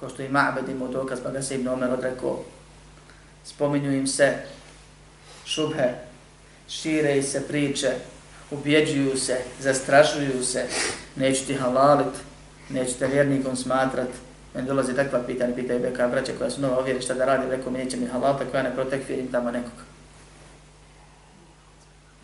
ko 0.01 0.09
što 0.09 0.23
i 0.23 0.29
Ma'bed 0.29 0.71
imao 0.71 0.89
dokaz, 0.89 1.19
pa 1.23 1.31
ga 1.31 1.43
se 1.43 1.55
Ibn 1.55 1.69
Omer 1.69 1.91
odrekao, 1.91 2.45
spominju 3.45 3.93
im 3.93 4.07
se 4.07 4.35
šubhe, 5.47 5.95
šire 6.69 7.23
se 7.23 7.49
priče, 7.49 7.95
ubjeđuju 8.51 9.17
se, 9.17 9.41
zastrašuju 9.61 10.45
se, 10.45 10.67
neću 11.17 11.47
ti 11.47 11.55
halalit, 11.55 12.15
neću 12.69 12.93
te 12.99 13.07
vjernikom 13.07 13.57
smatrat. 13.57 14.09
Meni 14.55 14.68
dolazi 14.68 14.94
takva 14.94 15.22
pitanja, 15.26 15.55
pitaju 15.55 15.80
beka 15.80 16.09
braća 16.09 16.32
koja 16.38 16.51
su 16.51 16.61
nova 16.61 16.78
ovjeri 16.78 17.03
šta 17.03 17.14
da 17.14 17.24
radi, 17.24 17.51
rekao 17.51 17.72
mi 17.72 17.78
neće 17.78 17.96
mi 17.96 18.07
halalta 18.07 18.44
koja 18.51 18.62
ne 18.62 18.74
protekfirim 18.74 19.32
tamo 19.32 19.51
nekoga. 19.51 19.82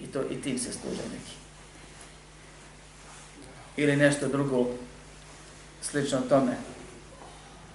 I 0.00 0.06
to 0.06 0.22
i 0.30 0.42
tim 0.42 0.58
se 0.58 0.72
služe 0.72 1.02
neki. 1.02 1.34
Ili 3.76 3.96
nešto 3.96 4.28
drugo, 4.28 4.66
slično 5.82 6.20
tome. 6.28 6.52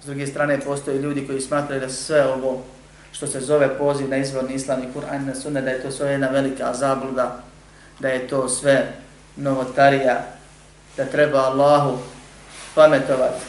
S 0.02 0.06
druge 0.06 0.26
strane, 0.26 0.60
postoje 0.60 0.98
ljudi 0.98 1.26
koji 1.26 1.40
smatraju 1.40 1.80
da 1.80 1.88
sve 1.88 2.26
ovo 2.26 2.62
što 3.12 3.26
se 3.26 3.40
zove 3.40 3.78
poziv 3.78 4.08
na 4.08 4.16
izvorni 4.16 4.54
islam 4.54 4.82
i 4.82 4.98
Kur'an 4.98 5.26
na 5.26 5.34
sunne, 5.34 5.62
da 5.62 5.70
je 5.70 5.82
to 5.82 5.90
sve 5.90 6.10
jedna 6.10 6.28
velika 6.28 6.74
zabluda, 6.74 7.42
da 8.00 8.08
je 8.08 8.28
to 8.28 8.48
sve 8.48 8.92
novotarija, 9.36 10.26
da 10.96 11.04
treba 11.04 11.38
Allahu 11.38 11.98
pametovati, 12.74 13.44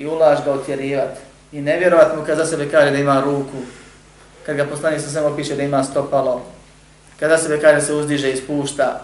i 0.00 0.06
ulaž 0.06 0.38
ga 0.44 0.52
utjerivat 0.52 1.18
i 1.52 1.60
ne 1.60 1.78
vjerovat 1.78 2.16
mu 2.16 2.24
kad 2.24 2.38
za 2.38 2.46
sebe 2.46 2.70
kaže 2.70 2.90
da 2.90 2.98
ima 2.98 3.20
ruku, 3.20 3.58
kad 4.46 4.56
ga 4.56 4.64
poslani 4.64 5.00
sa 5.00 5.10
samo 5.10 5.36
piše 5.36 5.56
da 5.56 5.62
ima 5.62 5.84
stopalo, 5.84 6.42
kada 7.20 7.38
sebe 7.38 7.60
kaže 7.60 7.86
se 7.86 7.94
uzdiže 7.94 8.32
i 8.32 8.36
spušta 8.36 9.00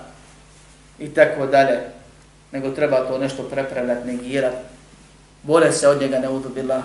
i 0.98 1.08
tako 1.08 1.46
dalje, 1.46 1.80
nego 2.52 2.70
treba 2.70 3.04
to 3.08 3.18
nešto 3.18 3.42
prepravljati, 3.42 4.06
negirati. 4.06 4.56
bolje 5.42 5.72
se 5.72 5.88
od 5.88 6.00
njega 6.00 6.18
ne 6.18 6.28
udubila, 6.28 6.82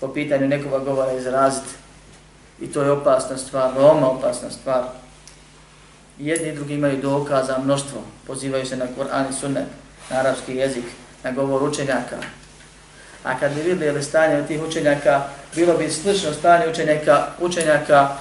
po 0.00 0.08
pitanju 0.08 0.48
nekoga 0.48 0.78
govora 0.78 1.12
izraziti. 1.12 1.68
I 2.60 2.66
to 2.72 2.82
je 2.82 2.90
opasna 2.90 3.36
stvar, 3.38 3.70
veoma 3.76 4.10
opasna 4.10 4.50
stvar 4.50 4.82
jedni 6.18 6.48
i 6.48 6.54
drugi 6.54 6.74
imaju 6.74 7.02
dokaza 7.02 7.58
mnoštvo, 7.58 8.00
pozivaju 8.26 8.66
se 8.66 8.76
na 8.76 8.86
Kur'an 8.96 9.30
i 9.30 9.32
Sunnet, 9.32 9.66
na 10.10 10.16
arapski 10.16 10.56
jezik, 10.56 10.84
na 11.24 11.32
govor 11.32 11.62
učenjaka. 11.62 12.16
A 13.24 13.38
kad 13.38 13.54
bi 13.54 13.62
vidjeli 13.62 14.02
stanje 14.02 14.46
tih 14.46 14.62
učenjaka, 14.62 15.22
bilo 15.54 15.76
bi 15.76 15.90
slično 15.90 16.32
stanje 16.32 16.68
učenjaka, 16.68 17.26
učenjaka 17.40 18.16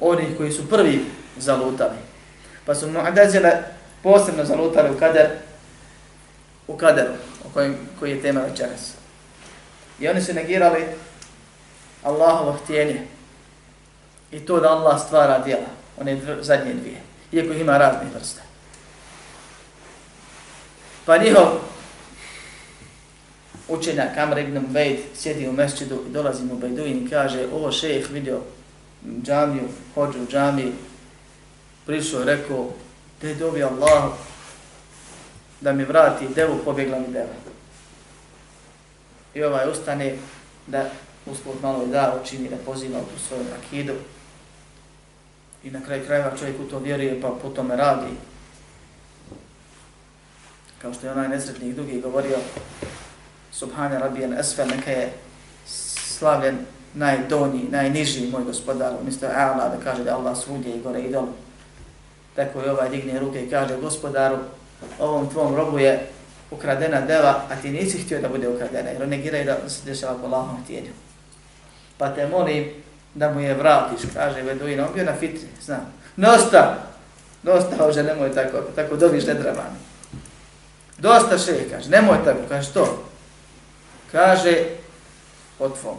onih 0.00 0.36
koji 0.36 0.52
su 0.52 0.68
prvi 0.68 1.04
zalutali. 1.36 1.96
Pa 2.64 2.74
su 2.74 2.86
Mu'adazile 2.86 3.52
posebno 4.02 4.44
zalutali 4.44 4.90
u 4.90 4.98
kader, 4.98 5.26
u 6.68 6.76
kaderu, 6.76 7.12
o 7.44 7.48
kojim, 7.54 7.76
koji 7.98 8.10
je 8.10 8.22
tema 8.22 8.40
večeras. 8.40 8.92
I 10.00 10.08
oni 10.08 10.22
su 10.22 10.34
negirali 10.34 10.84
Allahovo 12.02 12.52
htjenje 12.52 13.06
i 14.30 14.40
to 14.40 14.60
da 14.60 14.68
Allah 14.68 15.00
stvara 15.06 15.38
djela 15.38 15.66
one 16.00 16.20
zadnje 16.40 16.74
dvije, 16.74 17.00
iako 17.32 17.52
ima 17.52 17.78
razne 17.78 18.10
vrste. 18.14 18.40
Pa 21.04 21.18
njihov 21.18 21.46
učenjak 23.68 24.16
Amr 24.16 24.38
ibn 24.38 24.56
Ubejd 24.56 24.98
sjedi 25.14 25.48
u 25.48 25.52
mesčidu 25.52 26.02
i 26.08 26.12
dolazi 26.12 26.44
mu 26.44 26.56
Bejduin 26.56 27.06
i 27.06 27.10
kaže 27.10 27.46
ovo 27.52 27.72
šejh 27.72 28.10
vidio 28.10 28.40
džamiju, 29.22 29.68
hođu 29.94 30.22
u 30.22 30.26
džamiji, 30.26 30.72
prišao 31.86 32.22
i 32.22 32.24
rekao 32.24 32.70
te 33.20 33.34
dobi 33.34 33.62
Allah 33.62 34.12
da 35.60 35.72
mi 35.72 35.84
vrati 35.84 36.28
devu, 36.34 36.58
pobjegla 36.64 36.98
mi 36.98 37.12
deva. 37.12 37.34
I 39.34 39.42
ovaj 39.42 39.70
ustane 39.70 40.16
da 40.66 40.90
usput 41.26 41.62
malo 41.62 41.84
i 41.84 41.90
da 41.90 42.20
učini 42.22 42.48
da 42.48 42.56
poziva 42.56 42.98
u 42.98 43.18
svoju 43.28 43.44
akidu, 43.58 43.92
I 45.66 45.70
na 45.70 45.80
kraj 45.80 46.04
krajeva 46.06 46.36
čovjek 46.38 46.60
u 46.60 46.64
to 46.64 46.78
vjeruje 46.78 47.20
pa 47.20 47.28
po 47.42 47.48
tome 47.48 47.76
radi. 47.76 48.12
Kao 50.82 50.94
što 50.94 51.06
je 51.06 51.12
onaj 51.12 51.28
nesretnik 51.28 51.74
drugi 51.74 52.00
govorio, 52.00 52.36
Subhane 53.58 53.98
Rabijan 53.98 54.38
Esfer, 54.38 54.66
neka 54.68 54.90
je 54.90 55.12
slavljen 56.18 56.58
najdonji, 56.94 57.68
najniži 57.70 58.26
moj 58.30 58.44
gospodar, 58.44 58.92
umjesto 59.00 59.26
A'la 59.26 59.68
da 59.68 59.84
kaže 59.84 60.04
da 60.04 60.16
Allah 60.16 60.36
svudje 60.38 60.76
i 60.76 60.80
gore 60.80 61.00
i 61.00 61.12
dole. 61.12 61.32
Tako 62.34 62.60
je 62.60 62.72
ovaj 62.72 62.88
digne 62.88 63.18
ruke 63.18 63.44
i 63.44 63.50
kaže, 63.50 63.76
gospodaru, 63.76 64.36
ovom 64.98 65.30
tvom 65.30 65.54
robu 65.54 65.78
je 65.78 66.06
ukradena 66.50 67.00
deva, 67.00 67.42
a 67.50 67.56
ti 67.62 67.70
nisi 67.70 67.98
htio 67.98 68.20
da 68.20 68.28
bude 68.28 68.48
ukradena, 68.48 68.90
jer 68.90 69.02
on 69.02 69.08
negiraju 69.08 69.44
da 69.44 69.68
se 69.68 69.84
dešava 69.84 70.18
po 70.18 70.26
Allahom 70.26 70.64
htjenju. 70.64 70.92
Pa 71.98 72.14
te 72.14 72.26
molim 72.26 72.64
da 73.14 73.32
mu 73.32 73.40
je 73.40 73.54
vratiš, 73.54 74.00
kaže 74.14 74.42
Beduina, 74.42 74.86
on 74.86 74.94
bio 74.94 75.04
na 75.04 75.16
fitri, 75.16 75.48
znam. 75.62 75.92
Nosta! 76.16 76.86
dosta, 77.46 77.86
ože, 77.86 78.02
nemoj 78.02 78.34
tako, 78.34 78.58
tako 78.76 78.96
dobiš 78.96 79.26
ne 79.26 79.34
treba 79.34 79.62
mi. 79.62 79.78
Dosta 80.98 81.38
še, 81.38 81.68
kaže, 81.70 81.90
nemoj 81.90 82.24
tako, 82.24 82.40
kaže, 82.48 82.70
što? 82.70 83.05
Kaže, 84.16 84.64
od 85.58 85.80
tvom. 85.80 85.96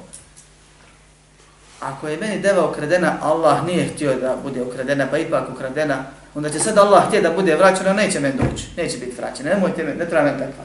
Ako 1.80 2.07
je 2.07 2.18
meni 2.18 2.41
deva 2.41 2.70
ukradena, 2.70 3.18
Allah 3.22 3.65
nije 3.65 3.88
htio 3.88 4.15
da 4.20 4.36
bude 4.43 4.61
ukradena, 4.61 5.07
pa 5.11 5.18
ipak 5.18 5.49
ukradena, 5.49 6.05
onda 6.36 6.49
će 6.49 6.59
sad 6.59 6.78
Allah 6.78 7.07
htio 7.07 7.22
da 7.22 7.32
bude 7.32 7.55
vraćena, 7.55 7.93
neće 7.93 8.20
meni 8.20 8.38
doći, 8.38 8.65
neće 8.78 8.97
biti 8.97 9.15
vraćena, 9.18 9.49
nemojte 9.49 9.84
me, 9.84 9.93
ne 9.93 10.09
treba 10.09 10.24
meni 10.24 10.38
takva 10.39 10.63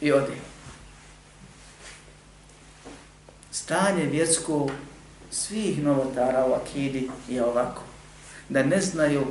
I 0.00 0.12
odi. 0.12 0.32
Stanje 3.50 4.04
vjersko 4.04 4.68
svih 5.30 5.82
novotara 5.82 6.46
u 6.46 6.52
akidi 6.52 7.10
je 7.28 7.44
ovako, 7.44 7.82
da 8.48 8.62
ne 8.62 8.80
znaju 8.80 9.26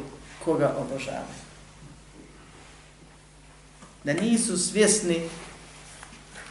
koga 0.46 0.74
obožavaju. 0.78 1.38
Da 4.04 4.14
nisu 4.14 4.58
svjesni 4.58 5.30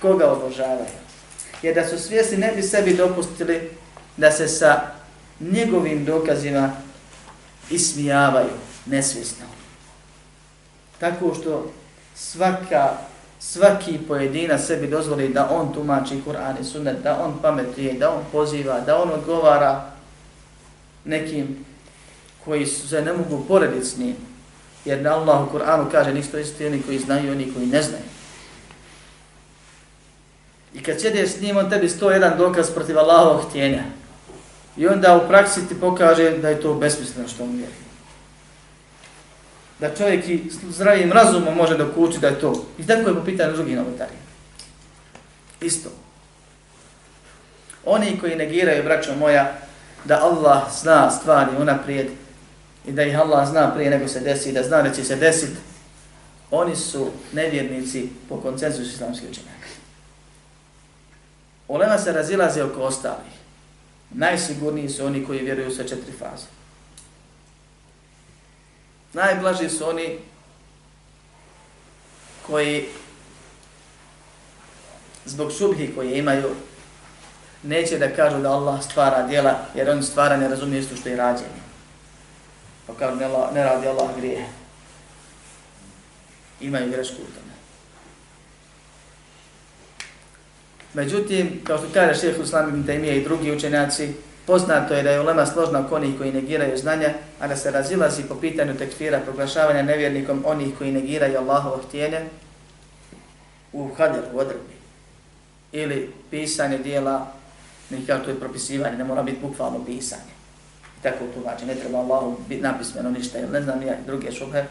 koga 0.02 0.32
obožavaju. 0.32 0.86
Jer 1.62 1.74
da 1.74 1.88
su 1.88 1.98
svjesni 1.98 2.36
ne 2.36 2.52
bi 2.56 2.62
sebi 2.62 2.96
dopustili 2.96 3.70
da 4.16 4.32
se 4.32 4.48
sa 4.48 4.80
njegovim 5.40 6.04
dokazima 6.04 6.72
ismijavaju 7.70 8.50
nesvjesno. 8.86 9.46
Tako 10.98 11.34
što 11.34 11.72
svaka, 12.14 12.90
svaki 13.38 13.98
pojedina 14.08 14.58
sebi 14.58 14.86
dozvoli 14.86 15.28
da 15.28 15.50
on 15.50 15.74
tumači 15.74 16.22
Kur'an 16.26 16.60
i 16.60 16.64
Sunnet, 16.64 16.96
da 17.02 17.22
on 17.24 17.38
pametuje, 17.42 17.92
da 17.92 18.10
on 18.10 18.24
poziva, 18.32 18.80
da 18.80 19.02
on 19.02 19.10
odgovara 19.10 19.90
nekim 21.04 21.64
koji 22.44 22.66
se 22.66 23.02
ne 23.02 23.12
mogu 23.12 23.44
porediti 23.48 23.86
s 23.86 23.98
njim. 23.98 24.16
Jer 24.84 25.02
na 25.02 25.14
Allah 25.14 25.42
u 25.42 25.58
Kur'anu 25.58 25.90
kaže 25.90 26.14
nisto 26.14 26.38
isti 26.38 26.66
oni 26.66 26.82
koji 26.82 26.98
znaju 26.98 27.26
i 27.26 27.30
oni 27.30 27.52
koji 27.54 27.66
ne 27.66 27.82
znaju. 27.82 28.04
I 30.76 30.82
kad 30.82 31.00
sjedeš 31.00 31.30
s 31.30 31.40
njim, 31.40 31.56
on 31.56 31.70
tebi 31.70 31.88
sto 31.88 32.10
jedan 32.10 32.38
dokaz 32.38 32.70
protiv 32.70 32.98
Allahovog 32.98 33.48
htjenja. 33.48 33.82
I 34.76 34.86
onda 34.86 35.16
u 35.16 35.28
praksi 35.28 35.68
ti 35.68 35.80
pokaže 35.80 36.38
da 36.38 36.48
je 36.48 36.60
to 36.60 36.74
besmisleno 36.74 37.28
što 37.28 37.44
on 37.44 37.56
vjeri. 37.56 37.72
Da 39.80 39.94
čovjek 39.94 40.28
i 40.28 40.50
zdravim 40.70 41.12
razumom 41.12 41.56
može 41.56 41.76
dokući 41.76 42.18
da 42.18 42.28
je 42.28 42.40
to. 42.40 42.64
I 42.78 42.86
tako 42.86 43.08
je 43.08 43.14
po 43.14 43.24
pitanju 43.24 43.52
drugih 43.52 43.76
novotarija. 43.76 44.18
Isto. 45.60 45.88
Oni 47.84 48.18
koji 48.20 48.36
negiraju, 48.36 48.84
braćo 48.84 49.14
moja, 49.14 49.58
da 50.04 50.20
Allah 50.22 50.62
zna 50.80 51.10
stvari 51.10 51.50
unaprijed 51.58 52.06
i 52.86 52.92
da 52.92 53.02
ih 53.02 53.18
Allah 53.18 53.48
zna 53.48 53.74
prije 53.74 53.90
nego 53.90 54.08
se 54.08 54.20
desi 54.20 54.48
i 54.48 54.52
da 54.52 54.62
zna 54.62 54.82
da 54.82 54.92
će 54.92 55.04
se 55.04 55.16
desiti, 55.16 55.56
oni 56.50 56.76
su 56.76 57.10
nevjernici 57.32 58.08
po 58.28 58.40
koncensusu 58.40 58.90
islamskih 58.90 59.30
učenjaka. 59.30 59.55
Olema 61.68 61.98
se 61.98 62.12
razilaze 62.12 62.62
oko 62.62 62.80
ostalih. 62.80 63.32
Najsigurniji 64.10 64.88
su 64.88 65.06
oni 65.06 65.24
koji 65.26 65.38
vjeruju 65.38 65.70
sa 65.70 65.82
četiri 65.82 66.12
faze. 66.18 66.46
Najblaži 69.12 69.70
su 69.70 69.88
oni 69.88 70.18
koji 72.46 72.88
zbog 75.24 75.52
šubhi 75.52 75.94
koje 75.94 76.18
imaju 76.18 76.54
neće 77.62 77.98
da 77.98 78.14
kažu 78.14 78.38
da 78.38 78.52
Allah 78.52 78.84
stvara 78.84 79.26
djela 79.26 79.58
jer 79.74 79.90
on 79.90 80.02
stvara 80.02 80.36
ne 80.36 80.48
razumije 80.48 80.80
isto 80.80 80.96
što 80.96 81.08
je 81.08 81.16
rađenje. 81.16 81.62
Pa 82.86 82.94
kažu 82.94 83.16
ne, 83.16 83.28
ne 83.54 83.64
radi 83.64 83.88
Allah 83.88 84.16
grije. 84.16 84.46
Imaju 86.60 86.90
grešku 86.90 87.14
u 87.22 87.34
tome. 87.34 87.55
Međutim, 90.96 91.60
kao 91.64 91.78
što 91.78 91.86
kaže 91.94 92.20
šehe 92.20 92.42
Islam 92.42 92.68
ibn 92.68 92.84
Taymiye 92.86 93.16
i 93.16 93.24
drugi 93.24 93.52
učenjaci, 93.52 94.12
poznato 94.46 94.94
je 94.94 95.02
da 95.02 95.10
je 95.10 95.20
ulema 95.20 95.46
složna 95.46 95.80
oko 95.80 95.96
onih 95.96 96.18
koji 96.18 96.32
negiraju 96.32 96.78
znanja, 96.78 97.08
a 97.40 97.48
da 97.48 97.56
se 97.56 97.70
razilazi 97.70 98.22
po 98.22 98.34
pitanju 98.34 98.78
tekfira 98.78 99.20
proglašavanja 99.20 99.82
nevjernikom 99.82 100.42
onih 100.46 100.68
koji 100.78 100.92
negiraju 100.92 101.38
Allahovo 101.38 101.82
htjenje 101.88 102.20
u 103.72 103.90
hadjer, 103.98 104.22
u 104.32 104.38
odrbi. 104.38 104.76
Ili 105.72 106.12
pisanje 106.30 106.78
dijela, 106.78 107.32
nekako 107.90 108.24
to 108.24 108.30
je 108.30 108.40
propisivanje, 108.40 108.96
ne 108.96 109.04
mora 109.04 109.22
biti 109.22 109.40
bukvalno 109.42 109.84
pisanje. 109.84 110.32
I 111.00 111.02
tako 111.02 111.24
znači, 111.42 111.66
ne 111.66 111.74
treba 111.74 111.98
Allahu 111.98 112.36
biti 112.48 112.62
napismeno 112.62 113.10
ništa, 113.10 113.38
ili 113.38 113.50
ne 113.50 113.62
znam 113.62 113.82
ja, 113.82 113.94
druge 114.06 114.32
šubhe. 114.32 114.64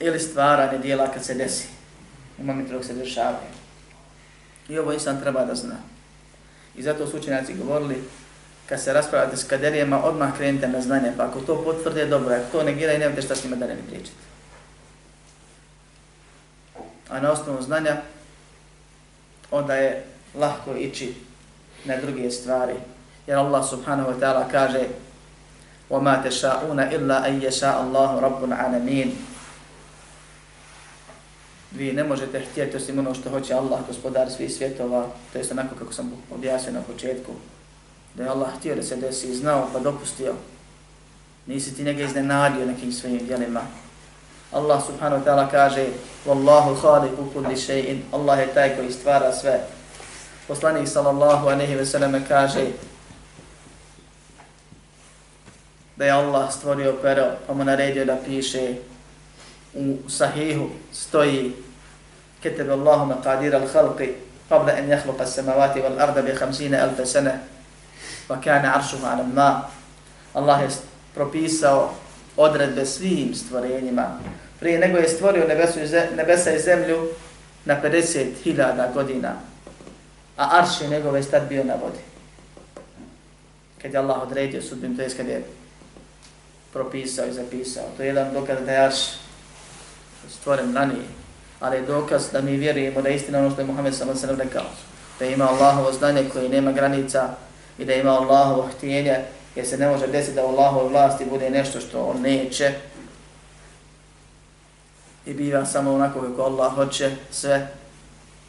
Ili 0.00 0.20
stvaranje 0.20 0.78
dijela 0.78 1.12
kad 1.12 1.24
se 1.24 1.34
desi, 1.34 1.68
u 2.38 2.44
momentu 2.44 2.72
dok 2.72 2.84
se 2.84 2.94
dešavaju. 2.94 3.57
I 4.69 4.79
ovo 4.79 4.93
insan 4.93 5.21
treba 5.21 5.45
da 5.45 5.55
zna. 5.55 5.75
I 6.75 6.83
zato 6.83 7.07
su 7.07 7.17
učenjaci 7.17 7.53
govorili, 7.53 8.03
kad 8.69 8.81
se 8.81 8.93
raspravate 8.93 9.37
s 9.37 9.43
kaderijama, 9.43 10.03
odmah 10.03 10.37
krenite 10.37 10.67
na 10.67 10.81
znanje, 10.81 11.13
pa 11.17 11.23
ako 11.23 11.41
to 11.41 11.63
potvrde, 11.63 12.05
dobro, 12.05 12.35
ako 12.35 12.57
to 12.57 12.63
negira 12.63 12.93
i 12.93 12.97
nemate 12.97 13.21
šta 13.21 13.35
s 13.35 13.43
njima 13.43 13.55
da 13.55 13.67
ne 13.67 13.77
pričate. 13.87 14.23
A 17.09 17.19
na 17.19 17.31
osnovu 17.31 17.61
znanja, 17.61 17.97
onda 19.51 19.75
je 19.75 20.03
lahko 20.35 20.75
ići 20.75 21.13
na 21.85 21.97
druge 21.97 22.31
stvari. 22.31 22.73
Jer 23.27 23.37
Allah 23.37 23.69
subhanahu 23.69 24.11
wa 24.11 24.19
ta'ala 24.19 24.51
kaže 24.51 24.87
وَمَا 25.89 26.23
تَشَاءُونَ 26.25 26.79
إِلَّا 26.79 27.27
أَنْ 27.27 27.43
يَشَاءَ 27.43 27.77
اللَّهُ 27.85 28.11
رَبُّ 28.19 28.41
الْعَالَمِينَ 28.49 29.09
vi 31.72 31.92
ne 31.92 32.04
možete 32.04 32.40
htjeti 32.50 32.76
osim 32.76 32.98
ono 32.98 33.14
što 33.14 33.30
hoće 33.30 33.54
Allah, 33.54 33.80
gospodar 33.86 34.30
svih 34.30 34.54
svjetova, 34.54 35.06
to 35.32 35.38
je 35.38 35.44
onako 35.50 35.74
kako 35.74 35.92
sam 35.92 36.12
objasnio 36.34 36.72
na 36.72 36.82
početku, 36.82 37.32
da 38.14 38.22
je 38.22 38.28
Allah 38.28 38.48
htio 38.58 38.74
da 38.74 38.82
se 38.82 38.96
desi, 38.96 39.28
i 39.28 39.34
znao 39.34 39.68
pa 39.72 39.78
dopustio, 39.78 40.34
nisi 41.46 41.74
ti 41.74 41.84
njega 41.84 42.02
iznenadio 42.02 42.66
nekim 42.66 42.92
svojim 42.92 43.26
djelima. 43.26 43.60
Allah 44.52 44.80
subhanahu 44.80 45.20
wa 45.20 45.24
ta'ala 45.24 45.50
kaže 45.50 45.92
Wallahu 46.24 46.72
khaliqu 46.80 47.32
kulli 47.32 47.56
shay'in 47.56 48.00
Allah 48.12 48.38
je 48.38 48.54
taj 48.54 48.76
koji 48.76 48.92
stvara 48.92 49.32
sve. 49.32 49.60
Poslanik 50.48 50.88
sallallahu 50.88 51.48
alejhi 51.48 51.74
ve 51.74 51.86
sellem 51.86 52.24
kaže 52.28 52.72
da 55.96 56.04
je 56.04 56.10
Allah 56.10 56.52
stvorio 56.52 56.96
pero 57.02 57.36
pa 57.46 57.54
mu 57.54 57.64
naredio 57.64 58.04
da 58.04 58.16
piše 58.24 58.74
u 59.73 60.09
sahihu 60.09 60.69
stoji 60.93 61.51
كتب 62.43 62.69
الله 62.71 63.05
مقادير 63.05 63.57
الخلق 63.57 63.99
قبل 64.51 64.69
أن 64.69 64.89
يخلق 64.89 65.21
السماوات 65.21 65.77
والأرض 65.77 66.19
بخمسين 66.19 66.75
ألف 66.75 67.07
سنة 67.07 67.43
وكان 68.29 68.65
عرشه 68.65 69.07
على 69.07 69.21
الماء 69.21 69.71
الله 70.35 70.61
je 70.61 70.69
propisao 71.15 71.93
odredbe 72.37 72.85
svim 72.85 73.35
stvorenjima. 73.35 74.19
Prije 74.59 74.79
nego 74.79 74.97
je 74.97 75.09
stvorio 75.09 75.47
nebesu, 75.47 75.79
nebesa 76.15 76.51
i 76.51 76.59
zemlju 76.59 77.07
na 77.65 77.81
50.000 77.81 78.93
godina, 78.93 79.33
a 80.37 80.59
arš 80.59 80.81
je 80.81 80.87
njegove 80.87 81.23
stad 81.23 81.47
bio 81.49 81.63
na 81.63 81.73
vodi. 81.73 82.03
Kad 83.81 83.93
je 83.93 83.99
Allah 83.99 84.21
odredio 84.21 84.61
sudbim, 84.61 84.97
to 84.97 85.01
je 85.01 85.09
kad 85.09 85.27
je 85.27 85.43
propisao 86.73 87.25
i 87.25 87.33
zapisao. 87.33 87.83
To 87.97 88.03
je 88.03 88.07
jedan 88.07 88.33
dokaz 88.33 88.57
da 88.65 88.71
je 88.71 88.85
arš 88.85 88.97
stvoren 90.28 90.74
ranije, 90.74 91.04
ali 91.60 91.76
je 91.76 91.82
dokaz 91.82 92.22
da 92.32 92.40
mi 92.40 92.56
vjerujemo 92.56 93.02
da 93.02 93.08
je 93.08 93.16
istina 93.16 93.38
ono 93.38 93.50
što 93.50 93.60
je 93.60 93.66
Muhammed 93.66 93.94
sam 93.94 94.08
rekao, 94.38 94.64
da 95.18 95.24
ima 95.24 95.44
Allahovo 95.44 95.92
znanje 95.92 96.24
koje 96.32 96.48
nema 96.48 96.72
granica 96.72 97.28
i 97.78 97.84
da 97.84 97.94
ima 97.94 98.10
Allahovo 98.10 98.68
htjenje, 98.76 99.18
jer 99.56 99.66
se 99.66 99.78
ne 99.78 99.88
može 99.88 100.06
desiti 100.06 100.34
da 100.34 100.46
u 100.46 100.48
Allahove 100.48 100.88
vlasti 100.88 101.24
bude 101.30 101.50
nešto 101.50 101.80
što 101.80 102.00
on 102.00 102.22
neće. 102.22 102.72
I 105.26 105.34
biva 105.34 105.66
samo 105.66 105.94
onako 105.94 106.20
kako 106.20 106.42
Allah 106.42 106.74
hoće 106.74 107.10
sve. 107.30 107.68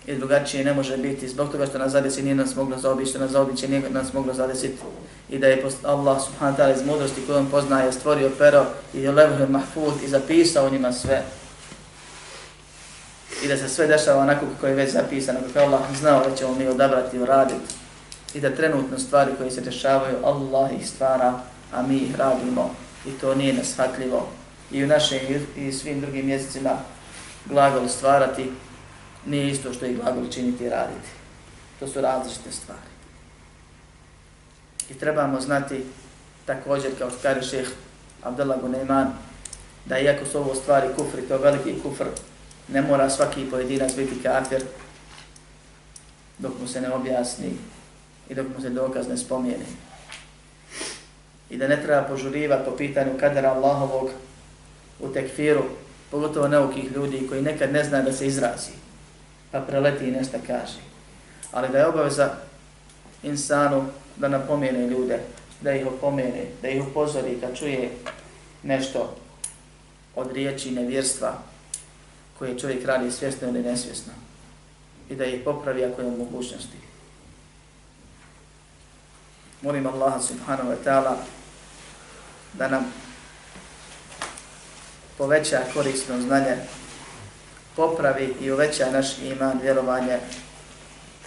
I 0.08 0.16
drugačije 0.16 0.66
ne 0.66 0.74
može 0.74 0.98
biti. 0.98 1.28
Zbog 1.28 1.52
toga 1.52 1.66
što 1.66 1.78
nas 1.78 1.92
zadesi 1.92 2.24
nije 2.24 2.36
nas 2.36 2.56
moglo 2.56 2.78
zaobići, 2.78 3.10
što 3.10 3.20
nas 3.20 3.32
zaobići 3.32 3.68
nije 3.68 3.90
nas 3.90 4.14
moglo 4.14 4.34
zadesiti. 4.34 4.78
I 5.30 5.40
da 5.40 5.48
je 5.48 5.64
Allah 5.84 6.22
subhanahu 6.26 6.58
ta'ala 6.58 6.76
iz 6.76 6.86
mudrosti 6.86 7.22
kojom 7.28 7.50
poznaje 7.52 7.92
stvorio 7.92 8.32
pero 8.38 8.66
i 8.94 9.08
levhe 9.08 9.46
mahfud 9.46 9.94
i 10.06 10.08
zapisao 10.08 10.70
njima 10.70 10.94
sve 10.94 11.24
i 13.44 13.48
da 13.48 13.58
se 13.58 13.70
sve 13.70 13.88
dešava 13.88 14.22
onako 14.22 14.46
kako 14.54 14.68
je 14.68 14.74
već 14.74 14.92
zapisano, 14.92 15.40
kako 15.48 15.66
Allah 15.66 15.82
znao 16.00 16.30
da 16.30 16.36
ćemo 16.36 16.56
mi 16.56 16.68
odabrati 16.68 17.18
i 17.18 17.20
uraditi 17.20 17.74
i 18.34 18.40
da 18.40 18.56
trenutno 18.56 19.00
stvari 19.00 19.32
koje 19.38 19.52
se 19.52 19.62
dešavaju, 19.62 20.18
Allah 20.24 20.72
ih 20.80 20.90
stvara, 20.90 21.40
a 21.74 21.82
mi 21.82 21.98
ih 21.98 22.16
radimo 22.16 22.76
i 23.06 23.12
to 23.12 23.36
nije 23.36 23.54
neshvatljivo. 23.54 24.28
I 24.72 24.84
u 24.84 24.88
našem 24.88 25.20
i 25.56 25.72
svim 25.72 26.02
drugim 26.02 26.26
mjesecima 26.26 26.78
glagol 27.46 27.88
stvarati 27.88 28.52
nije 29.26 29.52
isto 29.52 29.74
što 29.74 29.86
i 29.86 29.96
glagol 29.96 30.30
činiti 30.32 30.64
i 30.64 30.70
raditi. 30.70 31.10
To 31.80 31.88
su 31.88 32.02
različite 32.02 32.52
stvari. 32.52 32.90
I 34.90 34.94
trebamo 34.94 35.42
znati 35.42 35.84
također, 36.46 36.92
kao 36.98 37.10
što 37.10 37.20
kaže 37.22 37.42
šeheh 37.42 37.70
Abdullah 38.24 38.60
Gunayman, 38.62 39.08
da 39.86 40.00
iako 40.00 40.26
su 40.26 40.38
ovo 40.38 40.56
stvari 40.56 40.88
kufri, 40.98 41.22
to 41.22 41.34
je 41.34 41.40
veliki 41.40 41.80
kufr, 41.84 42.06
ne 42.74 42.82
mora 42.82 43.10
svaki 43.10 43.50
pojedinac 43.50 43.96
biti 43.96 44.24
kafir 44.24 44.64
dok 46.38 46.52
mu 46.62 46.68
se 46.68 46.82
ne 46.82 46.92
objasni 46.92 47.52
i 48.30 48.36
dok 48.36 48.46
mu 48.56 48.62
se 48.62 48.70
dokaz 48.70 49.08
ne 49.08 49.18
spomijeni. 49.18 49.66
I 51.50 51.58
da 51.58 51.68
ne 51.68 51.82
treba 51.84 52.02
požurivati 52.02 52.66
po 52.66 52.78
pitanju 52.78 53.12
kadera 53.20 53.52
Allahovog 53.52 54.10
u 55.00 55.08
tekfiru, 55.14 55.64
pogotovo 56.12 56.48
neukih 56.48 56.92
ljudi 56.92 57.28
koji 57.30 57.42
nekad 57.42 57.74
ne 57.74 57.84
zna 57.84 58.02
da 58.02 58.14
se 58.14 58.28
izrazi, 58.28 58.72
pa 59.52 59.60
preleti 59.60 60.08
i 60.08 60.12
nešto 60.12 60.38
kaže. 60.48 60.80
Ali 61.52 61.70
da 61.70 61.78
je 61.78 61.88
obaveza 61.88 62.30
insanu 63.24 63.86
da 64.18 64.28
napomene 64.28 64.88
ljude, 64.88 65.20
da 65.62 65.74
ih 65.74 65.88
opomene, 65.88 66.46
da 66.62 66.70
ih 66.70 66.84
upozori 66.88 67.38
kad 67.42 67.58
čuje 67.58 67.92
nešto 68.64 69.16
od 70.16 70.32
riječi 70.32 70.72
nevjerstva 70.72 71.38
koje 72.40 72.60
čovjek 72.60 72.86
radi 72.86 73.12
svjesno 73.12 73.48
ili 73.48 73.64
nesvjesno 73.64 74.14
i 75.10 75.16
da 75.16 75.26
ih 75.26 75.42
popravi 75.46 75.86
ako 75.86 76.02
je 76.02 76.08
u 76.08 76.18
mogućnosti. 76.18 76.78
Molim 79.62 79.88
Allaha 79.88 80.20
subhanahu 80.20 80.70
wa 80.70 80.76
ta'ala 80.86 81.16
da 82.54 82.68
nam 82.68 82.86
poveća 85.18 85.62
korisno 85.74 86.22
znanje, 86.22 86.56
popravi 87.76 88.36
i 88.42 88.52
uveća 88.52 88.92
naš 88.92 89.18
iman, 89.18 89.60
vjerovanje, 89.62 90.20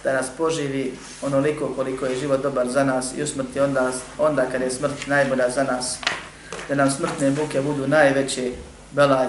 da 0.03 0.13
nas 0.13 0.27
poživi 0.37 0.93
onoliko 1.21 1.73
koliko 1.75 2.05
je 2.05 2.19
život 2.19 2.41
dobar 2.41 2.69
za 2.69 2.83
nas 2.83 3.13
i 3.17 3.23
usmrti 3.23 3.59
onda, 3.59 3.91
onda 4.17 4.45
kad 4.51 4.61
je 4.61 4.71
smrt 4.71 5.07
najbolja 5.07 5.49
za 5.49 5.63
nas, 5.63 5.97
da 6.69 6.75
nam 6.75 6.91
smrtne 6.91 7.31
buke 7.31 7.61
budu 7.61 7.87
najveće 7.87 8.51
belaj 8.91 9.27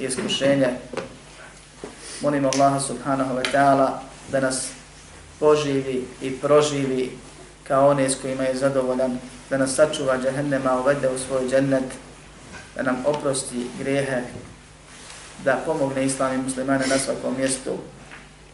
i 0.00 0.04
iskušenje. 0.04 0.68
Molim 2.20 2.44
Allaha 2.44 2.80
subhanahu 2.80 3.34
wa 3.34 3.44
ta'ala 3.52 4.02
da 4.32 4.40
nas 4.40 4.68
poživi 5.40 6.04
i 6.22 6.30
proživi 6.36 7.10
kao 7.64 7.88
one 7.88 8.10
s 8.10 8.16
kojima 8.22 8.42
je 8.42 8.56
zadovoljan, 8.56 9.18
da 9.50 9.58
nas 9.58 9.74
sačuva 9.74 10.18
džahennema, 10.18 10.80
uvede 10.80 11.08
u 11.08 11.18
svoj 11.18 11.48
džennet, 11.50 11.84
da 12.76 12.82
nam 12.82 13.02
oprosti 13.06 13.66
grijehe, 13.78 14.22
da 15.44 15.62
pomogne 15.66 16.04
islami 16.04 16.42
muslimane 16.42 16.86
na 16.86 16.98
svakom 16.98 17.34
mjestu, 17.38 17.78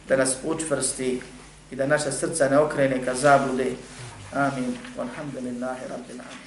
da 0.09 0.17
nas 0.17 0.35
učvrsti 0.43 1.21
i 1.71 1.75
da 1.75 1.87
naša 1.87 2.11
srca 2.11 2.49
ne 2.49 2.59
okrene 2.59 3.05
ka 3.05 3.13
zabludi. 3.13 3.77
Amin. 4.33 4.77
Alhamdulillahi 4.99 5.81
rabbil 5.89 6.21
amin. 6.21 6.46